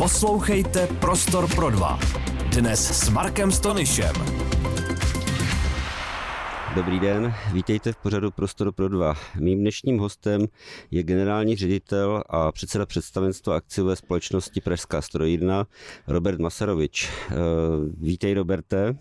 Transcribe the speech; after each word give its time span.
Poslouchejte 0.00 0.86
Prostor 0.86 1.54
pro 1.54 1.70
dva. 1.70 1.98
Dnes 2.48 3.04
s 3.04 3.08
Markem 3.08 3.52
Stonyšem. 3.52 4.12
Dobrý 6.74 7.00
den, 7.00 7.34
vítejte 7.52 7.92
v 7.92 7.96
pořadu 7.96 8.30
Prostor 8.30 8.72
pro 8.72 8.88
dva. 8.88 9.14
Mým 9.40 9.58
dnešním 9.58 9.98
hostem 9.98 10.46
je 10.90 11.02
generální 11.02 11.56
ředitel 11.56 12.22
a 12.28 12.52
předseda 12.52 12.86
představenstva 12.86 13.56
akciové 13.56 13.96
společnosti 13.96 14.60
Pražská 14.60 15.02
strojírna 15.02 15.66
Robert 16.06 16.40
Masarovič. 16.40 17.08
Eh, 17.30 17.34
vítej, 18.00 18.34
Roberte. 18.34 18.96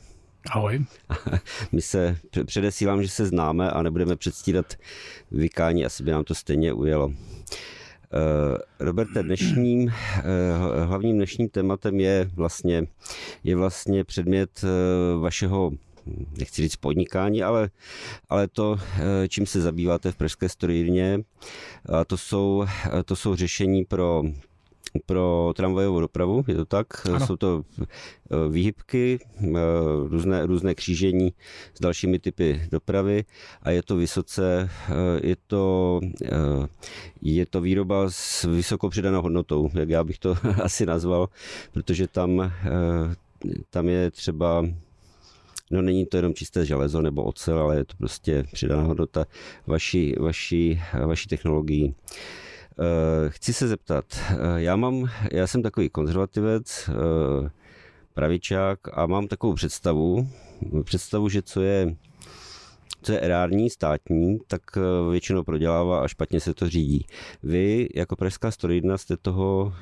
Ahoj. 0.51 0.85
My 1.71 1.81
se 1.81 2.17
předesílám, 2.45 3.03
že 3.03 3.09
se 3.09 3.25
známe 3.25 3.71
a 3.71 3.81
nebudeme 3.81 4.15
předstírat 4.15 4.73
vykání, 5.31 5.85
asi 5.85 6.03
by 6.03 6.11
nám 6.11 6.23
to 6.23 6.35
stejně 6.35 6.73
ujelo. 6.73 7.11
Eh, 8.13 8.57
Roberte, 8.79 9.23
dnešním, 9.23 9.89
eh, 9.89 10.85
hlavním 10.85 11.15
dnešním 11.15 11.49
tématem 11.49 11.99
je 11.99 12.29
vlastně, 12.33 12.87
je 13.43 13.55
vlastně 13.55 14.03
předmět 14.03 14.61
vašeho 15.19 15.71
nechci 16.39 16.61
říct 16.61 16.75
podnikání, 16.75 17.43
ale, 17.43 17.69
ale 18.29 18.47
to, 18.47 18.79
čím 19.27 19.45
se 19.45 19.61
zabýváte 19.61 20.11
v 20.11 20.15
Pražské 20.15 20.49
strojírně, 20.49 21.19
to 22.07 22.17
jsou, 22.17 22.65
to 23.05 23.15
jsou 23.15 23.35
řešení 23.35 23.85
pro 23.85 24.23
pro 25.05 25.53
tramvajovou 25.55 25.99
dopravu, 25.99 26.43
je 26.47 26.55
to 26.55 26.65
tak? 26.65 26.87
Ano. 27.05 27.27
Jsou 27.27 27.35
to 27.35 27.63
eh, 27.81 27.85
výhybky, 28.49 29.19
eh, 29.41 29.59
různé, 30.07 30.45
různé 30.45 30.75
křížení 30.75 31.33
s 31.73 31.79
dalšími 31.79 32.19
typy 32.19 32.61
dopravy 32.71 33.25
a 33.63 33.71
je 33.71 33.83
to 33.83 33.95
vysoce, 33.95 34.69
eh, 34.89 34.93
je 35.27 35.35
to, 35.47 35.99
je 37.21 37.45
to 37.45 37.61
výroba 37.61 38.05
s 38.09 38.43
vysokou 38.43 38.89
přidanou 38.89 39.21
hodnotou, 39.21 39.69
jak 39.73 39.89
já 39.89 40.03
bych 40.03 40.19
to 40.19 40.37
asi 40.63 40.85
nazval, 40.85 41.29
protože 41.71 42.07
tam, 42.07 42.51
tam 43.69 43.87
je 43.87 44.11
třeba 44.11 44.65
No 45.71 45.81
není 45.81 46.05
to 46.05 46.17
jenom 46.17 46.33
čisté 46.33 46.65
železo 46.65 47.01
nebo 47.01 47.23
ocel, 47.23 47.59
ale 47.59 47.77
je 47.77 47.85
to 47.85 47.97
prostě 47.97 48.43
přidaná 48.51 48.81
hodnota 48.81 49.25
vaší, 49.67 50.15
vaší, 50.19 50.81
vaší 51.05 51.27
technologií. 51.27 51.95
Eh, 52.11 52.48
chci 53.29 53.53
se 53.53 53.67
zeptat, 53.67 54.05
eh, 54.29 54.35
já 54.55 54.75
mám, 54.75 55.09
já 55.31 55.47
jsem 55.47 55.61
takový 55.61 55.89
konzervativec, 55.89 56.89
eh, 56.89 57.49
pravičák 58.13 58.79
a 58.93 59.05
mám 59.05 59.27
takovou 59.27 59.53
představu, 59.53 60.29
představu, 60.83 61.29
že 61.29 61.41
co 61.41 61.61
je 61.61 61.95
co 63.01 63.11
je 63.11 63.19
erární, 63.19 63.69
státní, 63.69 64.39
tak 64.47 64.61
většinou 65.11 65.43
prodělává 65.43 65.99
a 65.99 66.07
špatně 66.07 66.39
se 66.39 66.53
to 66.53 66.69
řídí. 66.69 67.05
Vy 67.43 67.89
jako 67.95 68.15
pražská 68.15 68.51
strojidna 68.51 68.97
jste 68.97 69.17
toho 69.17 69.73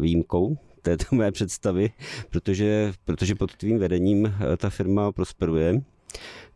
výjimkou 0.00 0.58
této 0.82 1.16
mé 1.16 1.32
představy, 1.32 1.90
protože, 2.30 2.92
protože 3.04 3.34
pod 3.34 3.56
tvým 3.56 3.78
vedením 3.78 4.34
ta 4.56 4.70
firma 4.70 5.12
prosperuje 5.12 5.82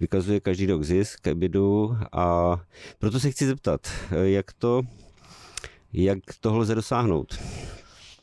vykazuje 0.01 0.41
každý 0.41 0.67
rok 0.67 0.83
zisk, 0.83 1.27
ebidu 1.27 1.97
a 2.13 2.57
proto 2.99 3.21
se 3.21 3.31
chci 3.31 3.47
zeptat, 3.47 3.89
jak 4.25 4.53
to 4.53 4.83
jak 5.93 6.19
toho 6.41 6.59
lze 6.59 6.75
dosáhnout? 6.75 7.39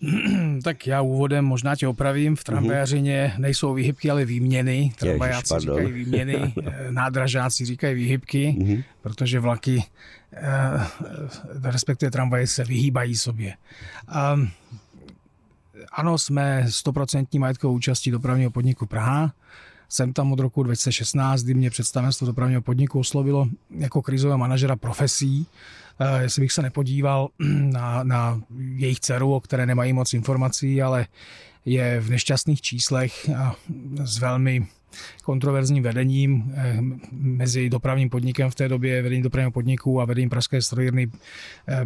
Tak 0.63 0.87
já 0.87 1.01
úvodem 1.01 1.45
možná 1.45 1.75
tě 1.75 1.87
opravím. 1.87 2.35
V 2.35 2.43
tramvajařině 2.43 3.31
mhm. 3.33 3.41
nejsou 3.41 3.73
výhybky, 3.73 4.09
ale 4.09 4.25
výměny. 4.25 4.93
Tramvajáci 4.99 5.59
říkají 5.59 5.91
výměny, 5.91 6.53
nádražáci 6.89 7.65
říkají 7.65 7.95
výhybky, 7.95 8.55
mhm. 8.59 8.83
protože 9.01 9.39
vlaky, 9.39 9.83
eh, 10.33 10.87
respektive 11.63 12.11
tramvaje 12.11 12.47
se 12.47 12.63
vyhýbají 12.63 13.15
sobě. 13.15 13.53
Um, 14.33 14.49
ano, 15.91 16.17
jsme 16.17 16.65
100% 16.67 17.39
majetkovou 17.39 17.75
účastí 17.75 18.11
dopravního 18.11 18.51
podniku 18.51 18.85
Praha. 18.85 19.33
Jsem 19.89 20.13
tam 20.13 20.31
od 20.31 20.39
roku 20.39 20.63
2016, 20.63 21.43
kdy 21.43 21.53
mě 21.53 21.69
představenstvo 21.69 22.27
dopravního 22.27 22.61
podniku 22.61 22.99
oslovilo 22.99 23.47
jako 23.69 24.01
krizového 24.01 24.37
manažera 24.37 24.75
profesí 24.75 25.47
jestli 26.19 26.41
bych 26.41 26.51
se 26.51 26.61
nepodíval 26.61 27.29
na, 27.39 28.03
na 28.03 28.41
jejich 28.57 28.99
dceru, 28.99 29.35
o 29.35 29.39
které 29.39 29.65
nemají 29.65 29.93
moc 29.93 30.13
informací, 30.13 30.81
ale 30.81 31.07
je 31.65 32.01
v 32.01 32.09
nešťastných 32.09 32.61
číslech 32.61 33.29
a 33.29 33.55
s 34.03 34.19
velmi 34.19 34.67
kontroverzním 35.23 35.83
vedením 35.83 36.53
eh, 36.55 36.77
mezi 37.11 37.69
dopravním 37.69 38.09
podnikem 38.09 38.49
v 38.49 38.55
té 38.55 38.69
době, 38.69 39.01
vedením 39.01 39.23
dopravního 39.23 39.51
podniku 39.51 40.01
a 40.01 40.05
vedením 40.05 40.29
Pražské 40.29 40.61
strojírny 40.61 41.11
eh, 41.67 41.81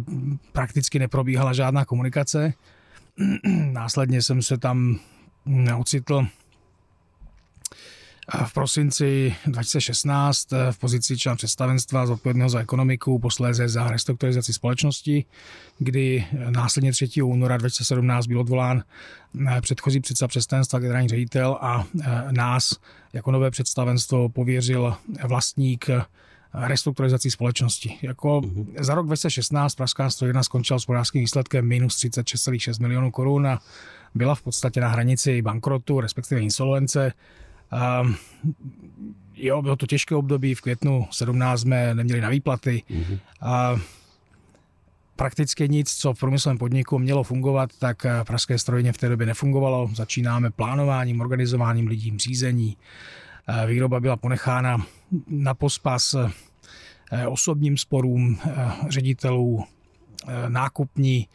prakticky 0.52 0.98
neprobíhala 0.98 1.52
žádná 1.52 1.84
komunikace. 1.84 2.54
Následně 3.72 4.22
jsem 4.22 4.42
se 4.42 4.58
tam 4.58 4.98
ocitl 5.78 6.26
v 8.44 8.52
prosinci 8.54 9.34
2016 9.46 10.52
eh, 10.52 10.72
v 10.72 10.78
pozici 10.78 11.18
člena 11.18 11.36
představenstva 11.36 12.06
zodpovědného 12.06 12.48
za 12.48 12.60
ekonomiku, 12.60 13.18
posléze 13.18 13.68
za 13.68 13.88
restrukturizaci 13.88 14.52
společnosti, 14.52 15.24
kdy 15.78 16.24
eh, 16.32 16.50
následně 16.50 16.92
3. 16.92 17.22
února 17.22 17.56
2017 17.56 18.26
byl 18.26 18.40
odvolán 18.40 18.82
eh, 19.48 19.60
předchozí 19.60 20.00
předseda 20.00 20.28
představenstva 20.28 20.78
generální 20.78 21.08
ředitel 21.08 21.58
a 21.60 21.84
nás 22.30 22.76
jako 23.12 23.30
nové 23.30 23.50
představenstvo 23.50 24.28
pověřil 24.28 24.96
vlastník 25.28 25.90
restrukturizací 26.54 27.30
společnosti. 27.30 27.98
Jako 28.02 28.40
uh-huh. 28.40 28.66
za 28.80 28.94
rok 28.94 29.06
2016 29.06 29.74
Pražská 29.74 30.10
strojírna 30.10 30.42
skončila 30.42 30.78
s 30.78 30.82
hospodářským 30.82 31.20
výsledkem 31.20 31.68
minus 31.68 31.96
36,6 31.96 32.82
milionů 32.82 33.10
korun 33.10 33.46
a 33.46 33.60
byla 34.14 34.34
v 34.34 34.42
podstatě 34.42 34.80
na 34.80 34.88
hranici 34.88 35.42
bankrotu, 35.42 36.00
respektive 36.00 36.40
insolvence. 36.40 37.12
Um, 37.72 38.16
jo, 39.34 39.62
bylo 39.62 39.76
to 39.76 39.86
těžké 39.86 40.14
období, 40.14 40.54
v 40.54 40.60
květnu 40.60 41.06
17 41.10 41.60
jsme 41.60 41.94
neměli 41.94 42.20
na 42.20 42.28
výplaty. 42.28 42.82
Mm-hmm. 42.90 43.18
A 43.40 43.76
prakticky 45.16 45.68
nic, 45.68 45.94
co 45.94 46.14
v 46.14 46.18
průmyslovém 46.18 46.58
podniku 46.58 46.98
mělo 46.98 47.22
fungovat, 47.22 47.70
tak 47.78 48.06
eh, 48.06 48.24
Pražské 48.26 48.58
strojně 48.58 48.92
v 48.92 48.98
té 48.98 49.08
době 49.08 49.26
nefungovalo. 49.26 49.90
Začínáme 49.94 50.50
plánováním, 50.50 51.20
organizováním 51.20 51.86
lidí, 51.86 52.18
řízení. 52.18 52.76
Eh, 53.48 53.66
výroba 53.66 54.00
byla 54.00 54.16
ponechána 54.16 54.86
na 55.28 55.54
pospas 55.54 56.14
eh, 56.14 57.26
osobním 57.26 57.76
sporům 57.76 58.38
ředitelů, 58.88 59.64
nákupní 60.48 61.28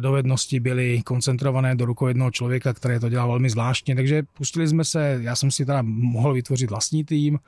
dovednosti 0.00 0.60
byly 0.60 1.02
koncentrované 1.02 1.74
do 1.74 1.84
rukou 1.84 2.06
jednoho 2.06 2.30
člověka, 2.30 2.72
který 2.72 2.98
to 3.00 3.08
dělal 3.08 3.28
velmi 3.28 3.50
zvláštně, 3.50 3.96
takže 3.96 4.22
pustili 4.22 4.68
jsme 4.68 4.84
se, 4.84 5.18
já 5.20 5.36
jsem 5.36 5.50
si 5.50 5.66
teda 5.66 5.82
mohl 5.82 6.32
vytvořit 6.32 6.70
vlastní 6.70 7.04
tým, 7.04 7.38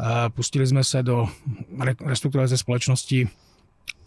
eh, 0.00 0.04
pustili 0.28 0.66
jsme 0.66 0.84
se 0.84 1.02
do 1.02 1.28
restrukturalizace 2.04 2.58
společnosti 2.58 3.28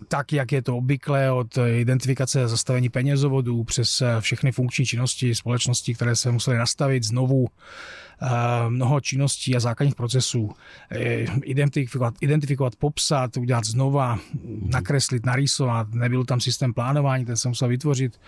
tak, 0.08 0.34
jak 0.34 0.52
je 0.52 0.62
to 0.62 0.78
obvykle, 0.78 1.32
od 1.32 1.58
identifikace 1.58 2.44
a 2.44 2.48
zastavení 2.48 2.90
penězovodů 2.90 3.64
přes 3.64 4.02
eh, 4.02 4.22
všechny 4.22 4.52
funkční 4.52 4.86
činnosti 4.86 5.36
společnosti, 5.36 5.96
které 5.96 6.16
se 6.16 6.32
musely 6.32 6.58
nastavit 6.58 7.04
znovu, 7.04 7.48
eh, 8.22 8.28
mnoho 8.70 9.00
činností 9.02 9.56
a 9.56 9.60
základních 9.60 9.96
procesů, 9.96 10.52
eh, 10.92 11.26
identifikovat, 11.44 12.14
identifikovat, 12.22 12.76
popsat, 12.76 13.38
udělat 13.38 13.66
znova, 13.66 14.16
mhm. 14.16 14.70
nakreslit, 14.70 15.26
narýsovat, 15.26 15.94
nebyl 15.94 16.26
tam 16.26 16.42
systém 16.42 16.74
plánování, 16.74 17.26
ten 17.26 17.38
se 17.38 17.48
musel 17.48 17.68
vytvořit. 17.68 18.20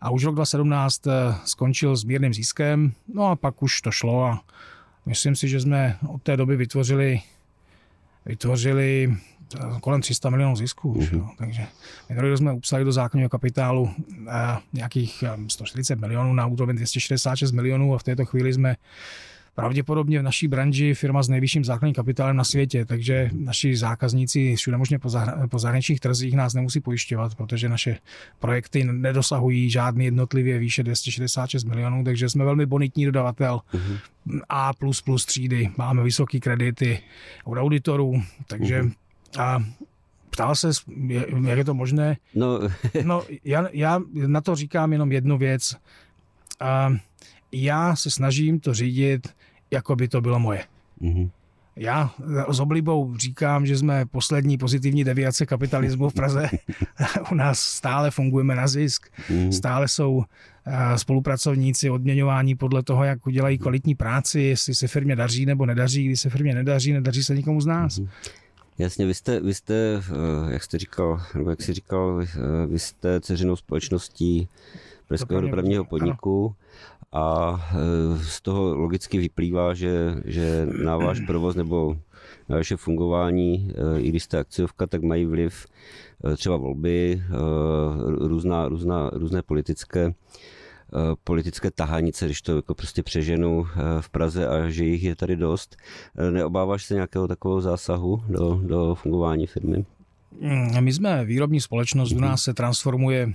A 0.00 0.10
už 0.10 0.24
rok 0.24 0.34
2017 0.34 1.02
skončil 1.44 1.96
s 1.96 2.04
mírným 2.04 2.34
ziskem, 2.34 2.92
no 3.14 3.26
a 3.26 3.36
pak 3.36 3.62
už 3.62 3.80
to 3.80 3.90
šlo 3.90 4.24
a 4.24 4.42
myslím 5.06 5.36
si, 5.36 5.48
že 5.48 5.60
jsme 5.60 5.98
od 6.08 6.22
té 6.22 6.36
doby 6.36 6.56
vytvořili 6.56 7.20
vytvořili 8.26 9.16
kolem 9.80 10.00
300 10.00 10.30
milionů 10.30 10.56
zisků. 10.56 11.00
No. 11.12 11.30
Takže 11.38 11.66
minulý 12.08 12.36
jsme 12.36 12.52
upsali 12.52 12.84
do 12.84 12.92
základního 12.92 13.28
kapitálu 13.28 13.90
eh, 14.28 14.32
nějakých 14.72 15.24
140 15.48 15.92
eh, 15.92 16.00
milionů 16.00 16.34
na 16.34 16.46
úroveň 16.46 16.76
266 16.76 17.52
milionů 17.52 17.94
a 17.94 17.98
v 17.98 18.02
této 18.02 18.24
chvíli 18.24 18.52
jsme 18.52 18.76
pravděpodobně 19.54 20.18
v 20.20 20.22
naší 20.22 20.48
branži 20.48 20.94
firma 20.94 21.22
s 21.22 21.28
nejvyšším 21.28 21.64
základním 21.64 21.94
kapitálem 21.94 22.36
na 22.36 22.44
světě, 22.44 22.84
takže 22.84 23.30
naši 23.32 23.76
zákazníci 23.76 24.56
všude 24.56 24.76
možně 24.76 24.98
po, 24.98 25.08
zahr- 25.08 25.48
po 25.48 25.58
zahraničních 25.58 26.00
trzích 26.00 26.34
nás 26.34 26.54
nemusí 26.54 26.80
pojišťovat, 26.80 27.34
protože 27.34 27.68
naše 27.68 27.98
projekty 28.38 28.84
nedosahují 28.84 29.70
žádný 29.70 30.04
jednotlivě 30.04 30.58
výše 30.58 30.82
266 30.82 31.64
milionů, 31.64 32.04
takže 32.04 32.28
jsme 32.28 32.44
velmi 32.44 32.66
bonitní 32.66 33.04
dodavatel 33.04 33.60
uh-huh. 33.74 33.98
A++ 34.48 34.72
třídy, 35.26 35.70
máme 35.76 36.02
vysoké 36.02 36.40
kredity 36.40 36.98
od 37.44 37.58
auditorů, 37.58 38.22
takže 38.46 38.82
uh-huh 38.82 38.92
a 39.38 39.64
ptal 40.30 40.54
se, 40.54 40.70
jak 41.46 41.58
je 41.58 41.64
to 41.64 41.74
možné. 41.74 42.16
No, 42.34 42.60
no 43.04 43.22
já, 43.44 43.68
já 43.72 44.00
na 44.12 44.40
to 44.40 44.56
říkám 44.56 44.92
jenom 44.92 45.12
jednu 45.12 45.38
věc. 45.38 45.76
A 46.60 46.96
já 47.52 47.96
se 47.96 48.10
snažím 48.10 48.60
to 48.60 48.74
řídit, 48.74 49.28
jako 49.70 49.96
by 49.96 50.08
to 50.08 50.20
bylo 50.20 50.38
moje. 50.38 50.64
Mm-hmm. 51.02 51.30
Já 51.76 52.10
s 52.50 52.60
oblibou 52.60 53.16
říkám, 53.16 53.66
že 53.66 53.78
jsme 53.78 54.06
poslední 54.06 54.58
pozitivní 54.58 55.04
deviace 55.04 55.46
kapitalismu 55.46 56.08
v 56.08 56.14
Praze. 56.14 56.48
U 57.32 57.34
nás 57.34 57.60
stále 57.60 58.10
fungujeme 58.10 58.54
na 58.54 58.66
zisk, 58.66 59.06
mm-hmm. 59.28 59.50
stále 59.50 59.88
jsou 59.88 60.24
spolupracovníci 60.96 61.90
odměňování 61.90 62.54
podle 62.54 62.82
toho, 62.82 63.04
jak 63.04 63.26
udělají 63.26 63.58
kvalitní 63.58 63.94
práci, 63.94 64.40
jestli 64.40 64.74
se 64.74 64.88
firmě 64.88 65.16
daří 65.16 65.46
nebo 65.46 65.66
nedaří, 65.66 66.04
když 66.06 66.20
se 66.20 66.30
firmě 66.30 66.54
nedaří, 66.54 66.92
nedaří 66.92 67.24
se 67.24 67.34
nikomu 67.34 67.60
z 67.60 67.66
nás. 67.66 67.98
Mm-hmm. 67.98 68.08
Jasně, 68.78 69.06
vy 69.06 69.14
jste, 69.14 69.40
vy 69.40 69.54
jste, 69.54 69.74
eh, 69.74 70.52
jak 70.52 70.62
jste 70.62 70.78
říkal, 70.78 71.20
nebo 71.34 71.50
jak 71.50 71.62
jsi 71.62 71.72
říkal, 71.72 72.22
eh, 72.22 72.66
vy 72.66 72.78
jste 72.78 73.20
ceřinou 73.20 73.56
společností 73.56 74.48
Pražského 75.08 75.40
dopravního 75.40 75.84
podniku 75.84 76.54
a 77.12 77.56
eh, 77.70 78.24
z 78.24 78.40
toho 78.40 78.74
logicky 78.74 79.18
vyplývá, 79.18 79.74
že, 79.74 80.14
že 80.24 80.66
na 80.84 80.96
váš 80.96 81.20
provoz 81.20 81.56
nebo 81.56 81.96
na 82.48 82.56
vaše 82.56 82.76
fungování, 82.76 83.72
i 83.96 84.08
když 84.08 84.22
jste 84.22 84.38
akciovka, 84.38 84.86
tak 84.86 85.02
mají 85.02 85.24
vliv 85.24 85.66
třeba 86.36 86.56
volby, 86.56 87.22
různá, 88.06 88.68
různá, 88.68 89.10
různé 89.12 89.42
politické 89.42 90.04
Eh, 90.06 90.14
politické 91.24 91.70
tahanice, 91.70 92.24
když 92.24 92.42
to 92.42 92.56
jako 92.56 92.74
prostě 92.74 93.02
přeženu 93.02 93.66
eh, 93.66 93.80
v 94.00 94.08
Praze 94.08 94.48
a 94.48 94.68
že 94.68 94.84
jich 94.84 95.02
je 95.02 95.16
tady 95.16 95.36
dost. 95.36 95.76
Eh, 96.18 96.30
neobáváš 96.30 96.84
se 96.84 96.94
nějakého 96.94 97.28
takového 97.28 97.60
zásahu 97.60 98.22
do, 98.28 98.60
do 98.64 98.94
fungování 98.94 99.46
firmy? 99.46 99.84
Mm, 100.40 100.84
my 100.84 100.92
jsme 100.92 101.24
výrobní 101.24 101.60
společnost, 101.60 102.12
u 102.12 102.20
nás 102.20 102.42
se 102.42 102.54
transformuje 102.54 103.32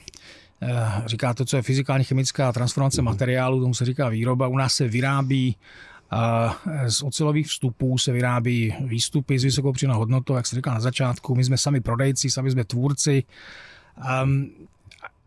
říká 1.06 1.34
to, 1.34 1.46
co 1.46 1.56
je 1.56 1.62
fyzikálně 1.62 2.04
chemická 2.04 2.52
transformace 2.52 3.02
materiálu, 3.02 3.62
tomu 3.62 3.74
se 3.74 3.86
říká 3.86 4.10
výroba. 4.10 4.48
U 4.48 4.58
nás 4.58 4.74
se 4.74 4.88
vyrábí 4.88 5.56
z 6.88 7.04
ocelových 7.04 7.48
vstupů 7.48 7.98
se 7.98 8.12
vyrábí 8.12 8.76
výstupy 8.82 9.40
s 9.40 9.44
vysokou 9.44 9.72
přidanou 9.72 10.00
hodnotou, 10.00 10.36
jak 10.36 10.48
se 10.48 10.56
říká 10.56 10.74
na 10.74 10.80
začátku. 10.80 11.36
My 11.36 11.44
jsme 11.44 11.58
sami 11.58 11.82
prodejci, 11.82 12.32
sami 12.32 12.52
jsme 12.52 12.64
tvůrci. 12.64 13.24
Um, 14.24 14.50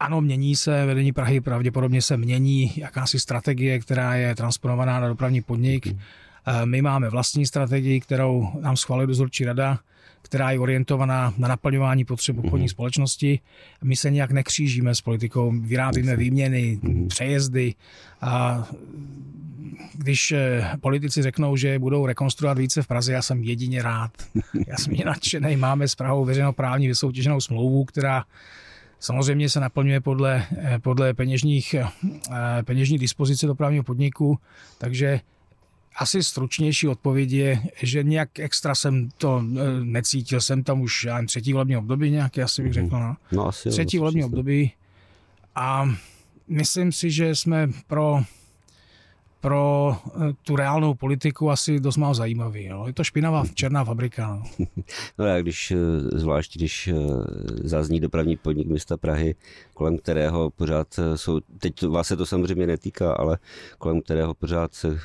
ano, 0.00 0.20
mění 0.20 0.56
se, 0.56 0.86
vedení 0.86 1.12
Prahy 1.12 1.40
pravděpodobně 1.40 2.02
se 2.02 2.16
mění, 2.16 2.72
jakási 2.76 3.20
strategie, 3.20 3.78
která 3.78 4.14
je 4.14 4.34
transponovaná 4.34 5.00
na 5.00 5.08
dopravní 5.08 5.42
podnik. 5.42 5.86
Mhm. 5.86 5.98
Eh, 6.46 6.66
my 6.66 6.82
máme 6.82 7.10
vlastní 7.10 7.46
strategii, 7.46 8.00
kterou 8.00 8.48
nám 8.60 8.76
schválila 8.76 9.06
dozorčí 9.06 9.44
rada, 9.44 9.78
která 10.22 10.50
je 10.50 10.58
orientovaná 10.58 11.34
na 11.38 11.48
naplňování 11.48 12.04
potřeb 12.04 12.38
obchodní 12.38 12.66
mm-hmm. 12.66 12.70
společnosti. 12.70 13.40
My 13.84 13.96
se 13.96 14.10
nějak 14.10 14.30
nekřížíme 14.30 14.94
s 14.94 15.00
politikou, 15.00 15.52
vyrábíme 15.60 16.16
výměny, 16.16 16.78
mm-hmm. 16.82 17.08
přejezdy 17.08 17.74
a 18.20 18.64
když 19.94 20.32
eh, 20.32 20.70
politici 20.80 21.22
řeknou, 21.22 21.56
že 21.56 21.78
budou 21.78 22.06
rekonstruovat 22.06 22.58
více 22.58 22.82
v 22.82 22.86
Praze, 22.86 23.12
já 23.12 23.22
jsem 23.22 23.42
jedině 23.42 23.82
rád. 23.82 24.10
Já 24.66 24.76
jsem 24.76 24.94
nadšený, 25.04 25.56
máme 25.56 25.88
s 25.88 25.94
Prahou 25.94 26.24
veřejnoprávní 26.24 26.88
vysoutěženou 26.88 27.40
smlouvu, 27.40 27.84
která 27.84 28.24
Samozřejmě 29.04 29.48
se 29.48 29.60
naplňuje 29.60 30.00
podle, 30.00 30.46
eh, 30.56 30.78
podle 30.78 31.14
peněžních, 31.14 31.74
eh, 31.74 31.88
peněžní 32.62 32.98
dispozice 32.98 33.46
dopravního 33.46 33.84
podniku, 33.84 34.38
takže 34.78 35.20
asi 35.96 36.22
stručnější 36.22 36.88
odpověď 36.88 37.30
je, 37.30 37.62
že 37.82 38.02
nějak 38.02 38.38
extra 38.38 38.74
jsem 38.74 39.08
to 39.18 39.44
eh, 39.44 39.84
necítil. 39.84 40.40
Jsem 40.40 40.64
tam 40.64 40.80
už 40.80 41.04
já 41.04 41.22
třetí 41.22 41.52
volební 41.52 41.76
období 41.76 42.10
nějaký, 42.10 42.42
asi 42.42 42.62
bych 42.62 42.72
řekl. 42.72 42.98
No, 43.00 43.16
no 43.32 43.46
asi 43.48 43.70
třetí 43.70 43.98
volební 43.98 44.24
období 44.24 44.72
a 45.54 45.88
myslím 46.48 46.92
si, 46.92 47.10
že 47.10 47.34
jsme 47.34 47.68
pro 47.86 48.22
pro 49.44 49.96
eh, 50.06 50.32
tu 50.42 50.56
reálnou 50.56 50.94
politiku 50.94 51.50
asi 51.50 51.80
dost 51.80 51.96
málo 51.96 52.14
zajímavý. 52.14 52.64
Jo. 52.64 52.84
Je 52.86 52.92
to 52.92 53.04
špinavá 53.04 53.44
černá 53.54 53.84
fabrika. 53.84 54.42
No, 54.58 54.66
no 55.18 55.24
já 55.24 55.40
když, 55.40 55.70
eh, 55.70 55.76
zvlášť 56.18 56.56
když 56.56 56.88
eh, 56.88 56.94
zazní 57.64 58.00
dopravní 58.00 58.36
podnik 58.36 58.68
města 58.68 58.96
Prahy, 58.96 59.34
kolem 59.74 59.98
kterého 59.98 60.50
pořád 60.50 61.00
jsou, 61.14 61.40
teď 61.58 61.82
vás 61.82 62.06
se 62.06 62.16
to 62.16 62.26
samozřejmě 62.26 62.66
netýká, 62.66 63.12
ale 63.12 63.38
kolem 63.78 64.00
kterého 64.00 64.34
pořád 64.34 64.74
se, 64.74 64.98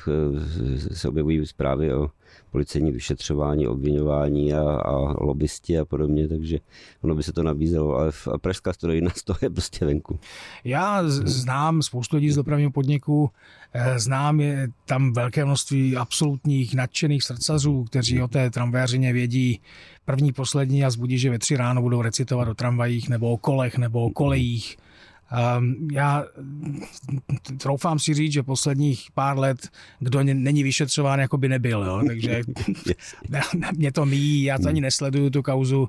se 0.92 1.08
objevují 1.08 1.46
zprávy 1.46 1.94
o 1.94 2.10
policejní 2.50 2.92
vyšetřování, 2.92 3.66
obvinování 3.66 4.54
a, 4.54 4.62
a 4.62 5.24
lobbysti 5.24 5.78
a 5.78 5.84
podobně, 5.84 6.28
takže 6.28 6.58
ono 7.02 7.14
by 7.14 7.22
se 7.22 7.32
to 7.32 7.42
nabízelo, 7.42 7.96
ale 7.96 8.12
v, 8.12 8.28
a 8.28 8.38
pražská 8.38 8.72
strojina 8.72 9.10
z 9.14 9.24
toho 9.24 9.38
je 9.42 9.50
prostě 9.50 9.84
venku. 9.84 10.18
Já 10.64 11.02
znám 11.08 11.82
spoustu 11.82 12.16
lidí 12.16 12.30
z 12.30 12.36
dopravního 12.36 12.70
podniku, 12.70 13.30
znám 13.96 14.40
je 14.40 14.68
tam 14.86 15.12
velké 15.12 15.44
množství 15.44 15.96
absolutních 15.96 16.74
nadšených 16.74 17.24
srdcařů, 17.24 17.84
kteří 17.84 18.22
o 18.22 18.28
té 18.28 18.50
tramvajařině 18.50 19.12
vědí 19.12 19.60
první, 20.04 20.32
poslední 20.32 20.84
a 20.84 20.90
zbudí, 20.90 21.18
že 21.18 21.30
ve 21.30 21.38
tři 21.38 21.56
ráno 21.56 21.82
budou 21.82 22.02
recitovat 22.02 22.48
o 22.48 22.54
tramvajích 22.54 23.08
nebo 23.08 23.32
o 23.32 23.36
kolech 23.36 23.78
nebo 23.78 24.04
o 24.04 24.10
kolejích. 24.10 24.76
Um, 25.58 25.88
já 25.92 26.24
troufám 27.58 27.98
si 27.98 28.14
říct, 28.14 28.32
že 28.32 28.42
posledních 28.42 29.08
pár 29.14 29.38
let, 29.38 29.68
kdo 29.98 30.22
není 30.22 30.62
vyšetřován, 30.62 31.20
jako 31.20 31.38
by 31.38 31.48
nebyl. 31.48 31.84
Jo? 31.84 32.02
Takže 32.06 32.40
mě 33.76 33.92
to 33.92 34.06
míjí, 34.06 34.42
já 34.42 34.58
to 34.58 34.68
ani 34.68 34.80
nesleduju 34.80 35.30
tu 35.30 35.42
kauzu. 35.42 35.88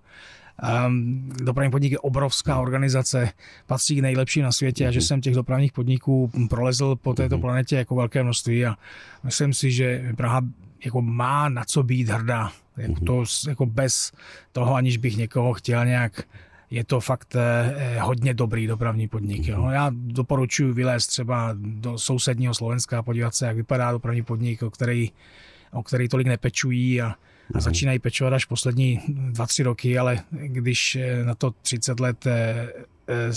Um, 0.88 1.30
dopravní 1.44 1.72
podnik 1.72 1.92
je 1.92 2.00
obrovská 2.00 2.60
organizace, 2.60 3.30
patří 3.68 3.96
k 3.96 4.02
nejlepší 4.02 4.42
na 4.42 4.52
světě 4.52 4.88
a 4.88 4.92
že 4.92 5.02
jsem 5.02 5.22
těch 5.22 5.36
dopravních 5.36 5.72
podniků 5.72 6.32
prolezl 6.50 6.96
po 6.96 7.14
této 7.14 7.36
mhm. 7.36 7.42
planetě 7.42 7.76
jako 7.76 7.96
velké 7.96 8.24
množství 8.24 8.66
a 8.66 8.76
myslím 9.24 9.54
si, 9.54 9.72
že 9.72 10.14
Praha 10.18 10.42
jako 10.86 11.02
má 11.02 11.50
na 11.50 11.64
co 11.66 11.84
být 11.84 12.10
hrdá. 12.10 12.52
Jako 12.78 12.94
mhm. 12.94 13.06
to, 13.06 13.24
jako 13.48 13.66
bez 13.66 14.12
toho, 14.52 14.76
aniž 14.76 14.98
bych 14.98 15.18
někoho 15.18 15.54
chtěl 15.54 15.86
nějak 15.86 16.24
je 16.72 16.84
to 16.84 17.00
fakt 17.00 17.36
eh, 17.36 18.00
hodně 18.00 18.34
dobrý 18.34 18.68
dopravní 18.68 19.08
podnik. 19.08 19.48
Jo. 19.48 19.70
Já 19.72 19.92
doporučuji 19.94 20.74
vylézt 20.74 21.08
třeba 21.08 21.50
do 21.56 21.98
sousedního 21.98 22.54
Slovenska 22.54 23.00
a 23.00 23.04
podívat 23.04 23.36
se, 23.36 23.46
jak 23.46 23.56
vypadá 23.56 23.92
dopravní 23.92 24.24
podnik, 24.24 24.64
o 24.64 24.70
který, 24.70 25.12
o 25.72 25.84
který 25.84 26.08
tolik 26.08 26.28
nepečují 26.28 27.02
a, 27.02 27.16
a 27.54 27.58
mhm. 27.58 27.62
začínají 27.62 28.00
pečovat 28.00 28.34
až 28.34 28.46
poslední 28.46 29.02
dva, 29.08 29.48
tři 29.48 29.64
roky, 29.64 29.98
ale 29.98 30.24
když 30.32 30.96
eh, 30.96 31.24
na 31.24 31.36
to 31.36 31.52
30 31.62 32.00
let 32.00 32.28
eh, 32.28 32.70
eh, 33.08 33.32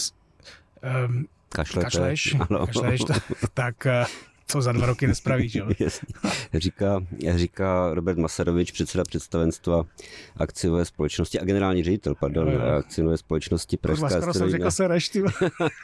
eh, 0.83 1.09
kašleš, 1.49 2.37
kašleš, 2.67 3.01
tak, 3.01 3.23
tak 3.55 3.87
to 4.53 4.63
za 4.63 4.73
dva 4.73 4.87
roky 4.87 5.07
nespravíš. 5.07 5.55
Jo? 5.55 5.69
říká, 6.55 7.05
říká 7.35 7.95
Robert 7.95 8.19
Masarovič, 8.19 8.71
předseda 8.71 9.05
představenstva 9.05 9.85
akciové 10.37 10.85
společnosti 10.85 11.41
a 11.41 11.45
generální 11.45 11.83
ředitel, 11.85 12.15
pardon, 12.15 12.49
jo. 12.49 12.61
akciové 12.61 13.17
společnosti 13.17 13.77
Pražská 13.77 14.33
strojina. 14.33 14.71
se 14.71 14.89
rešty. 14.89 15.23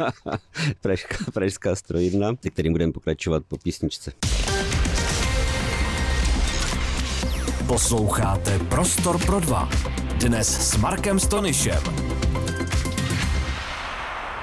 Pražská, 0.81 1.17
Pražská 1.35 1.77
strojina, 1.77 2.33
se 2.43 2.51
kterým 2.51 2.73
budeme 2.73 2.93
pokračovat 2.93 3.43
po 3.49 3.57
písničce. 3.57 4.13
Posloucháte 7.71 8.59
Prostor 8.59 9.27
pro 9.27 9.41
dva. 9.41 9.69
Dnes 10.21 10.71
s 10.71 10.77
Markem 10.77 11.19
Stonyšem. 11.19 11.83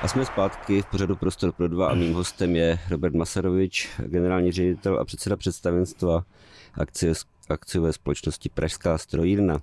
A 0.02 0.08
jsme 0.08 0.26
zpátky 0.26 0.82
v 0.82 0.86
pořadu 0.86 1.16
Prostor 1.16 1.52
pro 1.52 1.68
dva 1.68 1.88
a 1.90 1.96
mým 1.96 2.14
hostem 2.14 2.56
je 2.56 2.80
Robert 2.90 3.16
Masarovič, 3.16 3.90
generální 4.06 4.52
ředitel 4.52 5.00
a 5.00 5.06
předseda 5.06 5.36
představenstva 5.38 6.26
akcie 6.74 7.14
akciové 7.50 7.94
společnosti 7.94 8.50
Pražská 8.50 8.98
strojírna. 8.98 9.60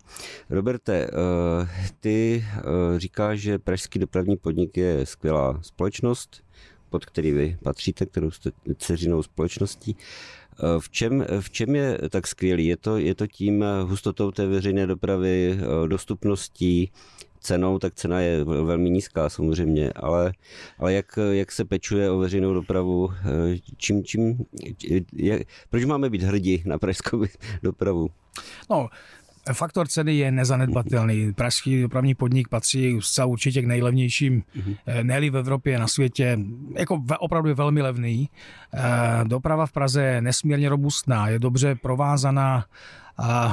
Roberte, 0.51 0.95
eh, 0.95 1.91
ty 2.01 2.45
eh, 2.47 2.63
říkáš, 2.99 3.41
že 3.41 3.59
Pražský 3.59 3.99
dopravní 3.99 4.37
podnik 4.37 4.77
je 4.77 5.07
skvělá 5.07 5.59
společnost, 5.63 6.45
pod 6.95 7.05
který 7.05 7.33
vy 7.33 7.59
patříte, 7.63 8.07
kterou 8.07 8.31
jste 8.31 8.51
dceřinou 8.79 9.23
společností. 9.23 9.97
Eh, 10.59 10.81
v 10.81 10.91
čem, 10.91 11.27
v 11.41 11.51
čem 11.51 11.75
je 11.75 11.99
tak 12.11 12.27
skvělý? 12.27 12.67
Je 12.67 12.77
to, 12.77 12.99
je 12.99 13.15
to 13.15 13.27
tím 13.27 13.65
hustotou 13.85 14.31
té 14.31 14.47
veřejné 14.47 14.87
dopravy, 14.87 15.59
dostupností, 15.87 16.91
cenou, 17.45 17.79
tak 17.79 17.95
cena 17.95 18.21
je 18.21 18.45
velmi 18.45 18.91
nízká 18.91 19.29
samozřejmě, 19.29 19.93
ale, 19.93 20.33
ale 20.79 20.93
jak, 20.93 21.19
jak 21.31 21.53
se 21.53 21.65
pečuje 21.65 22.11
o 22.11 22.19
veřejnou 22.19 22.55
dopravu, 22.55 23.09
eh, 23.13 23.59
čím, 23.77 24.05
čím, 24.05 24.39
jak, 25.13 25.43
proč 25.71 25.85
máme 25.85 26.11
být 26.11 26.23
hrdí 26.23 26.63
na 26.67 26.79
pražskou 26.79 27.25
dopravu? 27.63 28.09
No, 28.71 28.89
Faktor 29.53 29.89
ceny 29.89 30.15
je 30.15 30.33
nezanedbatelný. 30.33 31.33
Pražský 31.33 31.83
dopravní 31.83 32.15
podnik 32.15 32.49
patří 32.49 32.99
zcela 33.01 33.27
určitě 33.27 33.63
k 33.63 33.67
nejlevnějším, 33.67 34.43
mm-hmm. 34.57 34.77
ne 35.03 35.31
v 35.31 35.37
Evropě, 35.37 35.79
na 35.79 35.87
světě. 35.89 36.39
Jako 36.79 37.03
opravdu 37.19 37.49
je 37.49 37.55
velmi 37.55 37.83
levný. 37.83 38.31
Eh, 38.75 38.81
doprava 39.25 39.67
v 39.67 39.73
Praze 39.73 40.03
je 40.03 40.23
nesmírně 40.23 40.69
robustná, 40.69 41.29
je 41.29 41.39
dobře 41.39 41.75
provázaná 41.75 42.65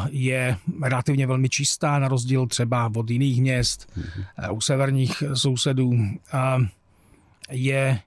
je 0.09 0.57
relativně 0.83 1.27
velmi 1.27 1.49
čistá, 1.49 1.99
na 1.99 2.07
rozdíl 2.07 2.47
třeba 2.47 2.91
od 2.95 3.09
jiných 3.09 3.41
měst, 3.41 3.91
mm-hmm. 3.97 4.55
u 4.55 4.61
severních 4.61 5.23
sousedů. 5.33 5.91
Je 7.49 7.99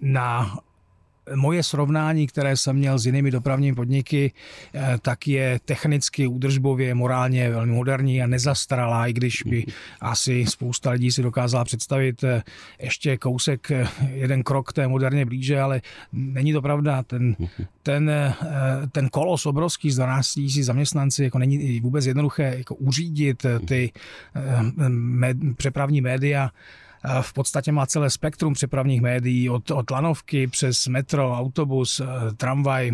na 0.00 0.58
moje 1.34 1.62
srovnání, 1.62 2.26
které 2.26 2.56
jsem 2.56 2.76
měl 2.76 2.98
s 2.98 3.06
jinými 3.06 3.30
dopravními 3.30 3.74
podniky, 3.74 4.32
eh, 4.74 4.98
tak 5.02 5.28
je 5.28 5.60
technicky, 5.64 6.26
údržbově, 6.26 6.94
morálně 6.94 7.50
velmi 7.50 7.72
moderní 7.72 8.22
a 8.22 8.26
nezastaralá, 8.26 9.06
i 9.06 9.12
když 9.12 9.42
by 9.42 9.64
asi 10.00 10.46
spousta 10.46 10.90
lidí 10.90 11.12
si 11.12 11.22
dokázala 11.22 11.64
představit 11.64 12.24
eh, 12.24 12.42
ještě 12.82 13.16
kousek, 13.16 13.70
eh, 13.70 13.88
jeden 14.12 14.42
krok 14.42 14.72
té 14.72 14.88
moderně 14.88 15.26
blíže, 15.26 15.60
ale 15.60 15.80
není 16.12 16.52
to 16.52 16.62
pravda. 16.62 17.02
Ten, 17.02 17.36
ten, 17.82 18.10
ten 18.92 19.08
kolos 19.08 19.46
obrovský 19.46 19.90
z 19.90 19.96
12 19.96 20.36
000 20.36 20.48
zaměstnanci 20.60 21.24
jako 21.24 21.38
není 21.38 21.80
vůbec 21.80 22.06
jednoduché 22.06 22.54
jako 22.58 22.74
uřídit 22.74 23.46
ty 23.66 23.92
med, 24.88 25.36
přepravní 25.56 26.00
média 26.00 26.50
v 27.20 27.32
podstatě 27.32 27.72
má 27.72 27.86
celé 27.86 28.10
spektrum 28.10 28.54
přepravních 28.54 29.00
médií, 29.00 29.50
od, 29.50 29.70
od 29.70 29.90
lanovky 29.90 30.46
přes 30.46 30.86
metro, 30.86 31.32
autobus, 31.32 32.00
eh, 32.00 32.34
tramvaj 32.36 32.92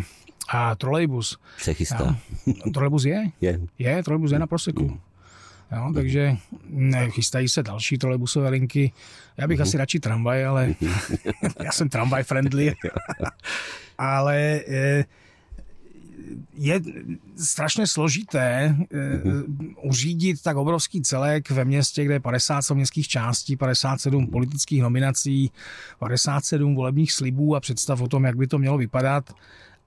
a 0.48 0.74
trolejbus. 0.74 1.38
Se 1.58 1.74
chystá. 1.74 2.16
A, 2.66 2.70
trolejbus 2.74 3.04
je? 3.04 3.24
Je. 3.40 3.60
Je, 3.78 4.02
trolejbus 4.02 4.32
je 4.32 4.38
na 4.38 4.46
proseku. 4.46 4.88
Mm. 4.88 4.98
Jo, 5.72 5.92
takže 5.94 6.36
ne, 6.68 7.10
chystají 7.10 7.48
se 7.48 7.62
další 7.62 7.98
trolejbusové 7.98 8.48
linky. 8.48 8.92
Já 9.36 9.46
bych 9.46 9.58
uh-huh. 9.58 9.62
asi 9.62 9.76
radši 9.76 10.00
tramvaj, 10.00 10.46
ale 10.46 10.74
já 11.64 11.72
jsem 11.72 11.88
tramvaj 11.88 12.22
friendly. 12.22 12.74
ale 13.98 14.36
je, 14.66 15.04
je 16.54 16.80
strašně 17.36 17.86
složité 17.86 18.76
mm-hmm. 18.78 19.74
uřídit 19.82 20.42
tak 20.42 20.56
obrovský 20.56 21.02
celek 21.02 21.50
ve 21.50 21.64
městě, 21.64 22.04
kde 22.04 22.14
je 22.14 22.20
50 22.20 22.70
městských 22.70 23.08
částí, 23.08 23.56
57 23.56 24.26
politických 24.26 24.82
nominací, 24.82 25.50
57 25.98 26.74
volebních 26.74 27.12
slibů 27.12 27.56
a 27.56 27.60
představ 27.60 28.00
o 28.00 28.08
tom, 28.08 28.24
jak 28.24 28.36
by 28.36 28.46
to 28.46 28.58
mělo 28.58 28.78
vypadat. 28.78 29.34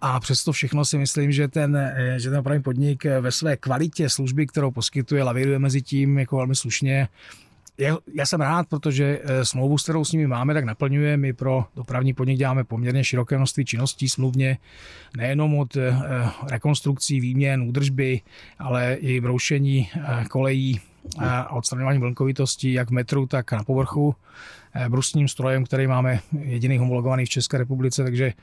A 0.01 0.19
přesto 0.19 0.51
všechno 0.51 0.85
si 0.85 0.97
myslím, 0.97 1.31
že 1.31 1.47
ten, 1.47 1.75
eh, 1.75 2.19
že 2.19 2.29
ten 2.29 2.43
pravý 2.43 2.61
podnik 2.61 3.05
ve 3.05 3.31
své 3.31 3.57
kvalitě 3.57 4.09
služby, 4.09 4.47
kterou 4.47 4.71
poskytuje, 4.71 5.23
lavíruje 5.23 5.59
mezi 5.59 5.81
tím 5.81 6.17
jako 6.17 6.37
velmi 6.37 6.55
slušně 6.55 7.07
já, 7.77 7.97
já 8.13 8.25
jsem 8.25 8.41
rád, 8.41 8.67
protože 8.67 9.19
eh, 9.23 9.45
smlouvu, 9.45 9.77
s 9.77 9.83
kterou 9.83 10.05
s 10.05 10.11
nimi 10.11 10.27
máme, 10.27 10.53
tak 10.53 10.65
naplňuje. 10.65 11.17
My 11.17 11.33
pro 11.33 11.65
dopravní 11.75 12.13
podnik 12.13 12.37
děláme 12.37 12.63
poměrně 12.63 13.03
široké 13.03 13.37
množství 13.37 13.65
činností 13.65 14.09
smluvně, 14.09 14.57
nejenom 15.17 15.57
od 15.57 15.75
eh, 15.75 15.95
rekonstrukcí, 16.51 17.19
výměn, 17.19 17.61
údržby, 17.61 18.21
ale 18.59 18.93
i 18.93 19.21
broušení 19.21 19.89
eh, 19.95 20.25
kolejí 20.29 20.79
a 21.19 21.51
odstraňování 21.51 21.99
vlnkovitosti 21.99 22.73
jak 22.73 22.89
v 22.89 22.93
metru, 22.93 23.27
tak 23.27 23.51
na 23.51 23.63
povrchu 23.63 24.15
brusním 24.89 25.27
strojem, 25.27 25.65
který 25.65 25.87
máme 25.87 26.19
jediný 26.41 26.77
homologovaný 26.77 27.25
v 27.25 27.29
České 27.29 27.57
republice, 27.57 28.03
takže 28.03 28.33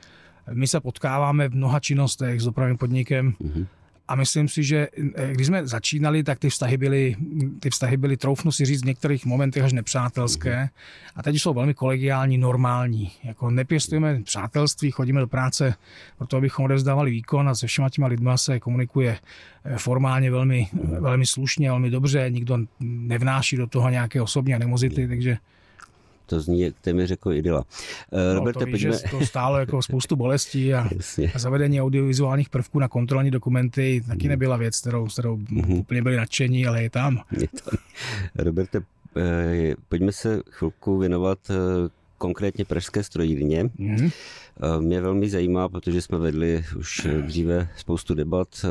my 0.53 0.67
se 0.67 0.79
potkáváme 0.79 1.49
v 1.49 1.55
mnoha 1.55 1.79
činnostech 1.79 2.41
s 2.41 2.45
dopravním 2.45 2.77
podnikem. 2.77 3.31
Mm-hmm 3.31 3.65
a 4.11 4.15
myslím 4.15 4.47
si, 4.47 4.63
že 4.63 4.87
eh, 5.15 5.33
když 5.33 5.47
jsme 5.47 5.67
začínali, 5.67 6.23
tak 6.23 6.39
ty 6.39 6.49
vztahy 6.49 6.77
byly, 6.77 7.15
ty 7.59 7.69
vztahy 7.69 7.97
byly, 7.97 8.17
troufnu 8.17 8.51
si 8.51 8.65
říct, 8.65 8.81
v 8.81 8.85
některých 8.85 9.25
momentech 9.25 9.63
až 9.63 9.73
nepřátelské. 9.73 10.69
A 11.15 11.23
teď 11.23 11.35
jsou 11.35 11.53
velmi 11.53 11.73
kolegiální, 11.73 12.37
normální. 12.37 13.11
Jako 13.23 13.49
nepěstujeme 13.49 14.21
přátelství, 14.23 14.91
chodíme 14.91 15.19
do 15.19 15.27
práce, 15.27 15.75
proto 16.17 16.37
abychom 16.37 16.65
odevzdávali 16.65 17.11
výkon 17.11 17.49
a 17.49 17.55
se 17.55 17.67
všema 17.67 17.89
těma 17.89 18.07
lidma 18.07 18.37
se 18.37 18.59
komunikuje 18.59 19.17
eh, 19.63 19.77
formálně 19.77 20.31
velmi, 20.31 20.67
velmi 20.99 21.25
slušně, 21.25 21.69
velmi 21.69 21.89
dobře. 21.89 22.29
Nikdo 22.29 22.57
nevnáší 22.79 23.57
do 23.57 23.67
toho 23.67 23.89
nějaké 23.89 24.21
osobní 24.21 24.55
animozity, 24.55 25.07
takže 25.07 25.37
to 26.31 26.41
zní 26.41 26.61
jak 26.61 26.75
téměř 26.81 27.09
jako 27.09 27.31
idyla. 27.31 27.63
No, 28.11 28.33
Roberte, 28.33 28.59
to, 28.59 28.65
víš, 28.65 28.85
pojďme... 28.85 29.19
to 29.19 29.25
stálo 29.25 29.59
jako 29.59 29.81
spoustu 29.87 30.15
bolestí 30.15 30.73
a, 30.73 30.89
a 31.35 31.39
zavedení 31.39 31.81
audiovizuálních 31.81 32.49
prvků 32.49 32.79
na 32.79 32.87
kontrolní 32.87 33.31
dokumenty 33.31 34.03
taky 34.07 34.23
mm. 34.23 34.29
nebyla 34.29 34.57
věc, 34.57 34.79
kterou, 34.79 35.07
kterou 35.07 35.37
mm-hmm. 35.37 35.79
úplně 35.79 36.01
byli 36.01 36.15
nadšení, 36.15 36.67
ale 36.67 36.83
je 36.83 36.89
tam. 36.89 37.19
Je 37.31 37.47
tam. 37.47 37.79
Roberte, 38.35 38.81
eh, 39.17 39.75
pojďme 39.89 40.11
se 40.11 40.41
chvilku 40.49 40.97
věnovat 40.97 41.39
eh, 41.49 41.53
konkrétně 42.17 42.65
pražské 42.65 43.03
strojírně. 43.03 43.69
Mm. 43.77 44.09
Mě 44.79 45.01
velmi 45.01 45.29
zajímá, 45.29 45.69
protože 45.69 46.01
jsme 46.01 46.17
vedli 46.17 46.63
už 46.77 47.07
dříve 47.21 47.69
spoustu 47.77 48.13
debat 48.13 48.65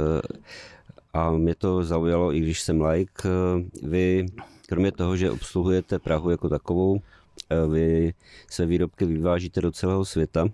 a 1.13 1.31
mě 1.31 1.55
to 1.55 1.85
zaujalo, 1.85 2.35
i 2.35 2.41
když 2.41 2.61
jsem 2.61 2.83
like. 2.83 3.29
Vy, 3.83 4.27
kromě 4.69 4.93
toho, 4.93 5.17
že 5.17 5.31
obsluhujete 5.31 5.99
Prahu 5.99 6.31
jako 6.31 6.49
takovou, 6.49 7.01
Eh, 7.01 7.20
vy 7.73 8.15
své 8.51 8.67
výrobky 8.67 9.05
vyvážíte 9.05 9.61
do 9.61 9.73
celého 9.73 10.05
světa. 10.05 10.49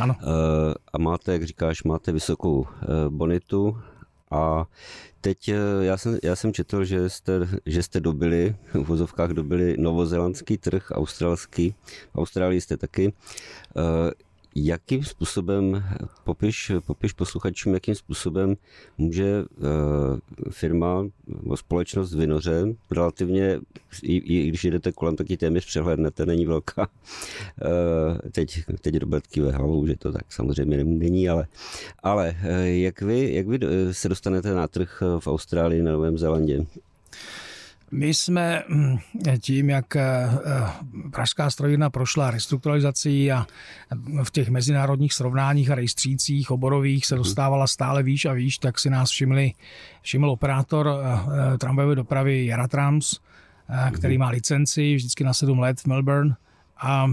Ano. 0.00 0.16
Eh, 0.20 0.74
a 0.92 0.98
máte, 0.98 1.32
jak 1.32 1.42
říkáš, 1.42 1.82
máte 1.82 2.12
vysokou 2.12 2.66
eh, 2.66 2.86
bonitu 3.08 3.78
a 4.30 4.64
teď 5.20 5.50
já 5.80 5.96
jsem, 5.96 6.18
já 6.22 6.36
jsem 6.36 6.52
četl, 6.52 6.84
že 6.84 7.10
jste, 7.10 7.32
že 7.66 7.82
jste 7.82 8.00
dobili, 8.00 8.56
v 8.72 8.84
vozovkách 8.84 9.30
dobili 9.30 9.76
novozelandský 9.78 10.58
trh, 10.58 10.90
australský. 10.90 11.74
V 12.14 12.18
Austrálii 12.18 12.60
jste 12.60 12.76
taky 12.76 13.12
jakým 14.54 15.04
způsobem, 15.04 15.84
popiš, 16.24 16.72
popiš 16.86 17.12
posluchačům, 17.12 17.74
jakým 17.74 17.94
způsobem 17.94 18.56
může 18.98 19.42
uh, 19.42 20.18
firma 20.50 21.06
nebo 21.42 21.56
společnost 21.56 22.14
Vinoře 22.14 22.64
relativně, 22.90 23.60
i, 24.02 24.16
i 24.16 24.48
když 24.48 24.64
jdete 24.64 24.92
kolem, 24.92 25.16
tak 25.16 25.30
ji 25.30 25.36
téměř 25.36 25.66
přehlednete, 25.66 26.26
není 26.26 26.46
velká. 26.46 26.88
Uh, 27.62 28.30
teď, 28.32 28.64
teď 28.80 28.96
Robert 28.96 29.26
kýve 29.26 29.52
hlavou, 29.52 29.86
že 29.86 29.96
to 29.96 30.12
tak 30.12 30.32
samozřejmě 30.32 30.84
není, 30.84 31.28
ale, 31.28 31.46
ale 32.02 32.36
uh, 32.44 32.66
jak, 32.66 33.02
vy, 33.02 33.34
jak 33.34 33.46
vy 33.46 33.58
se 33.92 34.08
dostanete 34.08 34.54
na 34.54 34.68
trh 34.68 35.02
v 35.18 35.26
Austrálii, 35.26 35.82
na 35.82 35.92
Novém 35.92 36.18
Zélandě? 36.18 36.66
My 37.92 38.14
jsme 38.14 38.62
hm, 38.68 38.98
tím, 39.40 39.70
jak 39.70 39.96
eh, 39.96 40.02
eh, 40.02 40.70
Pražská 41.10 41.50
strojírna 41.50 41.90
prošla 41.90 42.30
restrukturalizací 42.30 43.32
a 43.32 43.46
v 44.22 44.30
těch 44.30 44.48
mezinárodních 44.48 45.14
srovnáních 45.14 45.70
a 45.70 45.74
rejstřících 45.74 46.50
oborových 46.50 47.06
se 47.06 47.14
mhm. 47.14 47.22
dostávala 47.24 47.66
stále 47.66 48.02
výš 48.02 48.24
a 48.24 48.32
výš, 48.32 48.58
tak 48.58 48.78
si 48.78 48.90
nás 48.90 49.10
všimli, 49.10 49.52
všiml 50.02 50.30
operátor 50.30 50.88
eh, 50.88 51.58
tramvajové 51.58 51.94
dopravy 51.94 52.46
Jaratrams, 52.46 53.20
který 53.92 54.14
mhm. 54.14 54.20
má 54.20 54.28
licenci 54.28 54.94
vždycky 54.94 55.24
na 55.24 55.34
7 55.34 55.58
let 55.58 55.80
v 55.80 55.86
Melbourne 55.86 56.36
a 56.82 57.06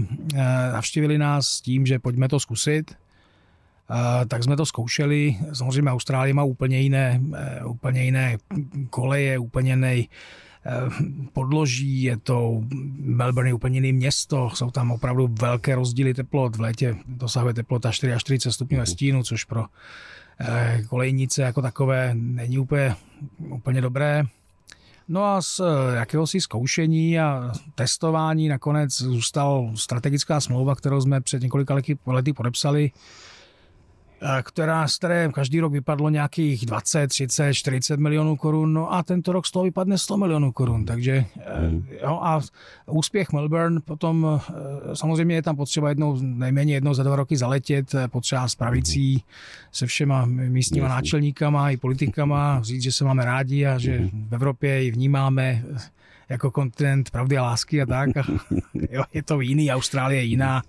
navštívili 0.72 1.18
nás 1.18 1.46
s 1.46 1.60
tím, 1.60 1.86
že 1.86 1.98
pojďme 1.98 2.28
to 2.28 2.40
zkusit. 2.40 2.94
tak 4.28 4.44
jsme 4.44 4.56
to 4.56 4.66
zkoušeli. 4.66 5.36
Samozřejmě 5.52 5.90
Austrálie 5.90 6.34
má 6.34 6.42
úplně 6.42 6.80
jiné, 6.80 7.20
úplně 7.66 8.04
jiné 8.04 8.36
koleje, 8.90 9.38
úplně 9.38 9.72
jiný 9.72 10.08
podloží, 11.32 12.02
je 12.02 12.16
to 12.16 12.60
Melbourne 12.98 13.50
je 13.50 13.54
úplně 13.54 13.76
jiné 13.76 13.92
město, 13.92 14.50
jsou 14.54 14.70
tam 14.70 14.90
opravdu 14.90 15.28
velké 15.40 15.74
rozdíly 15.74 16.14
teplot, 16.14 16.56
v 16.56 16.60
létě 16.60 16.96
dosahuje 17.06 17.54
teplota 17.54 17.92
4 17.92 18.12
až 18.12 18.20
40 18.20 18.52
stupňů 18.52 18.76
ve 18.76 18.82
mhm. 18.82 18.86
stínu, 18.86 19.22
což 19.22 19.44
pro 19.44 19.64
eh, 20.40 20.82
kolejnice 20.88 21.42
jako 21.42 21.62
takové 21.62 22.10
není 22.14 22.58
úplně, 22.58 22.96
úplně 23.38 23.80
dobré. 23.80 24.24
No 25.08 25.24
a 25.24 25.42
z 25.42 25.60
eh, 25.60 25.96
jakéhosi 25.96 26.40
zkoušení 26.40 27.20
a 27.20 27.52
testování 27.74 28.48
nakonec 28.48 29.02
zůstal 29.02 29.70
strategická 29.74 30.40
smlouva, 30.40 30.74
kterou 30.74 31.00
jsme 31.00 31.20
před 31.20 31.42
několika 31.42 31.76
lety 32.06 32.32
podepsali 32.32 32.90
která, 34.42 34.88
z 34.88 34.96
které 34.96 35.28
každý 35.32 35.60
rok 35.60 35.72
vypadlo 35.72 36.10
nějakých 36.10 36.66
20, 36.66 37.08
30, 37.08 37.54
40 37.54 38.00
milionů 38.00 38.36
korun, 38.36 38.72
no 38.72 38.92
a 38.92 39.02
tento 39.02 39.32
rok 39.32 39.46
z 39.46 39.50
toho 39.50 39.64
vypadne 39.64 39.98
100 39.98 40.16
milionů 40.16 40.52
korun, 40.52 40.84
takže 40.84 41.24
mm. 41.70 41.86
jo, 42.02 42.20
a 42.22 42.40
úspěch 42.86 43.32
Melbourne 43.32 43.80
potom 43.80 44.40
eh, 44.40 44.96
samozřejmě 44.96 45.34
je 45.34 45.42
tam 45.42 45.56
potřeba 45.56 45.88
jednou, 45.88 46.18
nejméně 46.20 46.74
jednou 46.74 46.94
za 46.94 47.02
dva 47.02 47.16
roky 47.16 47.36
zaletět, 47.36 47.94
eh, 47.94 48.08
potřeba 48.08 48.48
s 48.48 48.54
pravicí, 48.54 49.14
mm. 49.14 49.20
se 49.72 49.86
všema 49.86 50.24
místníma 50.26 50.88
náčelníkama 50.88 51.70
i 51.70 51.76
politikama, 51.76 52.62
říct, 52.62 52.82
že 52.82 52.92
se 52.92 53.04
máme 53.04 53.24
rádi 53.24 53.66
a 53.66 53.78
že 53.78 53.98
mm. 53.98 54.28
v 54.28 54.34
Evropě 54.34 54.82
ji 54.82 54.90
vnímáme 54.90 55.64
jako 56.28 56.50
kontinent 56.50 57.10
pravdy 57.10 57.38
a 57.38 57.42
lásky 57.42 57.82
a 57.82 57.86
tak. 57.86 58.16
A, 58.16 58.22
jo, 58.90 59.02
je 59.12 59.22
to 59.22 59.40
jiný, 59.40 59.72
Austrálie 59.72 60.20
je 60.20 60.24
jiná. 60.24 60.62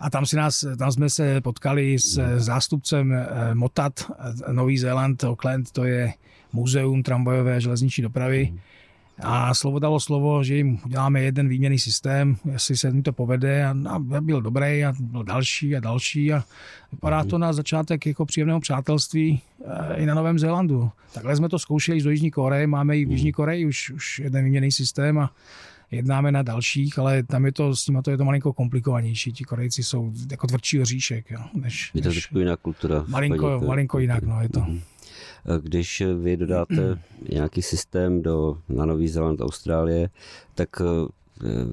A 0.00 0.10
tam, 0.10 0.26
si 0.26 0.36
nás, 0.36 0.64
tam 0.78 0.92
jsme 0.92 1.10
se 1.10 1.40
potkali 1.40 1.98
s 1.98 2.36
zástupcem 2.36 3.12
eh, 3.12 3.54
Motat, 3.54 4.10
eh, 4.48 4.52
Nový 4.52 4.78
Zéland, 4.78 5.24
Auckland, 5.24 5.70
to 5.70 5.84
je 5.84 6.12
muzeum 6.52 7.02
tramvajové 7.02 7.60
železniční 7.60 8.02
dopravy. 8.02 8.54
A 9.22 9.54
slovo 9.54 9.78
dalo 9.78 10.00
slovo, 10.00 10.44
že 10.44 10.56
jim 10.56 10.78
uděláme 10.86 11.22
jeden 11.22 11.48
výměný 11.48 11.78
systém, 11.78 12.36
jestli 12.52 12.76
se 12.76 12.88
jim 12.88 13.02
to 13.02 13.12
povede. 13.12 13.66
A, 13.66 13.98
byl 14.20 14.42
dobrý 14.42 14.84
a 14.84 14.92
byl 15.00 15.24
další 15.24 15.76
a 15.76 15.80
další. 15.80 16.32
A 16.32 16.44
vypadá 16.92 17.24
to 17.24 17.38
na 17.38 17.52
začátek 17.52 18.06
jako 18.06 18.26
příjemného 18.26 18.60
přátelství 18.60 19.40
eh, 19.64 19.96
i 19.96 20.06
na 20.06 20.14
Novém 20.14 20.38
Zélandu. 20.38 20.90
Takhle 21.14 21.36
jsme 21.36 21.48
to 21.48 21.58
zkoušeli 21.58 22.02
do 22.02 22.10
Jižní 22.10 22.30
Koreje, 22.30 22.66
máme 22.66 22.98
i 22.98 23.04
v 23.04 23.10
Jižní 23.10 23.32
Koreji 23.32 23.66
už, 23.66 23.90
už 23.90 24.18
jeden 24.18 24.44
výměný 24.44 24.72
systém 24.72 25.18
a 25.18 25.30
jednáme 25.90 26.32
na 26.32 26.42
dalších, 26.42 26.98
ale 26.98 27.22
tam 27.22 27.46
je 27.46 27.52
to, 27.52 27.76
s 27.76 27.84
tím 27.84 28.02
to 28.02 28.10
je 28.10 28.16
to 28.16 28.24
malinko 28.24 28.52
komplikovanější. 28.52 29.32
Ti 29.32 29.44
Korejci 29.44 29.82
jsou 29.82 30.12
jako 30.30 30.46
tvrdší 30.46 30.80
oříšek, 30.80 31.30
jo, 31.30 31.40
než, 31.54 31.90
Je 31.94 32.02
to 32.02 32.08
než 32.08 32.16
trošku 32.16 32.38
jiná 32.38 32.56
kultura. 32.56 33.04
malinko, 33.08 33.60
malinko 33.66 33.98
jinak, 33.98 34.22
no, 34.22 34.42
je 34.42 34.48
to. 34.48 34.60
Mhm. 34.60 34.80
Když 35.62 36.02
vy 36.22 36.36
dodáte 36.36 36.98
nějaký 37.32 37.62
systém 37.62 38.22
do, 38.22 38.58
na 38.68 38.86
Nový 38.86 39.08
Zéland, 39.08 39.40
Austrálie, 39.40 40.10
tak 40.54 40.68
eh, 40.80 40.84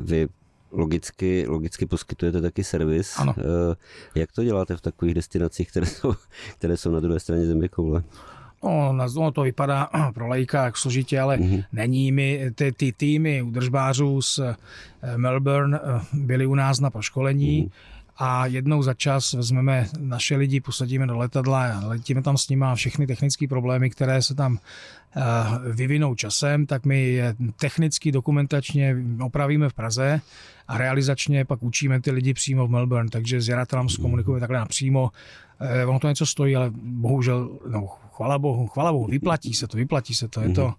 vy 0.04 0.28
logicky, 0.72 1.46
logicky 1.48 1.86
poskytujete 1.86 2.42
taky 2.42 2.64
servis. 2.64 3.14
Ano. 3.20 3.36
Eh, 3.38 4.20
Jak 4.20 4.32
to 4.32 4.44
děláte 4.44 4.78
v 4.78 4.82
takových 4.82 5.16
destinacích, 5.16 5.70
které 5.70 5.86
jsou, 5.86 6.14
které 6.58 6.78
jsou 6.78 6.92
na 6.92 7.00
druhé 7.00 7.20
straně 7.20 7.46
země 7.46 7.68
koule? 7.68 8.04
No, 8.64 8.94
na- 8.94 9.08
no, 9.16 9.32
to 9.32 9.42
vypadá 9.42 9.90
pro 10.14 10.28
lajka 10.28 10.66
jak 10.66 10.78
složitě, 10.78 11.20
ale 11.20 11.38
Mhm. 11.38 11.62
není. 11.74 12.12
My, 12.12 12.52
ty, 12.56 12.72
ty 12.72 12.92
týmy 12.92 13.42
udržbářů 13.42 14.22
z 14.22 14.40
eh, 14.40 14.56
Melbourne 15.18 15.80
eh, 15.84 16.02
byli 16.14 16.46
u 16.46 16.56
nás 16.56 16.80
na 16.80 16.90
proškolení 16.90 17.62
Mhm. 17.62 17.70
a 18.18 18.46
jednou 18.46 18.84
za 18.84 18.94
čas 18.94 19.34
vezmeme 19.34 19.88
naše 20.00 20.36
lidi, 20.36 20.60
posadíme 20.62 21.08
do 21.08 21.18
letadla 21.18 21.64
a 21.74 21.88
letíme 21.88 22.22
tam 22.22 22.38
s 22.38 22.50
nimi 22.50 22.66
a 22.66 22.76
všechny 22.76 23.08
technické 23.08 23.48
problémy, 23.48 23.90
které 23.90 24.22
se 24.22 24.36
tam 24.36 24.58
eh, 25.16 25.22
vyvinou 25.74 26.16
časem, 26.16 26.66
tak 26.66 26.86
my 26.86 27.04
je 27.08 27.36
technicky, 27.60 28.12
dokumentačně 28.12 28.96
opravíme 29.22 29.70
v 29.70 29.74
Praze 29.74 30.22
a 30.68 30.78
realizačně 30.78 31.46
pak 31.46 31.64
učíme 31.64 32.02
ty 32.02 32.12
lidi 32.12 32.34
přímo 32.34 32.68
v 32.68 32.70
Melbourne, 32.70 33.10
takže 33.10 33.42
s 33.42 33.48
Jaratelem 33.48 33.90
zkomunikujeme 33.90 34.40
takhle 34.40 34.58
napřímo. 34.60 35.12
Ono 35.88 36.00
to 36.00 36.08
něco 36.10 36.26
stojí, 36.26 36.56
ale 36.56 36.72
bohužel, 36.84 37.50
no, 37.70 37.90
chvala 38.18 38.40
bohu, 38.40 38.68
chvala 38.68 38.92
bohu, 38.92 39.06
vyplatí 39.06 39.54
se 39.54 39.68
to, 39.68 39.78
vyplatí 39.78 40.14
se 40.14 40.28
to. 40.28 40.42
Je 40.42 40.50
to 40.50 40.74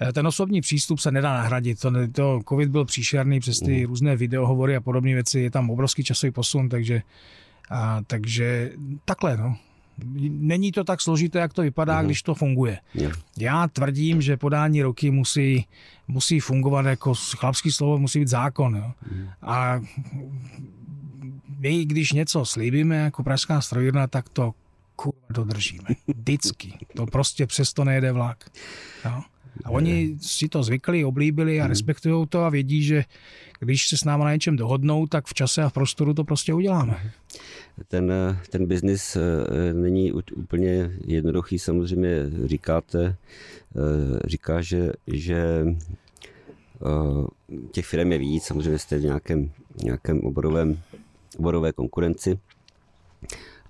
eh, 0.00 0.12
ten 0.12 0.26
osobní 0.26 0.60
přístup 0.60 0.98
se 0.98 1.10
nedá 1.10 1.34
nahradit. 1.34 1.80
To, 1.80 1.92
to 2.12 2.40
COVID 2.48 2.68
byl 2.68 2.84
příšerný 2.84 3.40
přes 3.40 3.60
ty 3.60 3.84
různé 3.84 4.16
videohovory 4.16 4.76
a 4.76 4.80
podobné 4.80 5.14
věci. 5.14 5.40
Je 5.40 5.50
tam 5.50 5.70
obrovský 5.70 6.04
časový 6.04 6.32
posun, 6.32 6.68
takže, 6.68 7.02
a, 7.70 8.00
takže 8.06 8.72
takhle, 9.04 9.36
no. 9.36 9.56
Není 10.28 10.72
to 10.72 10.84
tak 10.84 11.00
složité, 11.00 11.38
jak 11.38 11.52
to 11.52 11.62
vypadá, 11.62 12.02
když 12.02 12.22
to 12.22 12.34
funguje. 12.34 12.78
Jo. 12.94 13.10
Já 13.38 13.68
tvrdím, 13.68 14.20
že 14.22 14.36
podání 14.36 14.82
roky 14.82 15.10
musí, 15.10 15.66
musí 16.08 16.40
fungovat 16.40 16.86
jako 16.86 17.14
chlapský 17.36 17.72
slovo, 17.72 17.98
musí 17.98 18.18
být 18.18 18.28
zákon. 18.28 18.76
Jo. 18.76 18.92
A 19.42 19.80
my, 21.58 21.84
když 21.84 22.12
něco 22.12 22.44
slíbíme 22.44 22.96
jako 22.96 23.22
pražská 23.22 23.60
strojírna, 23.60 24.06
tak 24.06 24.28
to 24.28 24.54
kurva 24.96 25.20
dodržíme. 25.30 25.88
Vždycky. 26.06 26.72
To 26.96 27.06
prostě 27.06 27.46
přesto 27.46 27.84
nejede 27.84 28.12
vlak. 28.12 28.50
Jo. 29.04 29.22
A 29.64 29.70
oni 29.70 30.16
si 30.20 30.48
to 30.48 30.62
zvykli, 30.62 31.04
oblíbili 31.04 31.60
a 31.60 31.66
respektují 31.66 32.26
to 32.26 32.44
a 32.44 32.48
vědí, 32.48 32.82
že 32.82 33.04
když 33.60 33.88
se 33.88 33.96
s 33.96 34.04
náma 34.04 34.24
na 34.24 34.32
něčem 34.32 34.56
dohodnou, 34.56 35.06
tak 35.06 35.26
v 35.26 35.34
čase 35.34 35.62
a 35.62 35.68
v 35.68 35.72
prostoru 35.72 36.14
to 36.14 36.24
prostě 36.24 36.54
uděláme. 36.54 37.12
Ten, 37.88 38.12
eh, 38.12 38.38
ten 38.50 38.66
biznis 38.66 39.16
eh, 39.16 39.72
není 39.72 40.12
úplně 40.12 40.90
jednoduchý, 41.06 41.58
samozřejmě 41.58 42.10
říkáte, 42.44 43.04
eh, 43.06 44.20
říká, 44.24 44.60
že, 44.60 44.92
že 45.06 45.64
těch 47.70 47.86
firm 47.86 48.12
je 48.12 48.18
víc, 48.18 48.44
samozřejmě 48.44 48.78
jste 48.78 48.98
v 48.98 49.02
nějakém, 49.02 49.50
nějakém 49.82 50.20
oborovém, 50.20 50.80
oborové 51.38 51.72
konkurenci 51.72 52.38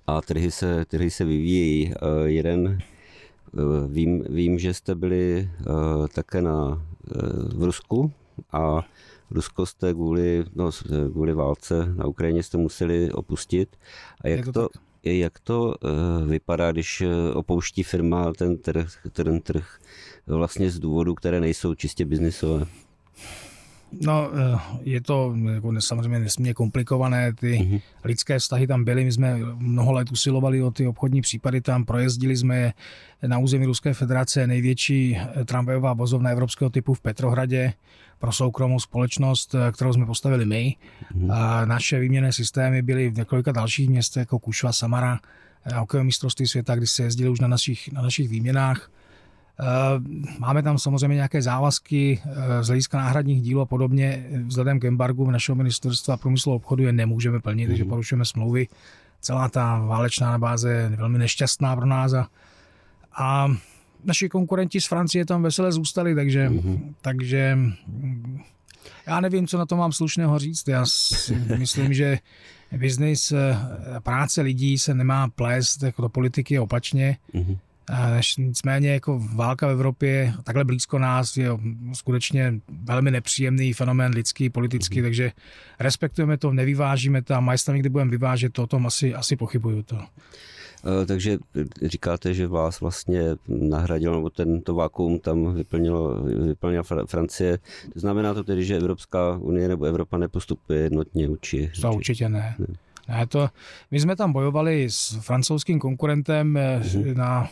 a 0.07 0.21
trhy 0.21 0.51
se, 0.51 0.85
trhy 0.85 1.11
se 1.11 1.25
vyvíjejí. 1.25 1.93
Eh, 1.93 2.29
Jeden, 2.29 2.79
eh, 2.79 3.61
vím, 3.87 4.23
vím, 4.29 4.59
že 4.59 4.73
jste 4.73 4.95
byli 4.95 5.49
eh, 5.59 5.63
také 6.13 6.41
na, 6.41 6.83
v 7.55 7.63
Rusku 7.63 8.11
a 8.51 8.87
Rusko 9.31 9.65
jste 9.65 9.93
kvůli, 9.93 10.45
no, 10.55 10.69
kvůli 11.11 11.33
válce 11.33 11.93
na 11.95 12.05
Ukrajině 12.05 12.43
jste 12.43 12.57
museli 12.57 13.11
opustit. 13.11 13.77
A 14.21 14.27
jak 14.27 14.53
to 14.53 14.69
jak 15.03 15.39
to 15.39 15.75
vypadá, 16.25 16.71
když 16.71 17.03
opouští 17.33 17.83
firma 17.83 18.33
ten 18.33 18.57
trh, 18.57 18.91
ten 19.11 19.41
trh 19.41 19.79
vlastně 20.27 20.71
z 20.71 20.79
důvodů, 20.79 21.15
které 21.15 21.39
nejsou 21.39 21.73
čistě 21.73 22.05
biznisové? 22.05 22.65
No, 23.91 24.29
eh, 24.33 24.59
je 24.81 25.01
to 25.01 25.35
jako 25.53 25.73
samozřejmě 25.79 26.19
nesmírně 26.19 26.53
komplikované, 26.53 27.33
ty 27.33 27.59
Mhm. 27.63 27.79
lidské 28.03 28.39
vztahy 28.39 28.67
tam 28.67 28.83
byly, 28.83 29.03
my 29.03 29.11
jsme 29.11 29.37
mnoho 29.57 29.91
let 29.91 30.11
usilovali 30.11 30.61
o 30.61 30.71
ty 30.71 30.87
obchodní 30.87 31.21
případy 31.21 31.61
tam, 31.61 31.85
projezdili 31.85 32.37
jsme 32.37 32.57
je 32.57 32.73
na 33.27 33.37
území 33.37 33.65
Ruské 33.65 33.93
federace, 33.93 34.47
největší 34.47 35.17
eh, 35.17 35.45
tramvajová 35.45 35.93
vozovna 35.93 36.29
evropského 36.29 36.69
typu 36.69 36.93
v 36.93 37.01
Petrohradě 37.01 37.73
pro 38.19 38.31
soukromou 38.31 38.79
společnost, 38.79 39.55
eh, 39.55 39.71
kterou 39.71 39.93
jsme 39.93 40.05
postavili 40.05 40.45
my. 40.45 40.75
A 41.29 41.65
naše 41.65 41.99
výměné 41.99 42.33
systémy 42.33 42.81
byly 42.81 43.09
v 43.09 43.17
několika 43.17 43.51
dalších 43.51 43.89
městech, 43.89 44.21
jako 44.21 44.39
Kušva, 44.39 44.73
Samara, 44.73 45.19
hokejové 45.75 46.03
mistrovství 46.03 46.47
světa, 46.47 46.75
kdy 46.75 46.87
se 46.87 47.03
jezdili 47.03 47.29
už 47.29 47.39
na 47.39 47.47
našich, 47.47 47.91
na 47.91 48.01
našich 48.01 48.29
výměnách. 48.29 48.91
Eh, 49.59 49.65
Máme 50.39 50.63
tam 50.63 50.77
samozřejmě 50.77 51.15
nějaké 51.15 51.41
závazky 51.41 52.21
eh, 52.25 52.63
z 52.63 52.67
hlediska 52.67 52.97
náhradních 52.97 53.41
dílů 53.41 53.61
a 53.61 53.65
podobně. 53.65 54.25
Vzhledem 54.45 54.79
k 54.79 54.85
embargu 54.85 55.31
našeho 55.31 55.55
ministerstva 55.55 56.17
průmyslu 56.17 56.51
a 56.51 56.55
obchodu 56.55 56.83
je 56.83 56.91
nemůžeme 56.91 57.39
plnit, 57.39 57.67
takže 57.67 57.85
porušujeme 57.85 58.25
smlouvy. 58.25 58.67
Celá 59.21 59.49
ta 59.49 59.79
válečná 59.79 60.37
báze 60.39 60.71
je 60.71 60.89
velmi 60.89 61.17
nešťastná 61.17 61.75
pro 61.75 61.85
nás 61.85 62.13
a, 62.13 62.27
a 63.17 63.47
naši 64.05 64.29
konkurenti 64.29 64.81
z 64.81 64.85
Francie 64.87 65.25
tam 65.25 65.43
vesele 65.43 65.71
zůstali, 65.71 66.15
takže, 66.15 66.51
takže 67.01 67.55
mm, 67.55 68.41
já 69.07 69.19
nevím, 69.19 69.47
co 69.47 69.57
na 69.57 69.65
to 69.65 69.75
mám 69.77 69.91
slušného 69.91 70.39
říct. 70.39 70.67
Já 70.67 70.85
si 70.85 71.35
myslím, 71.57 71.93
že 71.93 72.19
biznis, 72.77 73.31
eh, 73.31 73.57
práce 73.99 74.41
lidí 74.41 74.77
se 74.77 74.93
nemá 74.93 75.29
plést 75.29 75.83
jako 75.83 76.01
do 76.01 76.09
politiky 76.09 76.59
opačně. 76.59 77.17
Mhm. 77.33 77.57
Než- 78.15 78.37
Nicméně 78.37 78.89
jako 78.93 79.21
válka 79.35 79.67
v 79.67 79.71
Evropě, 79.71 80.33
takhle 80.43 80.63
blízko 80.63 80.99
nás, 80.99 81.37
je 81.37 81.49
skutečně 81.93 82.53
velmi 82.83 83.11
nepříjemný 83.11 83.73
fenomén 83.73 84.11
lidský, 84.11 84.49
politický, 84.49 85.01
takže 85.01 85.31
respektujeme 85.79 86.37
to, 86.37 86.53
nevyvážíme 86.53 87.21
to 87.21 87.33
a 87.33 87.39
majstami, 87.39 87.79
kdy 87.79 87.89
budeme 87.89 88.11
vyvážet, 88.11 88.53
to 88.53 88.63
o 88.63 88.67
tom 88.67 88.87
asi, 88.87 89.13
asi 89.13 89.35
pochybuju 89.35 89.83
to. 89.83 89.97
Eh, 91.01 91.05
Takže 91.05 91.37
říkáte, 91.85 92.33
že 92.33 92.47
vás 92.47 92.79
vlastně 92.81 93.21
nahradil, 93.47 94.15
nebo 94.15 94.29
tento 94.29 94.75
vákuum 94.75 95.19
tam 95.19 95.53
vyplnilo, 95.55 96.23
vyplnila 96.23 96.83
Fra- 96.83 97.05
Francie. 97.05 97.57
To 97.93 97.99
znamená 97.99 98.33
to 98.33 98.43
tedy, 98.43 98.65
že 98.65 98.77
Evropská 98.77 99.37
unie 99.37 99.67
nebo 99.67 99.85
Evropa 99.85 100.17
nepostupuje 100.17 100.79
jednotně 100.79 101.29
uči. 101.29 101.71
To 101.81 101.93
určitě 101.93 102.29
ne. 102.29 102.55
ne 102.59 102.67
to, 103.29 103.49
my 103.91 103.99
jsme 103.99 104.15
tam 104.15 104.33
bojovali 104.33 104.89
s 104.89 105.17
francouzským 105.21 105.79
konkurentem 105.79 106.57
eh, 106.57 106.81
na 107.13 107.49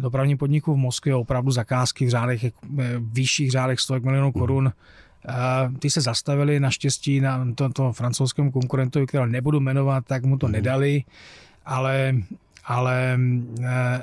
dopravním 0.00 0.38
podniku 0.38 0.74
v 0.74 0.76
Moskvě 0.76 1.14
opravdu 1.14 1.50
zakázky 1.50 2.06
v 2.06 2.08
řádech, 2.08 2.44
eh, 2.44 2.52
vyšších 2.98 3.50
řádech 3.50 3.80
stovek 3.80 4.04
milionů 4.04 4.32
korun. 4.32 4.72
Eh, 5.28 5.32
Ty 5.78 5.90
se 5.90 6.00
zastavili 6.00 6.60
naštěstí 6.60 7.20
na 7.20 7.46
to, 7.54 7.68
to 7.68 7.92
francouzskému 7.92 8.52
konkurentovi, 8.52 9.06
kterého 9.06 9.26
nebudu 9.26 9.60
jmenovat, 9.60 10.04
tak 10.06 10.24
mu 10.24 10.38
to 10.38 10.48
nedali, 10.48 11.04
ale, 11.66 12.14
ale 12.64 13.18
eh, 13.62 14.00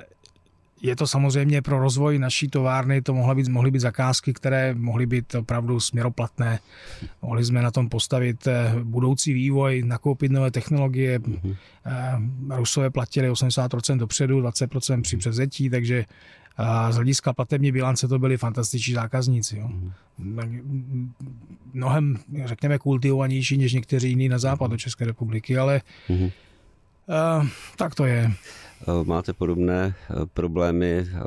je 0.85 0.95
to 0.95 1.07
samozřejmě 1.07 1.61
pro 1.61 1.79
rozvoj 1.79 2.19
naší 2.19 2.47
továrny, 2.47 3.01
to 3.01 3.13
mohly 3.13 3.35
být, 3.35 3.47
mohly 3.47 3.71
být 3.71 3.79
zakázky, 3.79 4.33
které 4.33 4.73
mohly 4.73 5.05
být 5.05 5.35
opravdu 5.35 5.79
směroplatné. 5.79 6.59
Mohli 7.21 7.45
jsme 7.45 7.61
na 7.61 7.71
tom 7.71 7.89
postavit 7.89 8.47
eh, 8.47 8.73
budoucí 8.83 9.33
vývoj, 9.33 9.83
nakoupit 9.85 10.31
nové 10.31 10.51
technologie. 10.51 11.19
Mm-hmm. 11.19 11.55
Rusové 12.49 12.89
platili 12.89 13.31
80% 13.31 13.97
dopředu, 13.97 14.41
20% 14.41 15.01
při 15.01 15.17
převzetí, 15.17 15.69
takže 15.69 16.05
eh, 16.59 16.91
z 16.93 16.95
hlediska 16.95 17.33
platební 17.33 17.71
bilance 17.71 18.07
to 18.07 18.19
byli 18.19 18.37
fantastiční 18.37 18.93
zákazníci. 18.93 19.57
Jo. 19.57 19.67
Mm-hmm. 19.67 19.91
Mnohem, 21.73 22.17
řekněme, 22.45 22.77
kultivovanější 22.77 23.57
než 23.57 23.73
někteří 23.73 24.09
jiní 24.09 24.29
na 24.29 24.37
západu 24.39 24.77
České 24.77 25.05
republiky, 25.05 25.57
ale 25.57 25.81
Mhm. 26.09 26.23
uh, 26.23 27.47
tak 27.75 27.95
to 27.95 28.05
je. 28.05 28.31
Eh, 28.87 29.03
Máte 29.03 29.33
podobné 29.33 29.93
eh, 30.09 30.13
problémy 30.33 30.91
eh, 30.97 31.19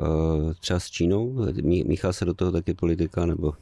třeba 0.59 0.79
s 0.79 0.89
Čínou? 0.89 1.45
Mí- 1.61 1.83
Míchá 1.83 2.13
se 2.13 2.25
do 2.25 2.33
toho 2.33 2.51
taky 2.51 2.73
politika? 2.73 3.25
Nebo? 3.25 3.53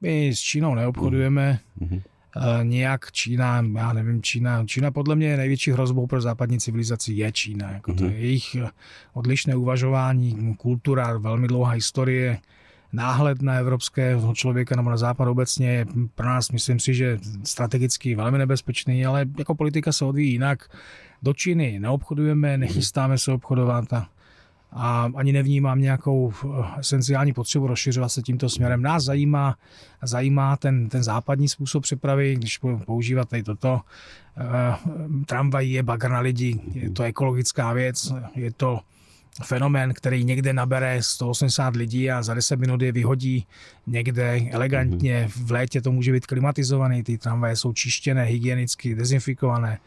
My 0.00 0.28
s 0.28 0.40
Čínou 0.40 0.74
neobchodujeme. 0.74 1.58
Mhm. 1.80 2.00
Uh, 2.36 2.64
nějak 2.64 3.12
Čína, 3.12 3.64
já 3.74 3.92
nevím, 3.92 4.22
Čína, 4.22 4.64
Čína 4.66 4.90
podle 4.90 5.16
mě 5.16 5.26
je 5.26 5.36
největší 5.36 5.70
hrozbou 5.70 6.06
pro 6.06 6.20
západní 6.20 6.60
civilizaci 6.60 7.12
je 7.12 7.32
Čína. 7.32 7.70
Jako 7.70 7.94
to 7.94 8.04
je 8.04 8.10
jejich 8.10 8.56
odlišné 9.14 9.56
uvažování, 9.56 10.54
kultura, 10.58 11.18
velmi 11.18 11.48
dlouhá 11.48 11.70
historie, 11.72 12.38
náhled 12.92 13.42
na 13.42 13.54
evropského 13.54 14.34
člověka 14.34 14.76
nebo 14.76 14.90
na 14.90 14.96
západ 14.96 15.28
obecně 15.28 15.70
je 15.70 15.86
pro 16.14 16.26
nás, 16.26 16.50
myslím 16.50 16.80
si, 16.80 16.94
že 16.94 17.18
strategicky 17.44 18.14
velmi 18.14 18.38
nebezpečný, 18.38 19.06
ale 19.06 19.26
jako 19.38 19.54
politika 19.54 19.92
se 19.92 20.04
odvíjí 20.04 20.32
jinak. 20.32 20.68
Do 21.22 21.32
Číny 21.32 21.80
neobchodujeme, 21.80 22.58
nechystáme 22.58 23.18
se 23.18 23.32
obchodovat 23.32 23.92
a 23.92 24.08
a 24.74 25.10
ani 25.14 25.32
nevnímám 25.32 25.80
nějakou 25.80 26.32
esenciální 26.78 27.32
potřebu 27.32 27.66
rozšiřovat 27.66 28.12
se 28.12 28.22
tímto 28.22 28.48
směrem. 28.48 28.82
Nás 28.82 29.04
zajímá, 29.04 29.56
zajímá 30.02 30.56
ten, 30.56 30.88
ten 30.88 31.02
západní 31.02 31.48
způsob 31.48 31.82
přepravy, 31.82 32.36
když 32.36 32.60
používat 32.86 33.28
tady 33.28 33.42
toto. 33.42 33.80
Tramvaj 35.26 35.70
je 35.70 35.82
bagr 35.82 36.10
na 36.10 36.20
lidi, 36.20 36.60
je 36.74 36.90
to 36.90 37.02
ekologická 37.02 37.72
věc, 37.72 38.12
je 38.34 38.52
to 38.52 38.80
fenomén, 39.44 39.94
který 39.94 40.24
někde 40.24 40.52
nabere 40.52 41.02
180 41.02 41.76
lidí 41.76 42.10
a 42.10 42.22
za 42.22 42.34
10 42.34 42.60
minut 42.60 42.82
je 42.82 42.92
vyhodí 42.92 43.46
někde 43.86 44.40
elegantně. 44.50 45.28
V 45.28 45.50
létě 45.50 45.80
to 45.80 45.92
může 45.92 46.12
být 46.12 46.26
klimatizovaný, 46.26 47.02
ty 47.02 47.18
tramvaje 47.18 47.56
jsou 47.56 47.72
čištěné, 47.72 48.24
hygienicky, 48.24 48.94
dezinfikované. 48.94 49.78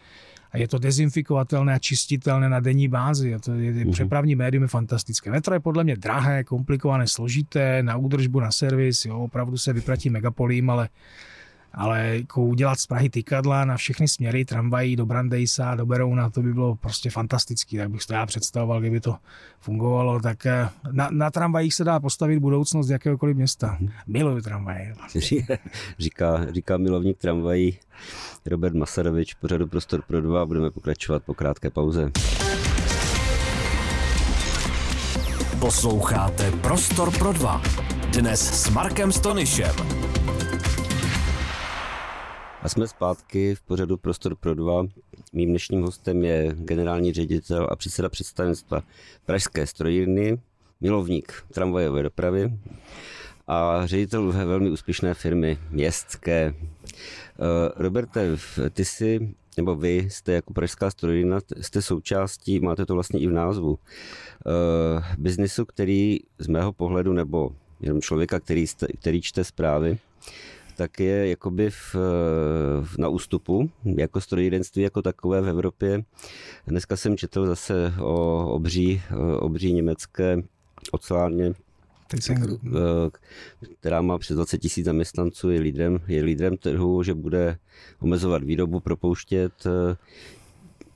A 0.51 0.57
je 0.57 0.67
to 0.67 0.77
dezinfikovatelné 0.77 1.73
a 1.73 1.79
čistitelné 1.79 2.49
na 2.49 2.59
denní 2.59 2.87
bázi. 2.87 3.35
A 3.35 3.39
to 3.39 3.53
je, 3.53 3.73
mm-hmm. 3.73 3.91
přepravní 3.91 4.35
médium 4.35 4.63
je 4.63 4.67
fantastické. 4.67 5.31
Metro 5.31 5.53
je 5.53 5.59
podle 5.59 5.83
mě 5.83 5.95
drahé, 5.95 6.43
komplikované, 6.43 7.07
složité, 7.07 7.83
na 7.83 7.97
údržbu, 7.97 8.39
na 8.39 8.51
servis, 8.51 9.05
jo, 9.05 9.19
opravdu 9.19 9.57
se 9.57 9.73
vyplatí 9.73 10.09
megapolím, 10.09 10.69
ale 10.69 10.89
ale 11.75 12.17
jako 12.17 12.41
udělat 12.41 12.79
z 12.79 12.87
Prahy 12.87 13.09
tykadla 13.09 13.65
na 13.65 13.77
všechny 13.77 14.07
směry, 14.07 14.45
tramvají 14.45 14.95
do 14.95 15.05
Brandejsa, 15.05 15.75
do 15.75 15.85
Berouna, 15.85 16.29
to 16.29 16.41
by 16.41 16.53
bylo 16.53 16.75
prostě 16.75 17.09
fantastický, 17.09 17.77
tak 17.77 17.89
bych 17.89 18.05
to 18.05 18.13
já 18.13 18.25
představoval, 18.25 18.79
kdyby 18.79 18.99
to 18.99 19.15
fungovalo, 19.59 20.19
tak 20.19 20.45
eh, 20.45 20.69
na, 20.91 21.09
na 21.11 21.31
tramvajích 21.31 21.73
se 21.73 21.83
dá 21.83 21.99
postavit 21.99 22.39
budoucnost 22.39 22.89
jakéhokoliv 22.89 23.37
města. 23.37 23.77
Mhm. 23.79 23.91
Miluju 24.07 24.41
tramvaje. 24.41 24.95
Říká, 25.99 26.45
říká 26.49 26.77
milovník 26.77 27.17
tramvají 27.17 27.79
Robert 28.45 28.75
Masarovič, 28.75 29.33
pořadu 29.33 29.67
Prostor 29.67 30.01
pro 30.07 30.21
dva, 30.21 30.45
budeme 30.45 30.71
pokračovat 30.71 31.23
po 31.23 31.33
krátké 31.33 31.69
pauze. 31.69 32.11
Posloucháte 35.59 36.51
Prostor 36.51 37.17
pro 37.17 37.33
dva. 37.33 37.61
Dnes 38.11 38.63
s 38.63 38.69
Markem 38.69 39.11
Stonyšem. 39.11 40.14
A 42.65 42.69
jsme 42.69 42.87
zpátky 42.87 43.55
v 43.55 43.61
pořadu 43.61 43.97
Prostor 43.97 44.35
pro 44.35 44.55
dva. 44.55 44.85
Mým 45.33 45.49
dnešním 45.49 45.81
hostem 45.81 46.23
je 46.23 46.55
generální 46.55 47.13
ředitel 47.13 47.67
a 47.71 47.75
předseda 47.75 48.09
představenstva 48.09 48.81
Pražské 49.25 49.67
strojírny, 49.67 50.39
milovník 50.81 51.33
tramvajové 51.53 52.03
dopravy 52.03 52.53
a 53.47 53.81
ředitel 53.85 54.31
velmi 54.31 54.69
úspěšné 54.69 55.13
firmy 55.13 55.57
městské. 55.69 56.53
Eh, 56.53 57.71
Roberte, 57.75 58.37
ty 58.73 58.85
jsi, 58.85 59.35
nebo 59.57 59.75
vy 59.75 60.07
jste 60.09 60.33
jako 60.33 60.53
pražská 60.53 60.91
strojírna, 60.91 61.39
jste 61.61 61.81
součástí, 61.81 62.59
máte 62.59 62.85
to 62.85 62.93
vlastně 62.93 63.19
i 63.19 63.27
v 63.27 63.31
názvu, 63.31 63.79
eh, 63.79 65.15
biznisu, 65.17 65.65
který 65.65 66.19
z 66.39 66.47
mého 66.47 66.73
pohledu, 66.73 67.13
nebo 67.13 67.51
jenom 67.81 68.01
člověka, 68.01 68.39
který, 68.39 68.65
který 68.99 69.21
čte 69.21 69.43
zprávy, 69.43 69.97
tak 70.75 70.99
je 70.99 71.29
jakoby 71.29 71.69
v, 71.71 71.95
na 72.99 73.09
ústupu, 73.09 73.69
jako 73.85 74.21
strojírenství 74.21 74.83
jako 74.83 75.01
takové 75.01 75.41
v 75.41 75.47
Evropě. 75.47 76.03
Dneska 76.67 76.97
jsem 76.97 77.17
četl 77.17 77.45
zase 77.45 77.93
o 78.01 78.45
obří, 78.53 79.01
obří 79.39 79.73
německé 79.73 80.37
ocelárně, 80.91 81.53
která 83.79 84.01
má 84.01 84.17
přes 84.17 84.35
20 84.35 84.57
tisíc 84.57 84.85
zaměstnanců, 84.85 85.49
je 85.49 85.59
lídrem, 85.59 85.99
je 86.07 86.23
lídrem 86.23 86.57
trhu, 86.57 87.03
že 87.03 87.13
bude 87.13 87.57
omezovat 87.99 88.43
výrobu, 88.43 88.79
propouštět. 88.79 89.53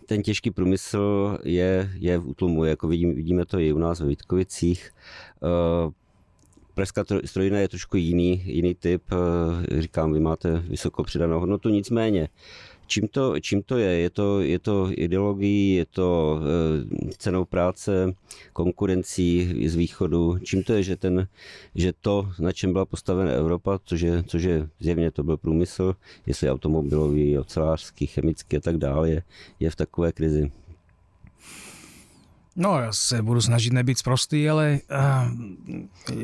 Ten 0.05 0.21
těžký 0.21 0.51
průmysl 0.51 1.37
je, 1.43 1.91
je 1.93 2.17
v 2.17 2.27
útlumu, 2.27 2.65
jako 2.65 2.87
vidím, 2.87 3.15
vidíme 3.15 3.45
to 3.45 3.59
i 3.59 3.73
u 3.73 3.77
nás 3.77 3.99
ve 3.99 4.07
Vítkovicích. 4.07 4.91
Pražská 6.79 7.03
strojina 7.25 7.59
je 7.59 7.67
trošku 7.67 7.97
jiný, 7.97 8.41
jiný 8.45 8.75
typ. 8.75 9.03
Eh, 9.11 9.81
říkám, 9.81 10.13
vy 10.13 10.19
máte 10.19 10.59
vysokou 10.59 11.03
přidanou 11.03 11.39
hodnotu, 11.39 11.69
nicméně 11.69 12.29
Čím 12.87 13.07
to, 13.07 13.39
čím 13.39 13.63
to 13.63 13.77
je? 13.77 13.99
Je 13.99 14.09
to, 14.09 14.41
je 14.41 14.59
to 14.59 14.89
ideologií, 14.91 15.75
je 15.75 15.85
to 15.85 16.39
e, 16.41 17.13
cenou 17.17 17.45
práce, 17.45 18.13
konkurencí 18.53 19.53
z 19.69 19.75
východu? 19.75 20.37
Čím 20.43 20.63
to 20.63 20.73
je, 20.73 20.83
že, 20.83 20.95
ten, 20.95 21.27
že 21.75 21.93
to, 22.01 22.31
na 22.39 22.51
čem 22.51 22.73
byla 22.73 22.85
postavena 22.85 23.31
Evropa, 23.31 23.79
což 23.85 24.01
je, 24.01 24.23
což 24.23 24.43
je 24.43 24.69
zjevně 24.79 25.11
to 25.11 25.23
byl 25.23 25.37
průmysl, 25.37 25.95
jestli 26.25 26.49
automobilový, 26.49 27.37
ocelářský, 27.37 28.07
chemický 28.07 28.57
a 28.57 28.59
tak 28.59 28.77
dále, 28.77 29.09
je, 29.09 29.23
je 29.59 29.69
v 29.69 29.75
takové 29.75 30.11
krizi? 30.11 30.51
No, 32.61 32.79
já 32.79 32.93
se 32.93 33.21
budu 33.21 33.41
snažit 33.41 33.73
nebýt 33.73 33.97
zprostý, 33.97 34.49
ale 34.49 34.79
uh, 34.91 36.17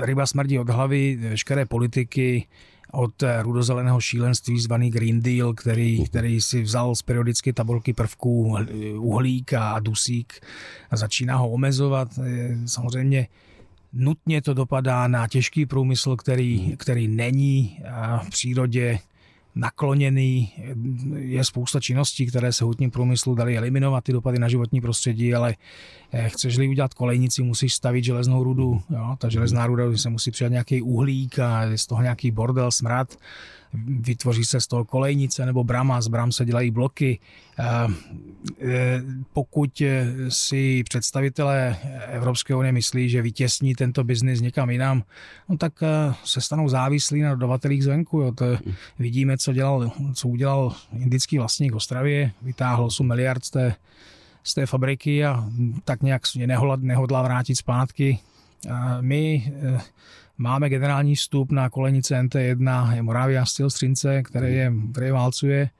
ryba 0.00 0.26
smrdí 0.26 0.58
od 0.58 0.68
hlavy, 0.68 1.16
veškeré 1.16 1.66
politiky, 1.66 2.46
od 2.92 3.22
rudozeleného 3.42 4.00
šílenství 4.00 4.60
zvaný 4.60 4.90
Green 4.90 5.20
Deal, 5.20 5.54
který, 5.54 6.04
který 6.04 6.40
si 6.40 6.62
vzal 6.62 6.94
z 6.94 7.02
periodické 7.02 7.52
tabulky 7.52 7.92
prvků 7.92 8.56
uhlík 8.96 9.52
a 9.52 9.78
dusík 9.78 10.40
a 10.90 10.96
začíná 10.96 11.36
ho 11.36 11.50
omezovat. 11.50 12.08
Samozřejmě 12.66 13.28
nutně 13.92 14.42
to 14.42 14.54
dopadá 14.54 15.08
na 15.08 15.28
těžký 15.28 15.66
průmysl, 15.66 16.16
který, 16.16 16.76
který 16.76 17.08
není 17.08 17.80
v 18.24 18.30
přírodě 18.30 18.98
nakloněný. 19.54 20.52
Je 21.16 21.44
spousta 21.44 21.80
činností, 21.80 22.26
které 22.26 22.52
se 22.52 22.64
hutním 22.64 22.90
průmyslu 22.90 23.34
dali 23.34 23.56
eliminovat 23.56 24.04
ty 24.04 24.12
dopady 24.12 24.38
na 24.38 24.48
životní 24.48 24.80
prostředí, 24.80 25.34
ale 25.34 25.54
eh, 26.12 26.28
chceš-li 26.28 26.68
udělat 26.68 26.94
kolejnici, 26.94 27.42
musíš 27.42 27.74
stavit 27.74 28.04
železnou 28.04 28.44
rudu. 28.44 28.82
Jo? 28.90 29.16
Ta 29.18 29.28
železná 29.28 29.66
ruda 29.66 29.96
se 29.96 30.10
musí 30.10 30.30
přijat 30.30 30.52
nějaký 30.52 30.82
uhlík 30.82 31.38
a 31.38 31.62
je 31.62 31.78
z 31.78 31.86
toho 31.86 32.02
nějaký 32.02 32.30
bordel, 32.30 32.70
smrad 32.70 33.16
vytvoří 33.74 34.44
se 34.44 34.60
z 34.60 34.66
toho 34.66 34.84
kolejnice 34.84 35.46
nebo 35.46 35.64
brama, 35.64 36.00
z 36.00 36.08
bram 36.08 36.32
se 36.32 36.44
dělají 36.44 36.70
bloky. 36.70 37.18
E, 37.58 37.88
pokud 39.32 39.82
si 40.28 40.84
představitelé 40.84 41.76
Evropské 42.06 42.54
unie 42.54 42.72
myslí, 42.72 43.08
že 43.08 43.22
vytěsní 43.22 43.74
tento 43.74 44.04
biznis 44.04 44.40
někam 44.40 44.70
jinam, 44.70 45.02
no 45.48 45.56
tak 45.56 45.82
e, 45.82 46.14
se 46.24 46.40
stanou 46.40 46.68
závislí 46.68 47.22
na 47.22 47.30
dodavatelích 47.30 47.84
zvenku. 47.84 48.20
Jo. 48.20 48.32
To 48.32 48.44
vidíme, 48.98 49.38
co, 49.38 49.52
dělal, 49.52 49.92
co 50.14 50.28
udělal 50.28 50.72
indický 50.92 51.38
vlastník 51.38 51.74
Ostravě, 51.74 52.30
vytáhl 52.42 52.84
8 52.84 53.08
miliard 53.08 53.44
z 53.44 53.50
té, 53.50 53.74
z 54.42 54.54
té 54.54 54.66
fabriky 54.66 55.24
a 55.24 55.44
tak 55.84 56.02
nějak 56.02 56.22
nehodlá 56.76 57.22
vrátit 57.22 57.56
zpátky. 57.56 58.18
My 59.00 59.52
e, 59.62 59.80
Máme 60.40 60.68
generální 60.68 61.14
vstup 61.14 61.52
na 61.52 61.70
kolenice 61.70 62.22
NT1, 62.22 62.94
je 62.94 63.02
Moravia 63.02 63.44
Steel 63.44 63.70
Střince, 63.70 64.22
který 64.22 64.54
je, 64.54 64.72
který 64.92 65.10
válcuje. 65.10 65.70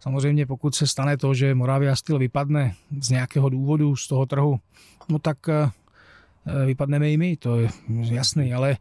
Samozřejmě 0.00 0.46
pokud 0.46 0.74
se 0.74 0.86
stane 0.86 1.16
to, 1.16 1.34
že 1.34 1.54
Moravia 1.54 1.96
Steel 1.96 2.18
vypadne 2.18 2.74
z 3.00 3.10
nějakého 3.10 3.48
důvodu 3.48 3.96
z 3.96 4.08
toho 4.08 4.26
trhu, 4.26 4.60
no 5.08 5.18
tak 5.18 5.48
eh, 5.48 5.70
vypadneme 6.66 7.10
i 7.10 7.16
my, 7.16 7.36
to 7.36 7.60
je 7.60 7.68
jasný, 7.88 8.54
ale 8.54 8.76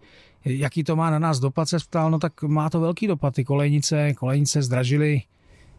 jaký 0.46 0.84
to 0.84 0.96
má 0.96 1.10
na 1.10 1.20
nás 1.20 1.40
dopad, 1.40 1.70
se 1.70 1.78
ptal, 1.80 2.12
no 2.12 2.20
tak 2.20 2.44
má 2.44 2.70
to 2.70 2.80
velký 2.80 3.08
dopad. 3.08 3.36
Ty 3.36 3.44
kolejnice, 3.44 4.14
kolejnice 4.14 4.62
zdražily 4.62 5.22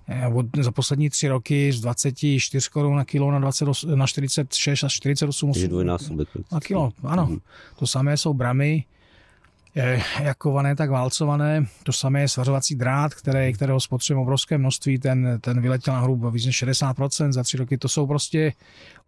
eh, 0.08 0.26
od, 0.26 0.46
za 0.60 0.72
poslední 0.72 1.10
tři 1.10 1.28
roky 1.28 1.72
z 1.72 1.80
24 1.80 2.70
korun 2.70 2.96
na 2.96 3.04
kilo 3.04 3.30
na, 3.30 3.38
20, 3.38 3.68
na 3.94 4.06
46 4.06 4.84
až 4.84 4.92
48 4.92 5.52
na 6.52 6.60
kilo. 6.60 6.92
Ano, 7.02 7.26
mhm. 7.26 7.38
to 7.78 7.86
samé 7.86 8.16
jsou 8.16 8.34
bramy, 8.34 8.84
jak 10.22 10.38
kované, 10.38 10.76
tak 10.76 10.90
válcované. 10.90 11.66
To 11.82 11.92
samé 11.92 12.20
je 12.20 12.28
svařovací 12.28 12.74
drát, 12.74 13.14
který, 13.14 13.52
kterého 13.52 13.80
spotřebuje 13.80 14.22
obrovské 14.22 14.58
množství, 14.58 14.98
ten, 14.98 15.38
ten 15.40 15.60
vyletěl 15.60 15.94
na 15.94 16.00
hrubo 16.00 16.30
víc 16.30 16.46
než 16.46 16.64
60% 16.64 17.32
za 17.32 17.42
tři 17.42 17.56
roky. 17.56 17.78
To 17.78 17.88
jsou 17.88 18.06
prostě 18.06 18.52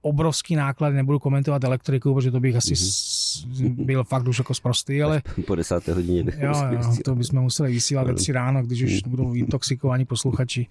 obrovský 0.02 0.56
náklady, 0.56 0.96
nebudu 0.96 1.18
komentovat 1.18 1.64
elektriku, 1.64 2.14
protože 2.14 2.30
to 2.30 2.40
bych 2.40 2.56
asi 2.56 2.74
mm-hmm. 2.74 3.84
byl 3.84 4.04
fakt 4.04 4.28
už 4.28 4.38
jako 4.38 4.54
zprostý, 4.54 5.02
ale... 5.02 5.22
Po 5.46 5.54
desáté 5.54 5.94
hodině. 5.94 6.24
Jo, 6.38 6.52
jo, 6.70 6.80
to 7.04 7.14
bychom 7.14 7.40
museli 7.40 7.72
vysílat 7.72 8.06
ve 8.06 8.14
tři 8.14 8.32
ráno, 8.32 8.62
když 8.62 8.82
už 8.82 9.02
budou 9.06 9.34
intoxikovaní 9.34 10.04
posluchači. 10.04 10.66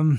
Um, 0.00 0.18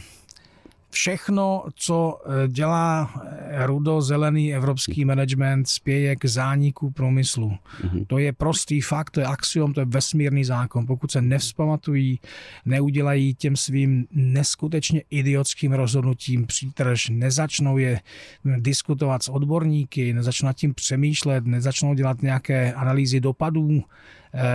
všechno, 0.94 1.64
co 1.76 2.22
eh, 2.26 2.48
dělá 2.48 3.14
eh, 3.24 3.66
rudo-zelený 3.66 4.56
evropský 4.56 5.06
management, 5.06 5.68
spěje 5.68 6.16
k 6.16 6.26
zániku 6.26 6.92
průmyslu. 6.92 7.52
Mm-hmm. 7.52 8.06
To 8.08 8.18
je 8.18 8.34
prostý 8.34 8.82
fakt, 8.82 9.10
to 9.10 9.20
je 9.20 9.26
axiom, 9.26 9.74
to 9.74 9.82
je 9.82 9.86
vesmírný 9.86 10.46
zákon. 10.46 10.86
Pokud 10.86 11.12
se 11.12 11.22
nevzpamatují, 11.22 12.20
neudělají 12.66 13.36
těm 13.36 13.56
svým 13.56 14.08
neskutečně 14.12 15.04
idiotským 15.10 15.74
rozhodnutím 15.74 16.46
přítrž, 16.46 17.10
nezačnou 17.10 17.78
je 17.78 18.00
diskutovat 18.58 19.24
s 19.24 19.30
odborníky, 19.30 20.14
nezačnou 20.14 20.46
nad 20.46 20.56
tím 20.56 20.74
přemýšlet, 20.74 21.46
nezačnou 21.46 21.94
dělat 21.94 22.22
nějaké 22.22 22.74
analýzy 22.74 23.20
dopadů, 23.20 23.84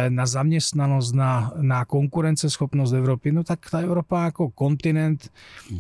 na 0.09 0.27
zaměstnanost, 0.27 1.13
na, 1.13 1.53
na 1.61 1.85
konkurenceschopnost 1.85 2.93
Evropy, 2.93 3.33
no 3.33 3.45
tak 3.45 3.71
ta 3.71 3.79
Evropa 3.79 4.25
jako 4.25 4.51
kontinent, 4.51 5.31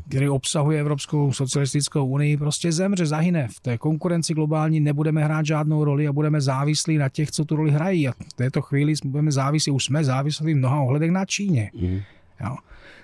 který 0.09 0.29
obsahuje 0.29 0.81
Evropskou 0.81 1.33
socialistickou 1.33 2.07
unii, 2.07 2.37
prostě 2.37 2.73
zemře, 2.73 3.07
zahyne. 3.07 3.49
V 3.49 3.61
té 3.61 3.79
konkurenci 3.79 4.35
globální 4.35 4.81
nebudeme 4.81 5.25
hrát 5.25 5.47
žádnou 5.47 5.85
roli 5.85 6.09
a 6.09 6.13
budeme 6.13 6.41
závislí 6.41 6.99
na 6.99 7.09
těch, 7.09 7.31
co 7.31 7.45
tu 7.45 7.57
roli 7.57 7.71
hrají. 7.71 8.09
A 8.09 8.13
v 8.13 8.33
této 8.37 8.63
chvíli 8.63 8.95
budeme 9.05 9.33
závislí, 9.33 9.73
už 9.73 9.85
jsme 9.85 10.05
závislí 10.05 10.55
v 10.55 10.57
mnoha 10.57 10.81
ohledech 10.81 11.11
na 11.11 11.25
Číně. 11.25 11.71
Mm. 11.75 12.01
Jo. 12.41 12.57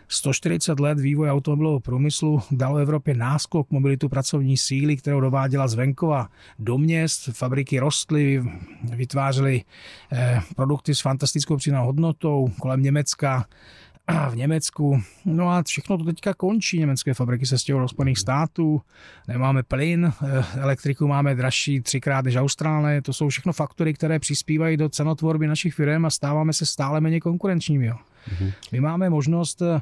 140 0.09 0.81
let 0.81 1.01
vývoj 1.01 1.31
automobilového 1.31 1.81
průmyslu 1.81 2.43
dalo 2.51 2.79
Evropě 2.79 3.15
náskok 3.15 3.71
mobilitu 3.71 4.09
pracovní 4.09 4.57
síly, 4.57 4.97
kterou 4.97 5.21
dováděla 5.21 5.69
z 5.69 5.75
venkova 5.75 6.29
do 6.59 6.79
měst. 6.79 7.29
Fabriky 7.33 7.79
rostly, 7.79 8.45
vytvářely 8.83 9.65
eh, 10.13 10.41
produkty 10.57 10.95
s 10.95 11.01
fantastickou 11.01 11.57
přidanou 11.57 11.87
hodnotou 11.87 12.49
kolem 12.61 12.83
Německa 12.83 13.47
v 14.31 14.37
Německu. 14.37 15.03
No 15.25 15.51
a 15.51 15.63
všechno 15.63 15.99
to 15.99 16.05
teďka 16.05 16.35
končí. 16.35 16.79
Německé 16.79 17.15
fabriky 17.15 17.47
se 17.47 17.59
stěhují 17.59 17.85
do 17.85 17.89
Spojených 17.89 18.19
států, 18.19 18.83
nemáme 19.29 19.63
plyn, 19.63 20.13
eh, 20.23 20.45
elektriku 20.61 21.09
máme 21.09 21.35
dražší 21.35 21.81
třikrát 21.81 22.25
než 22.25 22.37
Austrálie. 22.37 23.03
To 23.03 23.13
jsou 23.13 23.29
všechno 23.29 23.53
faktory, 23.53 23.95
které 23.95 24.19
přispívají 24.19 24.77
do 24.77 24.89
cenotvorby 24.89 25.47
našich 25.47 25.75
firm 25.75 26.07
a 26.07 26.11
stáváme 26.11 26.53
se 26.53 26.67
stále 26.67 27.01
méně 27.01 27.21
konkurenčními. 27.21 27.87
Jo. 27.87 27.97
Mm-hmm. 28.29 28.53
My 28.73 28.81
máme 28.81 29.11
možnost 29.11 29.63
eh, 29.63 29.81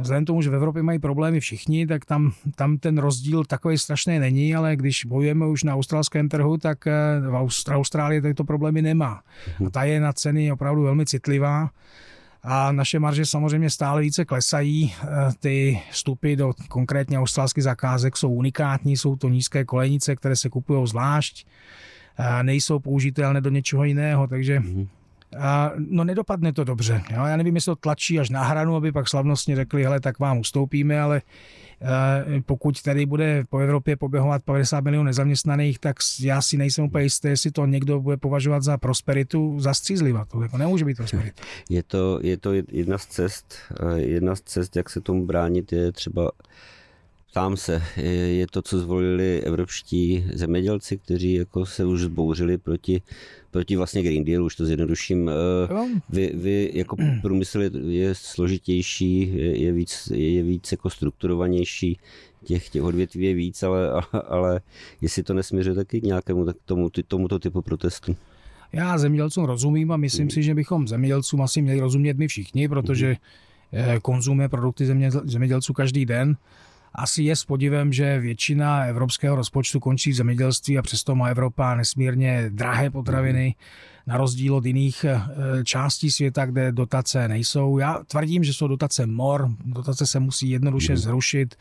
Vzhledem 0.00 0.24
tomu, 0.24 0.42
že 0.42 0.50
v 0.50 0.54
Evropě 0.54 0.82
mají 0.82 0.98
problémy 0.98 1.40
všichni, 1.40 1.86
tak 1.86 2.04
tam, 2.04 2.32
tam 2.54 2.78
ten 2.78 2.98
rozdíl 2.98 3.44
takový 3.44 3.78
strašný 3.78 4.18
není, 4.18 4.54
ale 4.54 4.76
když 4.76 5.04
bojujeme 5.04 5.46
už 5.46 5.62
na 5.62 5.74
australském 5.74 6.28
trhu, 6.28 6.56
tak 6.56 6.86
eh, 6.86 6.92
v 7.20 7.48
Austrálii 7.70 8.20
tyto 8.20 8.44
problémy 8.44 8.82
nemá. 8.82 9.22
A 9.66 9.70
ta 9.70 9.84
je 9.84 10.00
na 10.00 10.12
ceny 10.12 10.52
opravdu 10.52 10.82
velmi 10.82 11.06
citlivá 11.06 11.70
a 12.42 12.72
naše 12.72 12.98
marže 12.98 13.26
samozřejmě 13.26 13.70
stále 13.70 14.02
více 14.02 14.24
klesají. 14.24 14.94
Eh, 15.02 15.06
ty 15.40 15.80
vstupy 15.90 16.36
do 16.36 16.52
konkrétně 16.68 17.18
australských 17.18 17.64
zakázek 17.64 18.16
jsou 18.16 18.32
unikátní, 18.32 18.96
jsou 18.96 19.16
to 19.16 19.28
nízké 19.28 19.64
kolejnice, 19.64 20.16
které 20.16 20.36
se 20.36 20.48
kupují 20.48 20.86
zvlášť, 20.86 21.46
nejsou 22.42 22.78
použitelné 22.78 23.40
do 23.40 23.50
něčeho 23.50 23.84
jiného, 23.84 24.26
takže. 24.26 24.56
A, 24.56 24.86
no 25.76 26.04
nedopadne 26.04 26.52
to 26.52 26.64
dobře. 26.64 27.02
Jo? 27.10 27.24
Já 27.24 27.36
nevím, 27.36 27.54
jestli 27.54 27.70
to 27.70 27.76
tlačí 27.76 28.20
až 28.20 28.30
na 28.30 28.44
hranu, 28.44 28.76
aby 28.76 28.92
pak 28.92 29.08
slavnostně 29.08 29.56
řekli, 29.56 29.84
hele, 29.84 30.00
tak 30.00 30.18
vám 30.18 30.38
ustoupíme, 30.38 31.00
ale 31.00 31.22
e, 32.36 32.40
pokud 32.40 32.82
tady 32.82 33.06
bude 33.06 33.44
po 33.48 33.58
Evropě 33.58 33.96
poběhovat 33.96 34.42
50 34.42 34.80
milionů 34.80 35.04
nezaměstnaných, 35.04 35.78
tak 35.78 35.96
já 36.20 36.42
si 36.42 36.56
nejsem 36.56 36.84
úplně 36.84 37.04
jistý, 37.04 37.28
jestli 37.28 37.50
to 37.50 37.66
někdo 37.66 38.00
bude 38.00 38.16
považovat 38.16 38.62
za 38.62 38.78
prosperitu, 38.78 39.60
za 39.60 39.74
střízliva. 39.74 40.24
To 40.24 40.42
jako 40.42 40.58
nemůže 40.58 40.84
být 40.84 40.96
prosperita. 40.96 41.42
Je 41.70 41.82
to, 41.82 42.18
je 42.22 42.36
to 42.36 42.52
jedna 42.52 42.98
z 42.98 43.06
cest, 43.06 43.54
jedna 43.94 44.36
z 44.36 44.40
cest, 44.40 44.76
jak 44.76 44.90
se 44.90 45.00
tomu 45.00 45.26
bránit, 45.26 45.72
je 45.72 45.92
třeba 45.92 46.30
Ptám 47.36 47.56
se, 47.56 47.82
je 48.26 48.46
to, 48.46 48.62
co 48.62 48.78
zvolili 48.78 49.42
evropští 49.42 50.24
zemědělci, 50.34 50.98
kteří 50.98 51.34
jako 51.34 51.66
se 51.66 51.84
už 51.84 52.00
zbouřili 52.00 52.58
proti, 52.58 53.02
proti 53.50 53.76
vlastně 53.76 54.02
Green 54.02 54.24
Deal, 54.24 54.44
už 54.44 54.56
to 54.56 54.64
zjednoduším. 54.64 55.30
Eh, 55.30 56.00
vy, 56.10 56.32
vy 56.34 56.70
jako 56.74 56.96
průmysl 57.22 57.60
je 57.88 58.14
složitější, 58.14 59.32
je, 59.36 59.56
je 59.62 59.72
víc, 59.72 60.12
je 60.14 60.42
víc 60.42 60.72
jako 60.72 60.90
strukturovanější, 60.90 61.98
těch, 62.44 62.68
těch 62.68 62.82
odvětví 62.82 63.24
je 63.24 63.34
víc, 63.34 63.62
ale, 63.62 63.90
ale 64.28 64.60
jestli 65.00 65.22
to 65.22 65.34
nesměřuje 65.34 65.74
taky 65.74 66.00
k 66.00 66.04
nějakému 66.04 66.44
tak 66.44 66.56
tomu, 66.64 66.90
tomuto 67.08 67.38
typu 67.38 67.62
protestu. 67.62 68.16
Já 68.72 68.98
zemědělcům 68.98 69.44
rozumím 69.44 69.92
a 69.92 69.96
myslím 69.96 70.26
mm. 70.26 70.30
si, 70.30 70.42
že 70.42 70.54
bychom 70.54 70.88
zemědělcům 70.88 71.42
asi 71.42 71.62
měli 71.62 71.80
rozumět 71.80 72.18
my 72.18 72.28
všichni, 72.28 72.68
protože 72.68 73.16
mm. 73.72 74.00
konzumujeme 74.02 74.48
produkty 74.48 74.86
zemědělců 75.24 75.72
každý 75.72 76.06
den 76.06 76.36
asi 76.96 77.22
je 77.22 77.36
s 77.36 77.44
podivem, 77.44 77.92
že 77.92 78.18
většina 78.18 78.84
evropského 78.84 79.36
rozpočtu 79.36 79.80
končí 79.80 80.12
v 80.12 80.14
zemědělství 80.14 80.78
a 80.78 80.82
přesto 80.82 81.14
má 81.14 81.28
Evropa 81.28 81.74
nesmírně 81.74 82.50
drahé 82.50 82.90
potraviny, 82.90 83.54
na 84.06 84.16
rozdíl 84.16 84.54
od 84.54 84.64
jiných 84.64 85.04
eh, 85.04 85.20
částí 85.64 86.10
světa, 86.10 86.46
kde 86.46 86.72
dotace 86.72 87.28
nejsou. 87.28 87.78
Já 87.78 88.02
tvrdím, 88.06 88.44
že 88.44 88.52
jsou 88.52 88.68
dotace 88.68 89.06
mor, 89.06 89.48
dotace 89.64 90.06
se 90.06 90.20
musí 90.20 90.50
jednoduše 90.50 90.92
mhm. 90.92 91.00
zrušit. 91.00 91.54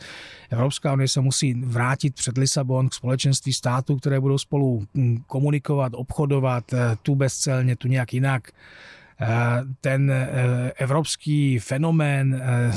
Evropská 0.49 0.93
unie 0.93 1.07
se 1.07 1.21
musí 1.21 1.53
vrátit 1.53 2.15
před 2.15 2.37
Lisabon 2.37 2.89
k 2.89 2.93
společenství 2.93 3.53
států, 3.53 3.95
které 3.95 4.19
budou 4.19 4.37
spolu 4.37 4.85
hm, 4.95 5.17
komunikovat, 5.27 5.91
obchodovat, 5.95 6.73
eh, 6.73 6.97
tu 7.01 7.15
bezcelně, 7.15 7.75
tu 7.75 7.87
nějak 7.87 8.13
jinak. 8.13 8.51
Eh, 9.21 9.27
ten 9.81 10.11
eh, 10.11 10.71
evropský 10.77 11.59
fenomén 11.59 12.41
eh, 12.43 12.71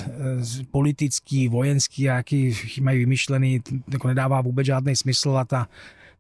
politický, 0.71 1.49
vojenský, 1.49 2.03
jaký 2.03 2.55
mají 2.81 2.99
vymyšlený, 2.99 3.61
jako 3.93 4.09
nedává 4.09 4.41
vůbec 4.41 4.67
žádný 4.67 4.97
smysl 4.97 5.37
a 5.39 5.45
ta 5.45 5.69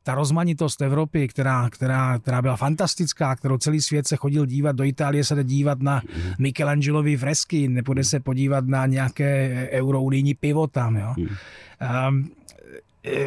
ta 0.02 0.14
rozmanitost 0.14 0.82
Evropy, 0.82 1.28
která, 1.28 1.70
která, 1.70 2.18
která 2.18 2.42
byla 2.42 2.56
fantastická, 2.56 3.36
kterou 3.36 3.58
celý 3.58 3.80
svět 3.80 4.06
se 4.06 4.16
chodil 4.16 4.46
dívat, 4.46 4.76
do 4.76 4.84
Itálie 4.84 5.24
se 5.24 5.34
jde 5.34 5.44
dívat 5.44 5.80
na 5.80 6.02
Michelangelovy 6.38 7.16
fresky, 7.16 7.68
nepůjde 7.68 8.04
se 8.04 8.20
podívat 8.20 8.66
na 8.66 8.86
nějaké 8.86 9.68
eurounijní 9.72 10.34
pivo 10.34 10.66
tam. 10.66 10.96
Jo. 10.96 11.14
Um, 12.08 12.30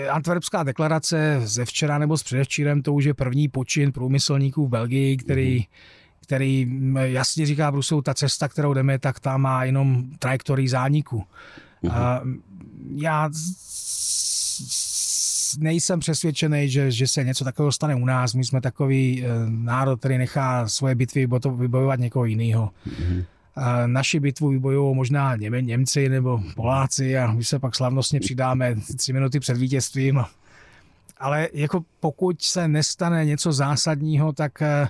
Antwerpská 0.10 0.64
deklarace 0.64 1.42
ze 1.44 1.66
včera 1.66 1.98
nebo 1.98 2.18
s 2.18 2.24
předevčírem, 2.24 2.82
to 2.82 2.94
už 2.94 3.06
je 3.06 3.14
první 3.14 3.48
počin 3.48 3.92
průmyslníků 3.92 4.68
v 4.68 4.70
Belgii, 4.70 5.18
který 5.18 5.60
mm 5.60 5.66
který 6.32 6.66
mm, 6.66 6.98
jasně 6.98 7.46
říká 7.46 7.72
Bruselu, 7.72 8.02
ta 8.02 8.14
cesta, 8.14 8.48
kterou 8.48 8.74
jdeme, 8.74 9.00
tak 9.00 9.20
ta 9.20 9.38
má 9.38 9.64
jenom 9.64 10.04
trajektorii 10.20 10.68
zániku. 10.68 11.24
Uh-huh. 11.84 11.92
A 11.92 12.22
já 12.96 13.30
nejsem 15.60 16.00
přesvědčený, 16.00 16.70
že, 16.70 16.92
že 16.92 17.08
se 17.08 17.24
něco 17.24 17.44
takového 17.44 17.72
stane 17.72 17.96
u 17.96 18.06
nás. 18.06 18.34
My 18.34 18.44
jsme 18.44 18.62
takový 18.62 19.24
eh, 19.24 19.28
národ, 19.48 20.00
který 20.00 20.18
nechá 20.18 20.68
svoje 20.68 20.96
bitvy 20.96 21.28
vybojovat 21.56 22.00
někoho 22.00 22.26
jiného. 22.26 22.72
Uh-huh. 22.88 23.26
A 23.56 23.88
naši 23.88 24.20
bitvu 24.20 24.50
vybojují 24.50 24.96
možná 24.96 25.36
Něme, 25.36 25.62
Němci 25.62 26.10
nebo 26.10 26.44
Poláci 26.56 27.18
a 27.18 27.32
my 27.32 27.44
se 27.44 27.60
pak 27.60 27.76
slavnostně 27.76 28.20
přidáme 28.20 28.76
tři 28.98 29.14
minuty 29.14 29.40
před 29.40 29.58
vítězstvím. 29.58 30.24
Ale 31.18 31.50
jako 31.54 31.84
pokud 32.00 32.42
se 32.42 32.68
nestane 32.68 33.26
něco 33.26 33.52
zásadního, 33.52 34.34
tak 34.34 34.62
e, 34.62 34.88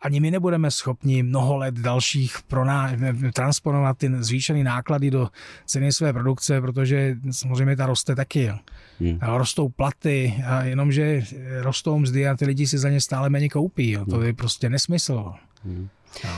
ani 0.00 0.20
my 0.20 0.30
nebudeme 0.30 0.70
schopni 0.70 1.22
mnoho 1.22 1.56
let 1.56 1.74
dalších 1.74 2.36
proná, 2.46 2.92
transponovat 3.34 3.98
ty 3.98 4.10
zvýšené 4.18 4.64
náklady 4.64 5.10
do 5.10 5.28
ceny 5.66 5.92
své 5.92 6.12
produkce, 6.12 6.60
protože 6.60 7.16
samozřejmě 7.30 7.76
ta 7.76 7.86
roste 7.86 8.14
taky. 8.14 8.52
Hmm. 9.00 9.18
Rostou 9.22 9.68
platy, 9.68 10.34
a 10.46 10.62
jenomže 10.62 11.22
rostou 11.60 11.98
mzdy 11.98 12.28
a 12.28 12.36
ty 12.36 12.46
lidi 12.46 12.66
si 12.66 12.78
za 12.78 12.90
ně 12.90 13.00
stále 13.00 13.30
méně 13.30 13.48
koupí. 13.48 13.90
Jo. 13.90 14.04
To 14.04 14.16
hmm. 14.16 14.26
je 14.26 14.32
prostě 14.32 14.68
nesmysl. 14.70 15.32
Hmm. 15.64 15.88
No. 16.24 16.30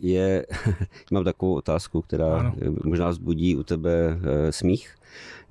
Je, 0.00 0.46
mám 1.10 1.24
takovou 1.24 1.54
otázku, 1.54 2.02
která 2.02 2.38
ano. 2.38 2.54
možná 2.84 3.12
zbudí 3.12 3.56
u 3.56 3.62
tebe 3.62 4.18
e, 4.22 4.52
smích. 4.52 4.94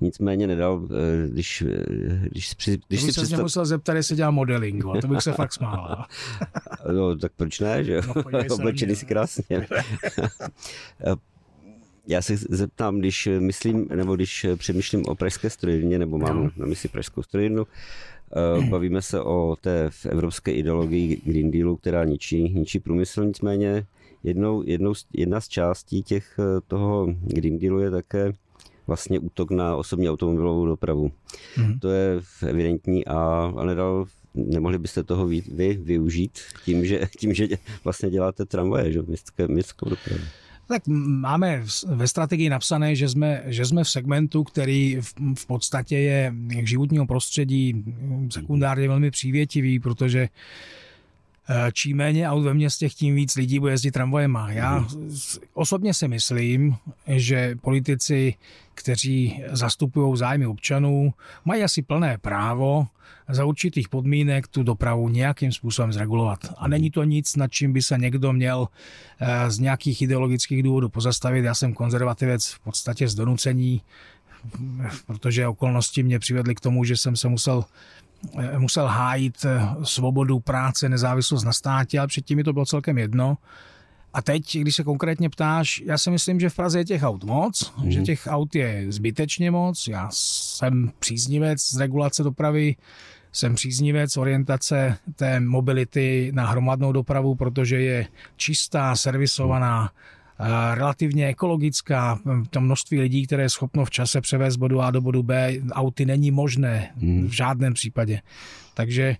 Nicméně 0.02 0.46
nedal, 0.46 0.88
eh, 0.90 1.28
když, 1.28 1.62
eh, 1.62 1.84
když, 2.30 2.54
když, 2.54 2.78
když 2.88 3.02
si 3.02 3.12
představ... 3.12 3.40
musel 3.40 3.64
zeptat, 3.66 3.94
jestli 3.94 4.16
dělal 4.16 4.32
modeling, 4.32 4.84
to 5.00 5.08
bych 5.08 5.22
se 5.22 5.32
fakt 5.42 5.52
smál. 5.52 6.04
no, 6.92 7.16
tak 7.16 7.32
proč 7.36 7.60
ne, 7.60 7.84
že 7.84 8.00
no, 8.06 8.14
Oblečený 8.50 8.96
si 8.96 9.06
krásně. 9.06 9.66
Já 12.06 12.22
se 12.22 12.36
zeptám, 12.36 12.98
když 12.98 13.28
myslím, 13.38 13.88
nebo 13.94 14.16
když 14.16 14.46
přemýšlím 14.56 15.04
o 15.06 15.14
pražské 15.14 15.50
strojírně, 15.50 15.98
nebo 15.98 16.18
mám 16.18 16.44
no. 16.44 16.50
na 16.56 16.66
mysli 16.66 16.88
pražskou 16.88 17.22
strojírnu, 17.22 17.66
eh, 17.66 18.21
bavíme 18.70 19.02
se 19.02 19.20
o 19.20 19.56
té 19.60 19.90
evropské 20.08 20.52
ideologii 20.52 21.20
Green 21.24 21.50
Dealu, 21.50 21.76
která 21.76 22.04
ničí, 22.04 22.42
ničí 22.42 22.80
průmysl, 22.80 23.24
nicméně 23.24 23.86
jednou, 24.24 24.62
jednou, 24.66 24.92
jedna 25.12 25.40
z 25.40 25.48
částí 25.48 26.02
těch, 26.02 26.40
toho 26.66 27.06
Green 27.20 27.58
Dealu 27.58 27.80
je 27.80 27.90
také 27.90 28.32
vlastně 28.86 29.18
útok 29.18 29.50
na 29.50 29.76
osobní 29.76 30.10
automobilovou 30.10 30.66
dopravu. 30.66 31.12
Mm-hmm. 31.56 31.78
To 31.78 31.88
je 31.88 32.20
evidentní 32.46 33.06
a, 33.06 33.52
a 33.56 33.64
nedal, 33.64 34.04
nemohli 34.34 34.78
byste 34.78 35.02
toho 35.02 35.26
vy, 35.26 35.40
vy 35.40 35.74
využít 35.74 36.38
tím, 36.64 36.86
že, 36.86 37.08
tím, 37.18 37.34
že 37.34 37.48
vlastně 37.84 38.10
děláte 38.10 38.44
tramvaje, 38.44 38.92
že 38.92 39.02
městské, 39.02 39.48
městskou 39.48 39.88
dopravu. 39.88 40.22
Tak 40.72 40.82
máme 41.06 41.62
ve 41.86 42.08
strategii 42.08 42.48
napsané, 42.48 42.96
že 42.96 43.08
jsme, 43.08 43.42
že 43.46 43.64
jsme 43.64 43.84
v 43.84 43.88
segmentu, 43.88 44.44
který 44.44 44.96
v, 45.00 45.14
v 45.38 45.46
podstatě 45.46 45.98
je 45.98 46.34
k 46.46 46.66
životního 46.66 47.06
prostředí 47.06 47.84
sekundárně 48.30 48.88
velmi 48.88 49.10
přívětivý, 49.10 49.80
protože 49.80 50.28
čím 51.72 51.96
méně 51.96 52.28
aut 52.28 52.44
ve 52.44 52.54
městě, 52.54 52.88
tím 52.88 53.14
víc 53.14 53.36
lidí 53.36 53.58
bude 53.58 53.72
jezdit 53.72 53.90
tramvajema. 53.90 54.52
Já 54.52 54.78
mhm. 54.78 55.16
osobně 55.54 55.94
si 55.94 56.08
myslím, 56.08 56.76
že 57.06 57.56
politici, 57.60 58.34
kteří 58.74 59.42
zastupují 59.50 60.16
zájmy 60.16 60.46
občanů, 60.46 61.14
mají 61.44 61.62
asi 61.62 61.82
plné 61.82 62.18
právo 62.18 62.86
za 63.28 63.44
určitých 63.44 63.88
podmínek 63.88 64.48
tu 64.48 64.62
dopravu 64.62 65.08
nějakým 65.08 65.52
způsobem 65.52 65.92
zregulovat. 65.92 66.38
A 66.56 66.68
není 66.68 66.90
to 66.90 67.04
nic, 67.04 67.36
nad 67.36 67.52
čím 67.52 67.72
by 67.72 67.82
se 67.82 67.98
někdo 67.98 68.32
měl 68.32 68.68
eh, 69.20 69.50
z 69.50 69.58
nějakých 69.58 70.02
ideologických 70.02 70.62
důvodů 70.62 70.88
pozastavit. 70.88 71.44
Já 71.44 71.54
jsem 71.54 71.74
konzervativec 71.74 72.46
v 72.46 72.60
podstatě 72.60 73.08
z 73.08 73.14
donucení, 73.14 73.82
protože 75.06 75.46
okolnosti 75.46 76.02
mě 76.02 76.18
přivedly 76.18 76.54
k 76.54 76.60
tomu, 76.60 76.84
že 76.84 76.96
jsem 76.96 77.16
se 77.16 77.28
musel 77.28 77.64
Eh, 77.64 78.11
musel 78.58 78.86
hájit 78.86 79.44
eh, 79.44 79.68
svobodu 79.82 80.40
práce, 80.40 80.88
nezávislost 80.88 81.44
na 81.44 81.52
státě, 81.52 81.98
ale 81.98 82.08
předtím 82.08 82.36
mi 82.36 82.44
to 82.44 82.52
bylo 82.52 82.66
celkem 82.66 82.98
jedno. 82.98 83.38
A 84.14 84.22
teď, 84.22 84.58
když 84.58 84.76
se 84.76 84.84
konkrétně 84.84 85.30
ptáš, 85.30 85.82
já 85.86 85.98
si 85.98 86.10
myslím, 86.10 86.40
že 86.40 86.50
v 86.50 86.56
Praze 86.56 86.78
je 86.78 86.84
těch 86.84 87.02
aut 87.02 87.24
moc, 87.24 87.72
mm. 87.78 87.90
že 87.90 88.02
těch 88.02 88.26
aut 88.30 88.54
je 88.54 88.86
zbytečně 88.88 89.50
moc. 89.50 89.88
Já 89.88 90.08
jsem 90.12 90.92
příznivec 90.98 91.62
z 91.62 91.76
regulace 91.76 92.22
dopravy, 92.22 92.76
jsem 93.32 93.54
příznivec 93.54 94.16
orientace 94.16 94.96
té 95.16 95.40
mobility 95.40 96.30
na 96.34 96.46
hromadnou 96.46 96.92
dopravu, 96.92 97.34
protože 97.34 97.80
je 97.80 98.06
čistá, 98.36 98.96
servisovaná, 98.96 99.90
relativně 100.74 101.26
ekologická. 101.26 102.18
To 102.50 102.60
množství 102.60 103.00
lidí, 103.00 103.26
které 103.26 103.42
je 103.42 103.48
schopno 103.48 103.84
v 103.84 103.90
čase 103.90 104.20
převést 104.20 104.54
z 104.54 104.56
bodu 104.56 104.80
A 104.80 104.90
do 104.90 105.00
bodu 105.00 105.22
B, 105.22 105.54
auty 105.72 106.06
není 106.06 106.30
možné 106.30 106.90
hmm. 106.96 107.28
v 107.28 107.32
žádném 107.32 107.74
případě. 107.74 108.20
Takže 108.74 109.16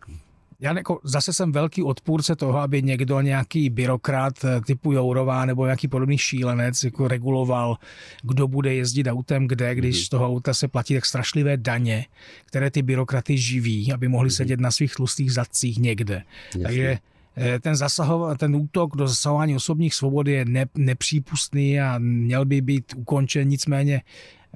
já 0.62 0.76
jako, 0.76 1.00
zase 1.04 1.32
jsem 1.32 1.52
velký 1.52 1.82
odpůrce 1.82 2.37
toho, 2.37 2.58
aby 2.58 2.82
někdo, 2.82 3.20
nějaký 3.20 3.70
byrokrat 3.70 4.44
eh, 4.44 4.61
typu 4.61 4.92
Jourová 4.92 5.44
nebo 5.44 5.64
nějaký 5.64 5.88
podobný 5.88 6.18
šílenec 6.18 6.85
jako 6.85 7.08
reguloval, 7.08 7.76
kdo 8.22 8.48
bude 8.48 8.74
jezdit 8.74 9.06
autem 9.06 9.48
kde, 9.48 9.74
když 9.74 9.96
mhm. 9.96 10.04
z 10.04 10.08
toho 10.08 10.26
auta 10.26 10.54
se 10.54 10.68
platí 10.68 10.94
tak 10.94 11.06
strašlivé 11.06 11.56
daně, 11.56 12.06
které 12.46 12.70
ty 12.70 12.82
byrokraty 12.82 13.38
živí, 13.38 13.92
aby 13.92 14.08
mohli 14.08 14.26
mhm. 14.26 14.35
sedět 14.35 14.61
na 14.61 14.70
svých 14.70 14.94
tlustých 14.94 15.32
zadcích 15.32 15.78
někde. 15.78 16.22
Jasně. 16.46 16.62
Takže 16.62 16.98
Eh, 17.04 17.12
ten, 17.61 17.77
zasahov, 17.77 18.38
ten 18.38 18.57
útok 18.57 18.97
do 18.97 19.09
zasahování 19.09 19.57
osobních 19.57 19.95
svobod 19.95 20.27
je 20.27 20.45
ne, 20.45 20.66
nepřípustný 20.75 21.81
a 21.81 21.99
měl 21.99 22.45
by 22.45 22.61
být 22.61 22.92
ukončen. 22.97 23.49
Nicméně, 23.49 24.03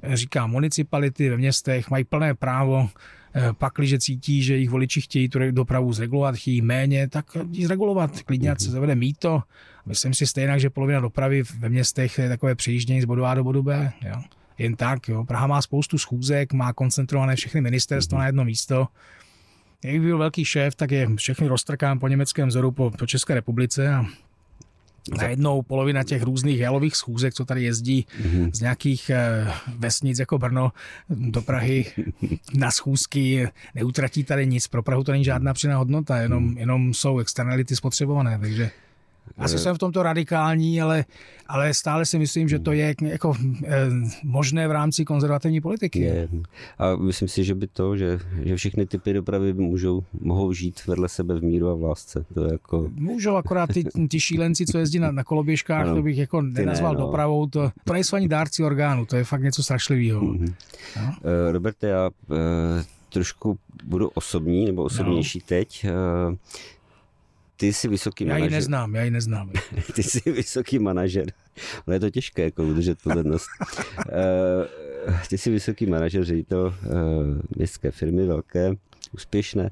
eh, 0.03 0.17
říká, 0.17 0.47
municipality 0.47 1.29
ve 1.29 1.37
městech 1.37 1.89
mají 1.89 2.03
plné 2.03 2.35
právo 2.35 2.89
eh, 3.35 3.53
pakliže 3.53 3.99
cítí, 3.99 4.43
že 4.43 4.53
jejich 4.53 4.69
voliči 4.69 5.01
chtějí 5.01 5.29
tu 5.29 5.39
dopravu 5.51 5.93
zregulovat, 5.93 6.35
chtějí 6.35 6.61
méně, 6.61 7.07
tak 7.07 7.25
ji 7.51 7.65
zregulovat. 7.65 8.21
Klidně 8.21 8.55
se 8.59 8.71
zavede 8.71 8.95
mýto. 8.95 9.43
Myslím 9.85 10.13
si 10.13 10.27
stejně, 10.27 10.59
že 10.59 10.69
polovina 10.69 10.99
dopravy 10.99 11.43
ve 11.59 11.69
městech 11.69 12.17
je 12.17 12.29
takové 12.29 12.55
přijíždění 12.55 13.01
z 13.01 13.05
bodu 13.05 13.25
A 13.25 13.33
do 13.33 13.43
bodu 13.43 13.63
B. 13.63 13.93
Jo. 14.05 14.21
Jen 14.57 14.75
tak. 14.75 15.07
Jo. 15.07 15.25
Praha 15.25 15.47
má 15.47 15.61
spoustu 15.61 15.97
schůzek, 15.97 16.53
má 16.53 16.73
koncentrované 16.73 17.35
všechny 17.35 17.61
ministerstva 17.61 18.19
na 18.19 18.25
jedno 18.25 18.45
místo 18.45 18.87
jak 19.83 20.01
byl 20.01 20.17
velký 20.17 20.45
šéf, 20.45 20.75
tak 20.75 20.91
je 20.91 21.07
všechny 21.15 21.47
roztrkám 21.47 21.99
po 21.99 22.07
německém 22.07 22.47
vzoru 22.47 22.71
po, 22.71 22.91
po 22.91 23.05
České 23.05 23.33
republice 23.33 23.89
a 23.93 24.05
Najednou 25.17 25.61
polovina 25.61 26.03
těch 26.03 26.23
různých 26.23 26.59
jalových 26.59 26.95
schůzek, 26.95 27.33
co 27.33 27.45
tady 27.45 27.63
jezdí 27.63 28.05
mm-hmm. 28.21 28.51
z 28.53 28.61
nějakých 28.61 29.09
eh, 29.09 29.47
vesnic 29.77 30.19
jako 30.19 30.37
Brno 30.37 30.71
do 31.09 31.41
Prahy 31.41 31.85
na 32.53 32.71
schůzky, 32.71 33.49
neutratí 33.75 34.23
tady 34.23 34.47
nic. 34.47 34.67
Pro 34.67 34.83
Prahu 34.83 35.03
to 35.03 35.11
není 35.11 35.23
žádná 35.23 35.53
přidaná 35.53 35.77
hodnota, 35.77 36.17
jenom, 36.17 36.57
jenom 36.57 36.93
jsou 36.93 37.19
externality 37.19 37.75
spotřebované. 37.75 38.39
Takže 38.41 38.71
asi 39.37 39.55
eh. 39.55 39.57
jsem 39.57 39.75
v 39.75 39.77
tomto 39.77 40.03
radikální, 40.03 40.81
ale, 40.81 41.05
ale 41.47 41.73
stále 41.73 42.05
si 42.05 42.19
myslím, 42.19 42.49
že 42.49 42.59
to 42.59 42.71
je 42.71 42.95
jako 43.01 43.33
eh, 43.65 43.87
možné 44.23 44.67
v 44.67 44.71
rámci 44.71 45.05
konzervativní 45.05 45.61
politiky. 45.61 45.99
Je. 45.99 46.29
A 46.77 46.95
myslím 46.95 47.27
si, 47.27 47.43
že 47.43 47.55
by 47.55 47.67
to, 47.67 47.97
že, 47.97 48.19
že 48.43 48.55
všechny 48.55 48.85
typy 48.85 49.13
dopravy 49.13 49.53
můžou, 49.53 50.03
mohou 50.19 50.53
žít 50.53 50.87
vedle 50.87 51.09
sebe 51.09 51.39
v 51.39 51.43
míru 51.43 51.69
a 51.69 51.75
v 51.75 51.83
lásce. 51.83 52.25
To 52.33 52.45
je 52.45 52.51
jako... 52.51 52.89
Můžou, 52.95 53.35
akorát 53.35 53.69
ty, 53.73 53.83
ty 54.09 54.19
šílenci, 54.19 54.65
co 54.65 54.77
jezdí 54.77 54.99
na, 54.99 55.11
na 55.11 55.23
koloběžkách, 55.23 55.85
ano, 55.85 55.95
to 55.95 56.01
bych 56.01 56.17
jako 56.17 56.41
nenazval 56.41 56.93
ne, 56.93 56.99
no. 56.99 57.05
dopravou. 57.05 57.47
To, 57.47 57.71
to 57.83 57.93
nejsou 57.93 58.15
ani 58.15 58.27
dárci 58.27 58.63
orgánů, 58.63 59.05
to 59.05 59.15
je 59.15 59.23
fakt 59.23 59.43
něco 59.43 59.63
strašlivého. 59.63 60.21
Mm-hmm. 60.21 60.53
No? 60.97 61.03
Uh, 61.07 61.51
Roberte, 61.51 61.87
já 61.87 62.09
uh, 62.09 62.35
trošku 63.09 63.59
budu 63.83 64.07
osobní 64.07 64.65
nebo 64.65 64.83
osobnější 64.83 65.39
no. 65.39 65.45
teď. 65.47 65.85
Ty 67.57 67.73
jsi 67.73 67.87
vysoký 67.87 68.23
já 68.23 68.27
manažer. 68.27 68.51
Já 68.51 68.55
ji 68.55 68.55
neznám, 68.55 68.95
já 68.95 69.03
ji 69.03 69.11
neznám. 69.11 69.51
ty 69.95 70.03
jsi 70.03 70.31
vysoký 70.31 70.79
manažer. 70.79 71.31
Ale 71.87 71.95
je 71.95 71.99
to 71.99 72.09
těžké, 72.09 72.43
jako 72.43 72.63
udržet 72.63 73.01
pozornost. 73.03 73.47
uh, 75.09 75.15
ty 75.29 75.37
jsi 75.37 75.51
vysoký 75.51 75.85
manažer, 75.85 76.23
ředitel 76.25 76.73
uh, 76.85 76.93
městské 77.55 77.91
firmy, 77.91 78.25
velké, 78.25 78.73
úspěšné. 79.13 79.69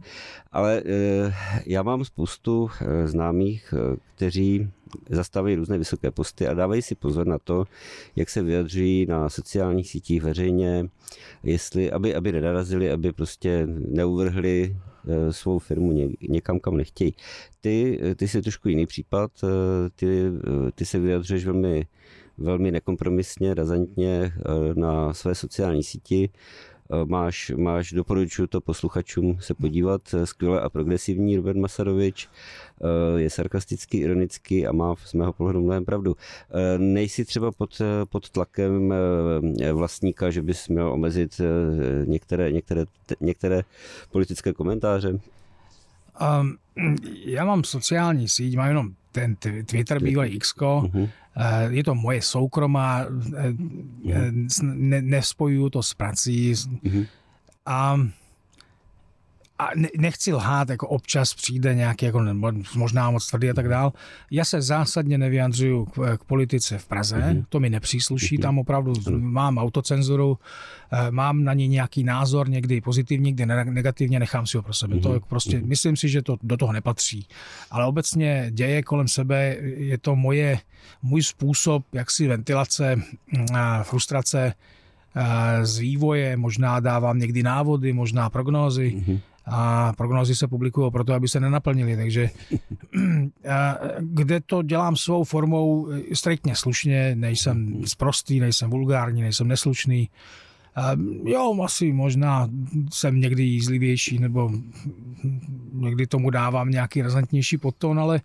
Ale 0.52 0.82
uh, 0.82 1.34
já 1.65 1.84
mám 1.84 2.06
spoustu 2.06 2.63
uh, 2.63 2.69
známých, 3.06 3.74
uh, 3.74 3.95
kteří 4.15 4.69
zastávají 5.10 5.56
různé 5.56 5.78
vysoké 5.78 6.12
posty 6.12 6.48
a 6.48 6.54
dávají 6.54 6.82
si 6.82 6.95
pozor 6.95 7.28
na 7.28 7.39
to, 7.39 7.65
jak 8.15 8.30
se 8.30 8.43
vyjadřují 8.43 9.06
na 9.06 9.30
sociálních 9.30 9.89
sítích 9.89 10.21
veřejně, 10.21 10.86
jestli, 11.43 11.91
aby, 11.91 12.15
aby 12.15 12.32
nenarazili, 12.32 12.91
aby 12.91 13.12
prostě 13.12 13.67
neuvrhli 13.67 14.76
svou 15.32 15.60
firmu 15.60 15.91
někam, 16.30 16.60
kam 16.60 16.78
nechtějí. 16.78 17.15
Ty, 17.62 18.00
eh, 18.04 18.15
ty 18.15 18.28
jsi 18.28 18.41
trošku 18.41 18.70
jiný 18.70 18.86
případ, 18.86 19.32
eh, 19.44 19.48
ty, 19.96 20.24
ty 20.76 20.86
se 20.86 21.00
vyjadřuješ 21.00 21.46
velmi, 21.46 21.88
velmi 22.38 22.72
nekompromisně, 22.72 23.54
razantně 23.54 24.34
na 24.76 25.13
své 25.13 25.36
sociální 25.36 25.84
síti. 25.84 26.30
Máš, 27.06 27.52
máš, 27.58 27.91
doporučuji 27.91 28.48
to 28.48 28.62
posluchačům 28.62 29.38
se 29.39 29.54
podívat, 29.54 30.15
skvěle 30.24 30.62
a 30.62 30.69
progresivní 30.69 31.36
Robert 31.36 31.58
Masarovič, 31.58 32.30
je 33.15 33.30
sarkastický, 33.30 33.98
ironický 33.98 34.67
a 34.67 34.71
má 34.71 34.95
z 35.06 35.13
mého 35.13 35.34
pohledu 35.34 35.62
mnohem 35.62 35.86
pravdu. 35.86 36.15
Nejsi 36.78 37.26
třeba 37.26 37.52
pod, 37.52 37.82
pod 38.10 38.30
tlakem 38.30 38.93
vlastníka, 39.74 40.32
že 40.32 40.41
bys 40.41 40.67
měl 40.67 40.93
omezit 40.93 41.41
některé, 42.06 42.52
některé, 42.52 42.86
některé 43.19 43.62
politické 44.12 44.54
komentáře? 44.54 45.19
Um, 46.39 46.58
já 47.26 47.45
mám 47.45 47.63
sociální 47.63 48.28
síť, 48.30 48.58
mám 48.58 48.67
jenom 48.67 48.93
ten 49.15 49.39
Twitter, 49.39 50.04
bývalý 50.04 50.36
X, 50.36 50.51
uh-huh. 50.60 51.08
je 51.71 51.84
to 51.84 51.95
moje 51.95 52.19
soukromá, 52.19 53.08
uh-huh. 53.08 53.56
ne, 54.75 54.99
nespojuju 55.01 55.69
to 55.69 55.80
s 55.80 55.95
prací. 55.95 56.51
Uh-huh. 56.51 57.08
A 57.65 57.95
a 59.60 59.70
nechci 59.98 60.34
lhát, 60.34 60.70
jako 60.70 60.88
občas 60.88 61.34
přijde 61.34 61.76
nějaký, 61.76 62.06
jako 62.06 62.26
možná 62.76 63.12
moc 63.12 63.28
tvrdý 63.28 63.50
a 63.50 63.54
tak 63.54 63.70
dál. 63.70 63.94
Já 64.32 64.46
se 64.46 64.62
zásadně 64.62 65.18
nevyjadřuju 65.18 65.86
k, 65.86 66.18
k 66.18 66.24
politice 66.24 66.78
v 66.78 66.88
Praze, 66.88 67.18
mm-hmm. 67.18 67.46
to 67.50 67.60
mi 67.60 67.70
nepřísluší, 67.70 68.38
tam 68.38 68.60
opravdu 68.60 68.94
mám 69.10 69.58
autocenzuru, 69.58 70.39
eh, 70.91 71.12
mám 71.12 71.44
na 71.44 71.54
ní 71.54 71.68
nějaký 71.68 72.04
názor, 72.04 72.50
někdy 72.50 72.82
pozitivní, 72.82 73.26
někdy 73.26 73.46
negativně, 73.46 74.20
nechám 74.20 74.48
si 74.48 74.58
ho 74.58 74.63
pro 74.63 74.74
sebe. 74.74 74.96
Mm-hmm. 74.96 75.02
To 75.02 75.13
jako 75.13 75.28
prostě, 75.28 75.58
mm-hmm. 75.58 75.68
myslím 75.68 75.96
si, 75.96 76.10
že 76.10 76.22
to 76.22 76.38
do 76.44 76.58
toho 76.58 76.74
nepatří. 76.74 77.28
Ale 77.72 77.86
obecně 77.86 78.48
děje 78.52 78.84
kolem 78.84 79.08
sebe, 79.08 79.58
je 79.62 79.98
to 79.98 80.15
moje, 80.15 80.60
můj 81.02 81.24
způsob 81.24 81.86
jaksi 81.94 82.28
ventilace, 82.28 82.96
mm, 82.96 83.48
frustrace, 83.84 84.54
eh, 85.15 85.65
z 85.65 85.78
vývoje, 85.78 86.38
možná 86.38 86.80
dávám 86.80 87.20
někdy 87.20 87.44
návody, 87.44 87.94
možná 87.94 88.30
prognózy. 88.30 88.96
Mm-hmm 88.98 89.20
a 89.45 89.93
prognózy 89.97 90.36
se 90.36 90.47
publikují 90.47 90.91
proto, 90.91 91.13
aby 91.13 91.27
se 91.27 91.39
nenaplnily. 91.39 91.97
Takže 91.97 92.29
kde 93.99 94.39
to 94.39 94.63
dělám 94.63 94.95
svou 94.95 95.23
formou 95.23 95.89
striktně 96.13 96.55
slušně, 96.55 97.15
nejsem 97.15 97.86
sprostý, 97.86 98.39
nejsem 98.39 98.69
vulgární, 98.69 99.21
nejsem 99.21 99.47
neslušný. 99.47 100.10
Jo, 101.23 101.62
asi 101.63 101.93
možná 101.93 102.49
jsem 102.93 103.19
někdy 103.19 103.43
jízlivější 103.43 104.19
nebo 104.19 104.51
někdy 105.73 106.08
tomu 106.08 106.29
dávám 106.29 106.71
nějaký 106.71 107.01
razantnější 107.01 107.58
podton, 107.58 107.99
ale 107.99 108.21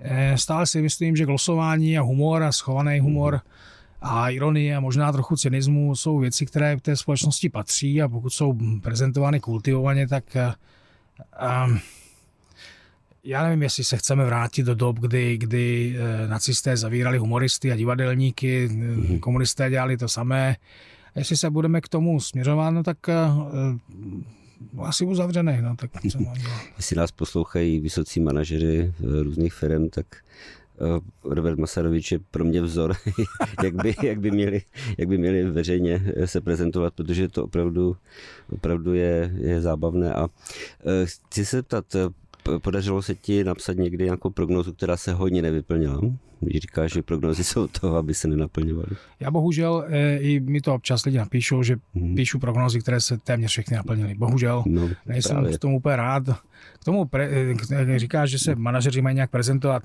eh, 0.00 0.38
stále 0.38 0.66
si 0.66 0.82
myslím, 0.82 1.16
že 1.16 1.24
glosování 1.24 1.98
a 1.98 2.02
humor 2.02 2.42
a 2.42 2.52
schovaný 2.52 3.00
humor 3.00 3.34
mm 3.34 3.75
a 4.06 4.28
ironie 4.28 4.76
a 4.76 4.80
možná 4.80 5.12
trochu 5.12 5.36
cynismu 5.36 5.96
jsou 5.96 6.18
věci, 6.18 6.46
které 6.46 6.76
v 6.76 6.80
té 6.80 6.96
společnosti 6.96 7.48
patří 7.48 8.02
a 8.02 8.08
pokud 8.08 8.30
jsou 8.30 8.54
prezentovány 8.82 9.40
kultivovaně, 9.40 10.08
tak 10.08 10.24
um, 11.66 11.78
já 13.24 13.42
nevím, 13.42 13.62
jestli 13.62 13.84
se 13.84 13.96
chceme 13.96 14.24
vrátit 14.24 14.62
do 14.62 14.74
dob, 14.74 14.98
kdy, 14.98 15.38
kdy 15.38 15.96
uh, 15.98 16.30
nacisté 16.30 16.76
zavírali 16.76 17.18
humoristy 17.18 17.72
a 17.72 17.76
divadelníky, 17.76 18.68
mm-hmm. 18.68 19.20
komunisté 19.20 19.70
dělali 19.70 19.96
to 19.96 20.08
samé. 20.08 20.56
A 21.14 21.18
jestli 21.18 21.36
se 21.36 21.50
budeme 21.50 21.80
k 21.80 21.88
tomu 21.88 22.20
směřovat, 22.20 22.70
no 22.70 22.82
tak 22.82 22.98
uh, 24.74 24.86
asi 24.86 25.04
uzavřený, 25.04 25.58
no, 25.60 25.76
tak 25.76 25.90
co 26.10 26.20
mám 26.20 26.34
Jestli 26.76 26.96
nás 26.96 27.10
poslouchají 27.10 27.80
vysocí 27.80 28.20
manažeři 28.20 28.92
různých 29.22 29.54
firm, 29.54 29.88
tak 29.88 30.06
Eh, 30.16 30.65
Robert 31.24 31.58
Masarovič 31.58 32.12
je 32.12 32.18
pro 32.30 32.44
mě 32.44 32.62
vzor, 32.62 32.94
jak 33.62 33.74
by, 33.74 33.94
jak 34.02 34.20
by, 34.20 34.30
měli, 34.30 34.62
jak 34.98 35.08
by 35.08 35.18
měli 35.18 35.44
veřejně 35.50 36.12
se 36.24 36.40
prezentovat, 36.40 36.94
protože 36.94 37.28
to 37.28 37.44
opravdu, 37.44 37.96
opravdu 38.52 38.94
je, 38.94 39.32
je 39.38 39.60
zábavné. 39.60 40.14
A 40.14 40.28
eh, 40.86 41.06
chci 41.06 41.44
se 41.44 41.62
ptat, 41.62 41.94
eh, 41.94 42.08
podařilo 42.58 43.02
se 43.02 43.14
ti 43.14 43.44
napsat 43.44 43.76
někdy 43.76 44.04
nějakou 44.04 44.30
prognozu, 44.30 44.72
která 44.72 44.96
se 44.96 45.12
hodně 45.12 45.42
nevyplnila? 45.42 46.00
Když 46.40 46.60
říkáš, 46.60 46.92
že 46.92 47.02
prognozy 47.02 47.44
jsou 47.44 47.66
toho, 47.66 47.96
aby 47.96 48.14
se 48.14 48.28
nenaplňovaly. 48.28 48.88
Já 49.20 49.30
bohužel, 49.30 49.84
i 50.18 50.40
mi 50.40 50.60
to 50.60 50.74
občas 50.74 51.04
lidi 51.04 51.18
napíšou, 51.18 51.62
že 51.62 51.76
hmm. 51.94 52.14
píšu 52.14 52.38
prognozy, 52.38 52.80
které 52.80 53.00
se 53.00 53.18
téměř 53.18 53.50
všechny 53.50 53.76
naplnily. 53.76 54.14
Bohužel, 54.14 54.64
no, 54.66 54.88
nejsem 55.06 55.36
právě. 55.36 55.56
k 55.56 55.60
tomu 55.60 55.76
úplně 55.76 55.96
rád. 55.96 56.22
K 56.80 56.84
tomu 56.84 57.04
pre, 57.04 57.30
říkáš, 57.96 58.30
že 58.30 58.38
se 58.38 58.54
manažeři 58.54 59.02
mají 59.02 59.14
nějak 59.14 59.30
prezentovat. 59.30 59.82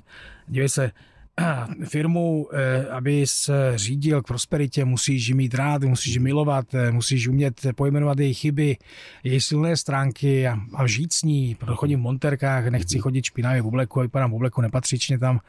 Dívej 0.47 0.69
se, 0.69 0.91
firmu, 1.89 2.47
eh, 2.53 2.87
aby 2.87 3.27
se 3.27 3.73
řídil 3.75 4.21
k 4.21 4.27
prosperitě, 4.27 4.85
musíš 4.85 5.27
ji 5.27 5.33
mít 5.33 5.53
rád, 5.53 5.83
musíš 5.83 6.13
ji 6.13 6.19
milovat, 6.19 6.73
eh, 6.73 6.91
musíš 6.91 7.27
umět 7.27 7.61
pojmenovat 7.75 8.19
její 8.19 8.33
chyby, 8.33 8.77
její 9.23 9.41
silné 9.41 9.77
stránky 9.77 10.47
a, 10.47 10.57
a 10.75 10.87
žít 10.87 11.13
s 11.13 11.23
ní. 11.23 11.55
Proto 11.55 11.75
chodím 11.75 11.99
v 11.99 12.03
monterkách, 12.03 12.67
nechci 12.67 12.99
chodit 12.99 13.25
špinavě 13.25 13.61
v 13.61 13.67
obleku 13.67 13.99
vypadám 13.99 14.31
v 14.31 14.35
obleku 14.35 14.61
nepatřičně 14.61 15.19
tam. 15.19 15.39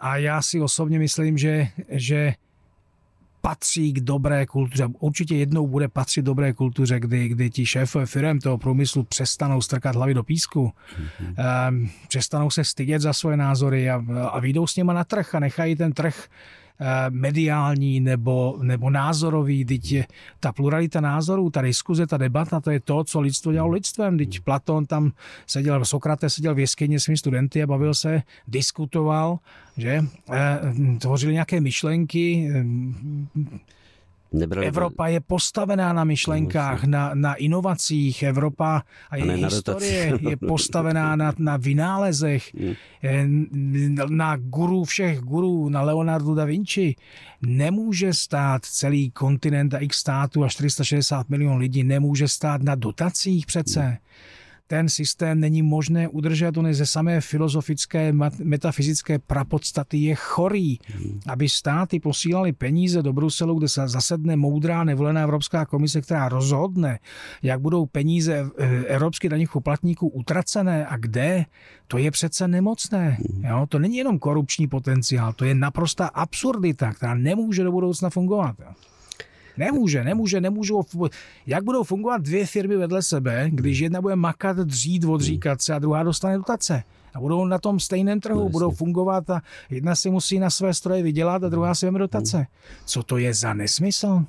A 0.00 0.16
já 0.16 0.42
si 0.42 0.60
osobně 0.60 0.98
myslím, 0.98 1.38
že, 1.38 1.68
že 1.88 2.34
patří 3.40 3.92
k 3.92 4.00
dobré 4.00 4.46
kultuře. 4.46 4.88
Určitě 4.98 5.36
jednou 5.36 5.66
bude 5.66 5.88
patřit 5.88 6.22
dobré 6.22 6.52
kultuře, 6.52 7.00
kdy, 7.00 7.28
kdy 7.28 7.50
ti 7.50 7.66
šéfové 7.66 8.06
firm 8.06 8.38
toho 8.38 8.58
průmyslu 8.58 9.02
přestanou 9.02 9.60
strkat 9.62 9.96
hlavy 9.96 10.14
do 10.14 10.22
písku, 10.22 10.72
mm-hmm. 10.72 11.88
přestanou 12.08 12.50
se 12.50 12.64
stydět 12.64 13.02
za 13.02 13.12
svoje 13.12 13.36
názory 13.36 13.90
a, 13.90 14.04
a 14.30 14.40
výjdou 14.40 14.66
s 14.66 14.76
něma 14.76 14.92
na 14.92 15.04
trh 15.04 15.34
a 15.34 15.40
nechají 15.40 15.76
ten 15.76 15.92
trh 15.92 16.28
mediální 17.10 18.00
nebo, 18.00 18.58
nebo 18.62 18.90
názorový, 18.90 19.64
teď 19.64 19.94
ta 20.40 20.52
pluralita 20.52 21.00
názorů, 21.00 21.50
ta 21.50 21.62
diskuze, 21.62 22.06
ta 22.06 22.16
debata, 22.16 22.60
to 22.60 22.70
je 22.70 22.80
to, 22.80 23.04
co 23.04 23.20
lidstvo 23.20 23.52
dělalo 23.52 23.72
lidstvem. 23.72 24.18
Teď 24.18 24.40
Platon 24.40 24.86
tam 24.86 25.12
seděl, 25.46 25.84
Sokrates 25.84 26.34
seděl 26.34 26.54
v 26.54 26.58
jeskyni 26.58 27.00
svými 27.00 27.18
studenty 27.18 27.62
a 27.62 27.66
bavil 27.66 27.94
se, 27.94 28.22
diskutoval, 28.48 29.38
že 29.76 30.04
eh, 30.32 30.60
tvořili 30.98 31.32
nějaké 31.32 31.60
myšlenky, 31.60 32.50
eh, 32.54 32.64
Nebrali 34.32 34.66
Evropa 34.66 35.06
je 35.08 35.20
postavená 35.20 35.92
na 35.92 36.04
myšlenkách, 36.04 36.84
na, 36.84 37.10
na 37.14 37.34
inovacích. 37.34 38.22
Evropa 38.22 38.82
a 39.10 39.16
její 39.16 39.44
historie 39.44 40.12
je 40.20 40.36
postavená 40.48 41.16
na, 41.16 41.32
na 41.38 41.56
vynálezech, 41.56 42.54
hmm. 42.54 43.96
na 44.08 44.36
guru 44.36 44.84
všech 44.84 45.20
gurů, 45.20 45.68
na 45.68 45.82
Leonardo 45.82 46.34
da 46.34 46.44
Vinci. 46.44 46.94
Nemůže 47.42 48.14
stát 48.14 48.64
celý 48.64 49.10
kontinent 49.10 49.74
a 49.74 49.78
x 49.78 49.98
států 49.98 50.44
a 50.44 50.48
460 50.48 51.28
milionů 51.28 51.58
lidí, 51.58 51.84
nemůže 51.84 52.28
stát 52.28 52.62
na 52.62 52.74
dotacích 52.74 53.46
přece. 53.46 53.80
Hmm 53.80 53.96
ten 54.70 54.88
systém 54.88 55.40
není 55.40 55.62
možné 55.62 56.08
udržet, 56.08 56.56
on 56.56 56.66
je 56.66 56.74
ze 56.74 56.86
samé 56.86 57.20
filozofické, 57.20 58.12
metafyzické 58.44 59.18
prapodstaty 59.18 59.96
je 59.96 60.14
chorý. 60.14 60.78
Aby 61.26 61.48
státy 61.48 62.00
posílali 62.00 62.52
peníze 62.52 63.02
do 63.02 63.12
Bruselu, 63.12 63.58
kde 63.58 63.68
se 63.68 63.88
zasedne 63.88 64.36
moudrá 64.36 64.84
nevolená 64.84 65.20
Evropská 65.22 65.66
komise, 65.66 66.00
která 66.00 66.28
rozhodne, 66.28 66.98
jak 67.42 67.60
budou 67.60 67.86
peníze 67.86 68.50
eh, 68.58 68.84
evropských 68.84 69.30
daných 69.30 69.50
poplatníků 69.52 70.08
utracené 70.08 70.86
a 70.86 70.96
kde, 70.96 71.44
to 71.86 71.98
je 71.98 72.10
přece 72.10 72.48
nemocné. 72.48 73.18
Jo? 73.48 73.66
To 73.68 73.78
není 73.78 73.96
jenom 73.96 74.18
korupční 74.18 74.68
potenciál, 74.68 75.32
to 75.32 75.44
je 75.44 75.54
naprostá 75.54 76.06
absurdita, 76.06 76.92
která 76.92 77.14
nemůže 77.14 77.64
do 77.64 77.72
budoucna 77.72 78.10
fungovat. 78.10 78.56
Jo? 78.60 78.72
Nemůže, 79.58 80.04
nemůže, 80.04 80.40
nemůžou. 80.40 80.82
Jak 81.46 81.64
budou 81.64 81.84
fungovat 81.84 82.22
dvě 82.22 82.46
firmy 82.46 82.76
vedle 82.76 83.02
sebe, 83.02 83.50
když 83.52 83.78
jedna 83.78 84.00
bude 84.00 84.16
makat, 84.16 84.56
dřít, 84.56 85.04
odříkat 85.04 85.62
se 85.62 85.74
a 85.74 85.78
druhá 85.78 86.02
dostane 86.02 86.36
dotace? 86.36 86.82
A 87.14 87.20
budou 87.20 87.44
na 87.44 87.58
tom 87.58 87.80
stejném 87.80 88.20
trhu, 88.20 88.40
no, 88.40 88.48
budou 88.48 88.70
fungovat 88.70 89.30
a 89.30 89.42
jedna 89.70 89.94
si 89.94 90.10
musí 90.10 90.38
na 90.38 90.50
své 90.50 90.74
stroje 90.74 91.02
vydělat 91.02 91.44
a 91.44 91.48
druhá 91.48 91.74
si 91.74 91.86
vezme 91.86 91.98
dotace. 91.98 92.46
Co 92.84 93.02
to 93.02 93.18
je 93.18 93.34
za 93.34 93.54
nesmysl? 93.54 94.24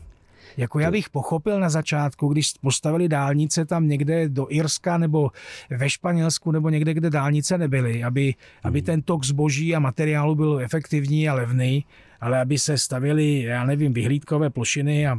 Jako 0.57 0.79
já 0.79 0.91
bych 0.91 1.09
pochopil 1.09 1.59
na 1.59 1.69
začátku, 1.69 2.27
když 2.27 2.53
postavili 2.61 3.09
dálnice 3.09 3.65
tam 3.65 3.87
někde 3.87 4.29
do 4.29 4.47
Irska 4.49 4.97
nebo 4.97 5.31
ve 5.69 5.89
Španělsku 5.89 6.51
nebo 6.51 6.69
někde, 6.69 6.93
kde 6.93 7.09
dálnice 7.09 7.57
nebyly, 7.57 8.03
aby, 8.03 8.35
aby 8.63 8.81
ten 8.81 9.01
tok 9.01 9.25
zboží 9.25 9.75
a 9.75 9.79
materiálu 9.79 10.35
byl 10.35 10.59
efektivní 10.59 11.29
a 11.29 11.33
levný, 11.33 11.85
ale 12.21 12.41
aby 12.41 12.59
se 12.59 12.77
stavili, 12.77 13.41
já 13.41 13.63
nevím, 13.63 13.93
vyhlídkové 13.93 14.49
plošiny 14.49 15.07
a 15.07 15.17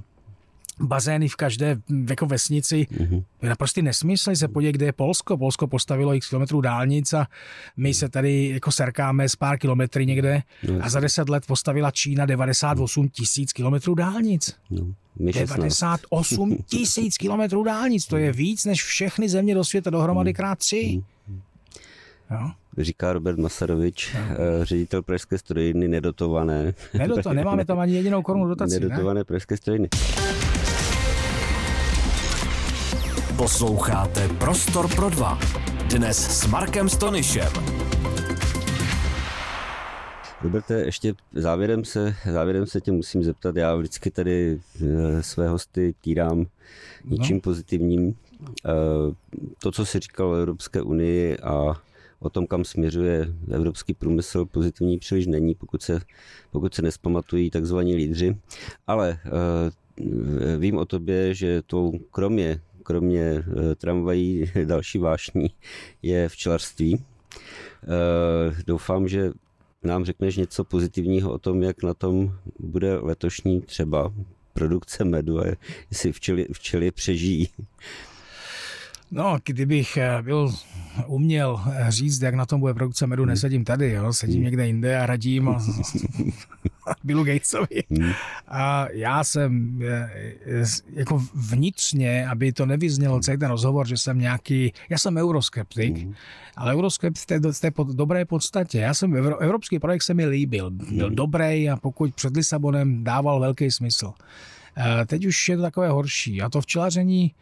bazény 0.80 1.28
v 1.28 1.36
každé 1.36 1.76
jako 2.08 2.26
vesnici. 2.26 2.86
Mm-hmm. 2.92 3.24
Je 3.42 3.48
naprostý 3.48 3.82
nesmysl 3.82 4.36
se 4.36 4.48
podívat, 4.48 4.72
kde 4.72 4.86
je 4.86 4.92
Polsko. 4.92 5.36
Polsko 5.36 5.66
postavilo 5.66 6.14
x 6.14 6.28
kilometrů 6.28 6.60
dálnic 6.60 7.12
a 7.12 7.26
my 7.76 7.94
se 7.94 8.08
tady 8.08 8.48
jako 8.48 8.72
serkáme 8.72 9.28
z 9.28 9.36
pár 9.36 9.58
kilometry 9.58 10.06
někde 10.06 10.42
no, 10.68 10.84
a 10.84 10.88
za 10.88 11.00
deset 11.00 11.28
let 11.28 11.46
postavila 11.46 11.90
Čína 11.90 12.26
98 12.26 13.08
tisíc 13.08 13.52
kilometrů 13.52 13.94
dálnic. 13.94 14.56
No, 14.70 14.94
98 15.16 16.56
tisíc 16.66 17.16
kilometrů 17.16 17.64
dálnic, 17.64 18.06
to 18.06 18.16
je 18.16 18.32
víc 18.32 18.64
než 18.64 18.84
všechny 18.84 19.28
země 19.28 19.54
do 19.54 19.64
světa 19.64 19.90
dohromady 19.90 20.34
krát 20.34 20.58
tři. 20.58 21.02
Mm. 21.28 21.40
Jo? 22.30 22.50
Říká 22.78 23.12
Robert 23.12 23.38
Masarovič, 23.38 24.14
no. 24.14 24.20
ředitel 24.62 25.02
Pražské 25.02 25.38
strojírny 25.38 25.88
nedotované. 25.88 26.74
Nedoto, 26.94 27.32
nemáme 27.32 27.64
tam 27.64 27.78
ani 27.78 27.94
jedinou 27.94 28.22
korunu 28.22 28.48
dotací. 28.48 28.74
Nedotované 28.74 29.20
ne? 29.20 29.24
Pražské 29.24 29.56
strojírny. 29.56 29.88
Posloucháte 33.36 34.28
Prostor 34.28 34.94
pro 34.94 35.10
dva. 35.10 35.38
Dnes 35.90 36.40
s 36.40 36.46
Markem 36.46 36.88
Stonyšem. 36.88 37.52
Roberte, 40.42 40.74
ještě 40.74 41.14
závěrem 41.32 41.84
se, 41.84 42.14
závěrem 42.32 42.66
se 42.66 42.80
tě 42.80 42.92
musím 42.92 43.24
zeptat. 43.24 43.56
Já 43.56 43.74
vždycky 43.74 44.10
tady 44.10 44.60
eh, 44.82 45.22
své 45.22 45.48
hosty 45.48 45.94
týrám 46.00 46.46
něčím 47.04 47.36
no. 47.36 47.40
pozitivním. 47.40 48.14
Eh, 48.66 48.70
to, 49.62 49.72
co 49.72 49.86
si 49.86 50.00
říkal 50.00 50.26
o 50.26 50.34
Evropské 50.34 50.82
unii 50.82 51.38
a 51.38 51.80
o 52.20 52.30
tom, 52.30 52.46
kam 52.46 52.64
směřuje 52.64 53.34
evropský 53.50 53.94
průmysl, 53.94 54.44
pozitivní 54.46 54.98
příliš 54.98 55.26
není, 55.26 55.54
pokud 55.54 55.82
se, 55.82 56.00
pokud 56.50 56.74
se 56.74 56.82
nespamatují 56.82 57.50
takzvaní 57.50 57.94
lídři. 57.96 58.36
Ale 58.86 59.18
eh, 59.24 59.30
vím 60.58 60.76
o 60.76 60.84
tobě, 60.84 61.34
že 61.34 61.62
to 61.62 61.92
kromě 62.10 62.60
kromě 62.82 63.22
eh, 63.22 63.74
tramvají 63.74 64.52
další 64.64 64.98
vášní 64.98 65.50
je 66.02 66.28
včelařství. 66.28 67.04
Eh, 67.82 68.62
doufám, 68.66 69.08
že 69.08 69.32
nám 69.82 70.04
řekneš 70.04 70.36
něco 70.36 70.64
pozitivního 70.64 71.32
o 71.32 71.38
tom, 71.38 71.62
jak 71.62 71.82
na 71.82 71.94
tom 71.94 72.34
bude 72.58 72.94
letošní 72.94 73.60
třeba 73.60 74.12
produkce 74.52 75.04
medu 75.04 75.40
a 75.40 75.44
jestli 75.90 76.12
včely, 76.12 76.46
včely 76.52 76.90
přežijí. 76.90 77.48
No, 79.10 79.38
kdybych 79.44 79.96
eh, 79.96 80.22
byl 80.22 80.54
uměl 81.06 81.60
říct, 81.88 82.22
jak 82.22 82.34
na 82.34 82.46
tom 82.46 82.60
bude 82.60 82.74
produkce 82.74 83.06
medu, 83.06 83.22
hmm. 83.22 83.30
nesedím 83.30 83.64
tady, 83.64 83.90
jo? 83.90 84.12
sedím 84.12 84.36
hmm. 84.36 84.44
někde 84.44 84.66
jinde 84.66 84.98
a 84.98 85.06
radím 85.06 85.48
a 85.48 85.58
Billu 87.04 87.24
Gatesovi. 87.24 87.82
Hmm. 87.90 88.12
A 88.48 88.88
já 88.90 89.24
jsem 89.24 89.80
jako 90.92 91.22
vnitřně, 91.34 92.28
aby 92.28 92.52
to 92.52 92.66
nevyznělo 92.66 93.20
celý 93.20 93.38
ten 93.38 93.50
rozhovor, 93.50 93.88
že 93.88 93.96
jsem 93.96 94.18
nějaký, 94.18 94.72
já 94.88 94.98
jsem 94.98 95.16
euroskeptik, 95.16 96.08
ale 96.56 96.74
euroskeptik 96.74 97.22
v 97.22 97.26
té, 97.26 97.52
v 97.52 97.60
té 97.60 97.70
pod, 97.70 97.88
dobré 97.88 98.24
podstatě. 98.24 98.78
Já 98.78 98.94
jsem, 98.94 99.16
evropský 99.40 99.78
projekt 99.78 100.02
se 100.02 100.14
mi 100.14 100.26
líbil, 100.26 100.70
byl 100.70 101.10
dobrý 101.10 101.70
a 101.70 101.76
pokud 101.76 102.14
před 102.14 102.36
Lisabonem 102.36 103.04
dával 103.04 103.40
velký 103.40 103.70
smysl. 103.70 104.12
Teď 105.06 105.26
už 105.26 105.48
je 105.48 105.56
to 105.56 105.62
takové 105.62 105.88
horší. 105.88 106.42
A 106.42 106.48
to 106.48 106.60
včelaření, 106.60 107.34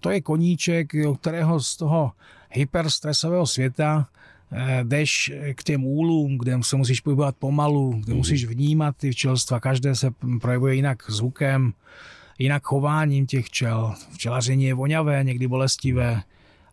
to 0.00 0.10
je 0.10 0.20
koníček, 0.20 0.92
kterého 1.20 1.60
z 1.60 1.76
toho 1.76 2.12
hyperstresového 2.50 3.46
světa 3.46 4.08
eh, 4.52 4.84
jdeš 4.84 5.32
k 5.54 5.62
těm 5.62 5.84
úlům, 5.84 6.38
kde 6.38 6.58
se 6.62 6.76
musíš 6.76 7.00
pohybovat 7.00 7.36
pomalu, 7.38 8.00
kde 8.04 8.12
mm. 8.12 8.16
musíš 8.16 8.44
vnímat 8.44 8.96
ty 8.96 9.10
včelstva. 9.10 9.60
Každé 9.60 9.94
se 9.94 10.10
projevuje 10.40 10.74
jinak 10.74 11.02
zvukem, 11.10 11.72
jinak 12.38 12.62
chováním 12.64 13.26
těch 13.26 13.46
včel. 13.46 13.94
Včelaření 14.12 14.64
je 14.64 14.74
voňavé, 14.74 15.24
někdy 15.24 15.48
bolestivé. 15.48 16.22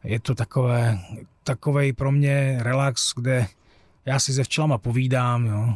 Je 0.04 0.20
to 0.20 0.36
takové, 0.36 0.99
takovej 1.43 1.93
pro 1.93 2.12
mě 2.12 2.58
relax, 2.62 3.14
kde 3.16 3.47
já 4.06 4.20
si 4.20 4.34
se 4.34 4.43
včelama 4.43 4.78
povídám, 4.78 5.45
jo. 5.45 5.76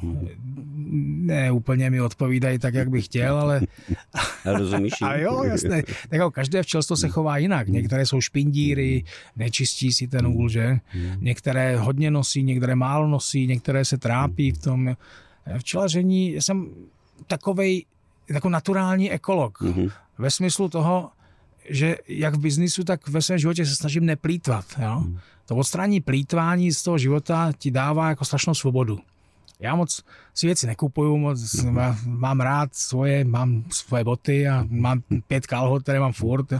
Ne 1.25 1.51
úplně 1.51 1.89
mi 1.89 2.01
odpovídají 2.01 2.59
tak, 2.59 2.73
jak 2.73 2.89
bych 2.89 3.05
chtěl, 3.05 3.39
ale... 3.39 3.61
A 4.45 4.51
rozumíš? 4.51 4.93
A 5.01 5.15
jo, 5.15 5.43
jasné. 5.43 5.83
Tak 5.83 6.11
jako 6.11 6.31
každé 6.31 6.63
včelstvo 6.63 6.97
se 6.97 7.09
chová 7.09 7.37
jinak. 7.37 7.67
Některé 7.67 8.05
jsou 8.05 8.21
špindíry, 8.21 9.03
nečistí 9.35 9.93
si 9.93 10.07
ten 10.07 10.27
úl, 10.27 10.49
že? 10.49 10.79
Některé 11.19 11.77
hodně 11.77 12.11
nosí, 12.11 12.43
některé 12.43 12.75
málo 12.75 13.07
nosí, 13.07 13.47
některé 13.47 13.85
se 13.85 13.97
trápí 13.97 14.51
v 14.51 14.57
tom. 14.57 14.95
Včelaření, 15.57 16.33
já 16.33 16.41
jsem 16.41 16.69
takovej, 17.27 17.85
jako 18.29 18.49
naturální 18.49 19.11
ekolog. 19.11 19.63
Ve 20.17 20.31
smyslu 20.31 20.69
toho, 20.69 21.09
že 21.69 21.95
jak 22.07 22.35
v 22.35 22.39
biznisu, 22.39 22.83
tak 22.83 23.07
ve 23.07 23.21
svém 23.21 23.37
životě 23.37 23.65
se 23.65 23.75
snažím 23.75 24.05
neplýtvat. 24.05 24.65
Jo? 24.81 25.03
To 25.45 25.55
odstranění 25.55 26.01
plítvání 26.01 26.71
z 26.71 26.83
toho 26.83 26.97
života 26.97 27.51
ti 27.57 27.71
dává 27.71 28.09
jako 28.09 28.25
strašnou 28.25 28.53
svobodu. 28.53 28.99
Já 29.59 29.75
moc 29.75 30.03
si 30.33 30.45
věci 30.47 30.67
nekupuju, 30.67 31.17
moc 31.17 31.65
mám 32.05 32.39
rád 32.39 32.75
svoje, 32.75 33.23
mám 33.23 33.63
svoje 33.69 34.03
boty 34.03 34.47
a 34.47 34.65
mám 34.69 35.01
pět 35.27 35.47
kalhot, 35.47 35.83
které 35.83 35.99
mám 35.99 36.13
furt. 36.13 36.53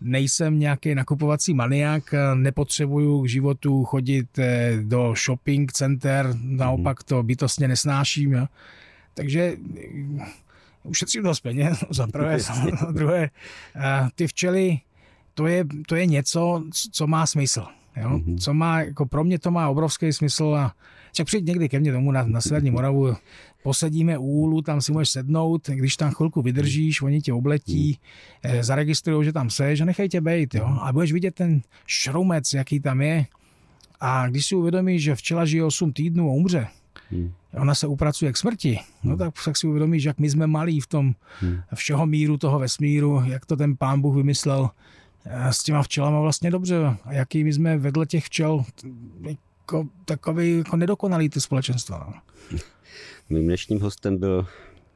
Nejsem 0.00 0.58
nějaký 0.58 0.94
nakupovací 0.94 1.54
maniak, 1.54 2.14
nepotřebuju 2.34 3.22
k 3.22 3.28
životu 3.28 3.84
chodit 3.84 4.38
eh, 4.38 4.78
do 4.82 5.14
shopping 5.24 5.72
center, 5.72 6.34
naopak 6.42 7.02
to 7.02 7.22
bytostně 7.22 7.68
nesnáším. 7.68 8.32
Jo. 8.32 8.46
Takže 9.14 9.56
eh, 10.20 10.26
ušetřím 10.82 11.22
dost 11.22 11.40
peněz, 11.40 11.84
za 11.90 12.06
prvé, 12.06 12.38
za 12.80 12.90
druhé. 12.92 13.30
Ty 14.14 14.26
včely, 14.26 14.78
to 15.34 15.46
je, 15.46 15.64
to 15.86 15.96
je 15.96 16.06
něco, 16.06 16.64
co 16.92 17.06
má 17.06 17.26
smysl. 17.26 17.66
Jo? 18.00 18.10
Mm-hmm. 18.10 18.38
Co 18.38 18.54
má, 18.54 18.80
jako 18.80 19.06
pro 19.06 19.24
mě 19.24 19.38
to 19.38 19.50
má 19.50 19.68
obrovský 19.68 20.12
smysl 20.12 20.54
a 20.58 20.74
však 21.12 21.26
přijď 21.26 21.46
někdy 21.46 21.68
ke 21.68 21.80
mně 21.80 21.92
domů 21.92 22.12
na, 22.12 22.22
na 22.22 22.40
Severní 22.40 22.70
Moravu, 22.70 23.14
posedíme 23.62 24.18
u 24.18 24.22
úlu, 24.22 24.62
tam 24.62 24.80
si 24.80 24.92
můžeš 24.92 25.08
sednout, 25.10 25.68
když 25.68 25.96
tam 25.96 26.10
chvilku 26.10 26.42
vydržíš, 26.42 27.02
oni 27.02 27.20
tě 27.20 27.32
obletí, 27.32 27.98
mm. 28.44 28.62
zaregistrují, 28.62 29.24
že 29.24 29.32
tam 29.32 29.50
seš 29.50 29.80
a 29.80 29.84
nechají 29.84 30.08
tě 30.08 30.20
bejt, 30.20 30.54
jo? 30.54 30.78
A 30.80 30.92
budeš 30.92 31.12
vidět 31.12 31.34
ten 31.34 31.60
šrumec, 31.86 32.52
jaký 32.52 32.80
tam 32.80 33.00
je. 33.00 33.26
A 34.00 34.28
když 34.28 34.46
si 34.46 34.54
uvědomíš, 34.54 35.02
že 35.02 35.14
včela 35.14 35.44
žije 35.44 35.64
8 35.64 35.92
týdnů 35.92 36.30
a 36.30 36.32
umře, 36.32 36.66
hmm. 37.10 37.32
ona 37.54 37.74
se 37.74 37.86
upracuje 37.86 38.32
k 38.32 38.36
smrti, 38.36 38.78
no 39.04 39.16
tak, 39.16 39.34
tak 39.44 39.56
si 39.56 39.66
uvědomíš, 39.66 40.04
jak 40.04 40.18
my 40.18 40.30
jsme 40.30 40.46
malí 40.46 40.80
v 40.80 40.86
tom 40.86 41.14
hmm. 41.40 41.60
všeho 41.74 42.06
míru 42.06 42.38
toho 42.38 42.58
vesmíru, 42.58 43.22
jak 43.26 43.46
to 43.46 43.56
ten 43.56 43.76
pán 43.76 44.00
Bůh 44.00 44.16
vymyslel, 44.16 44.70
s 45.50 45.62
těma 45.62 45.82
včelama 45.82 46.20
vlastně 46.20 46.50
dobře. 46.50 46.76
A 47.04 47.12
jaký 47.12 47.44
my 47.44 47.52
jsme 47.52 47.78
vedle 47.78 48.06
těch 48.06 48.24
včel 48.24 48.64
jako, 49.20 49.88
takový 50.04 50.58
jako 50.58 50.76
nedokonalý 50.76 51.28
ty 51.28 51.40
společenstva. 51.40 52.06
No. 52.52 52.58
Mým 53.30 53.44
dnešním 53.44 53.80
hostem 53.80 54.18
byl 54.18 54.46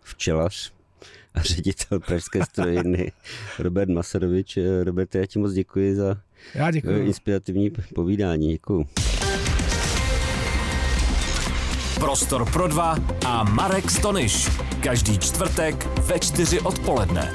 včelař 0.01 0.73
a 1.35 1.43
ředitel 1.43 2.01
Pražské 2.01 2.45
strojiny 2.45 3.13
Robert 3.59 3.89
Masarovič. 3.91 4.59
Robert, 4.83 5.15
já 5.15 5.27
ti 5.27 5.39
moc 5.39 5.53
děkuji 5.53 5.97
za 5.97 6.17
já 6.55 6.71
děkuji. 6.71 7.07
inspirativní 7.07 7.71
povídání. 7.95 8.49
Děkuji. 8.49 8.87
Prostor 12.01 12.53
pro 12.53 12.69
dva 12.69 12.97
a 13.27 13.45
Marek 13.45 13.91
Stonyš. 13.91 14.49
Každý 14.81 15.19
čtvrtek 15.19 15.87
ve 16.01 16.19
čtyři 16.19 16.61
odpoledne. 16.61 17.33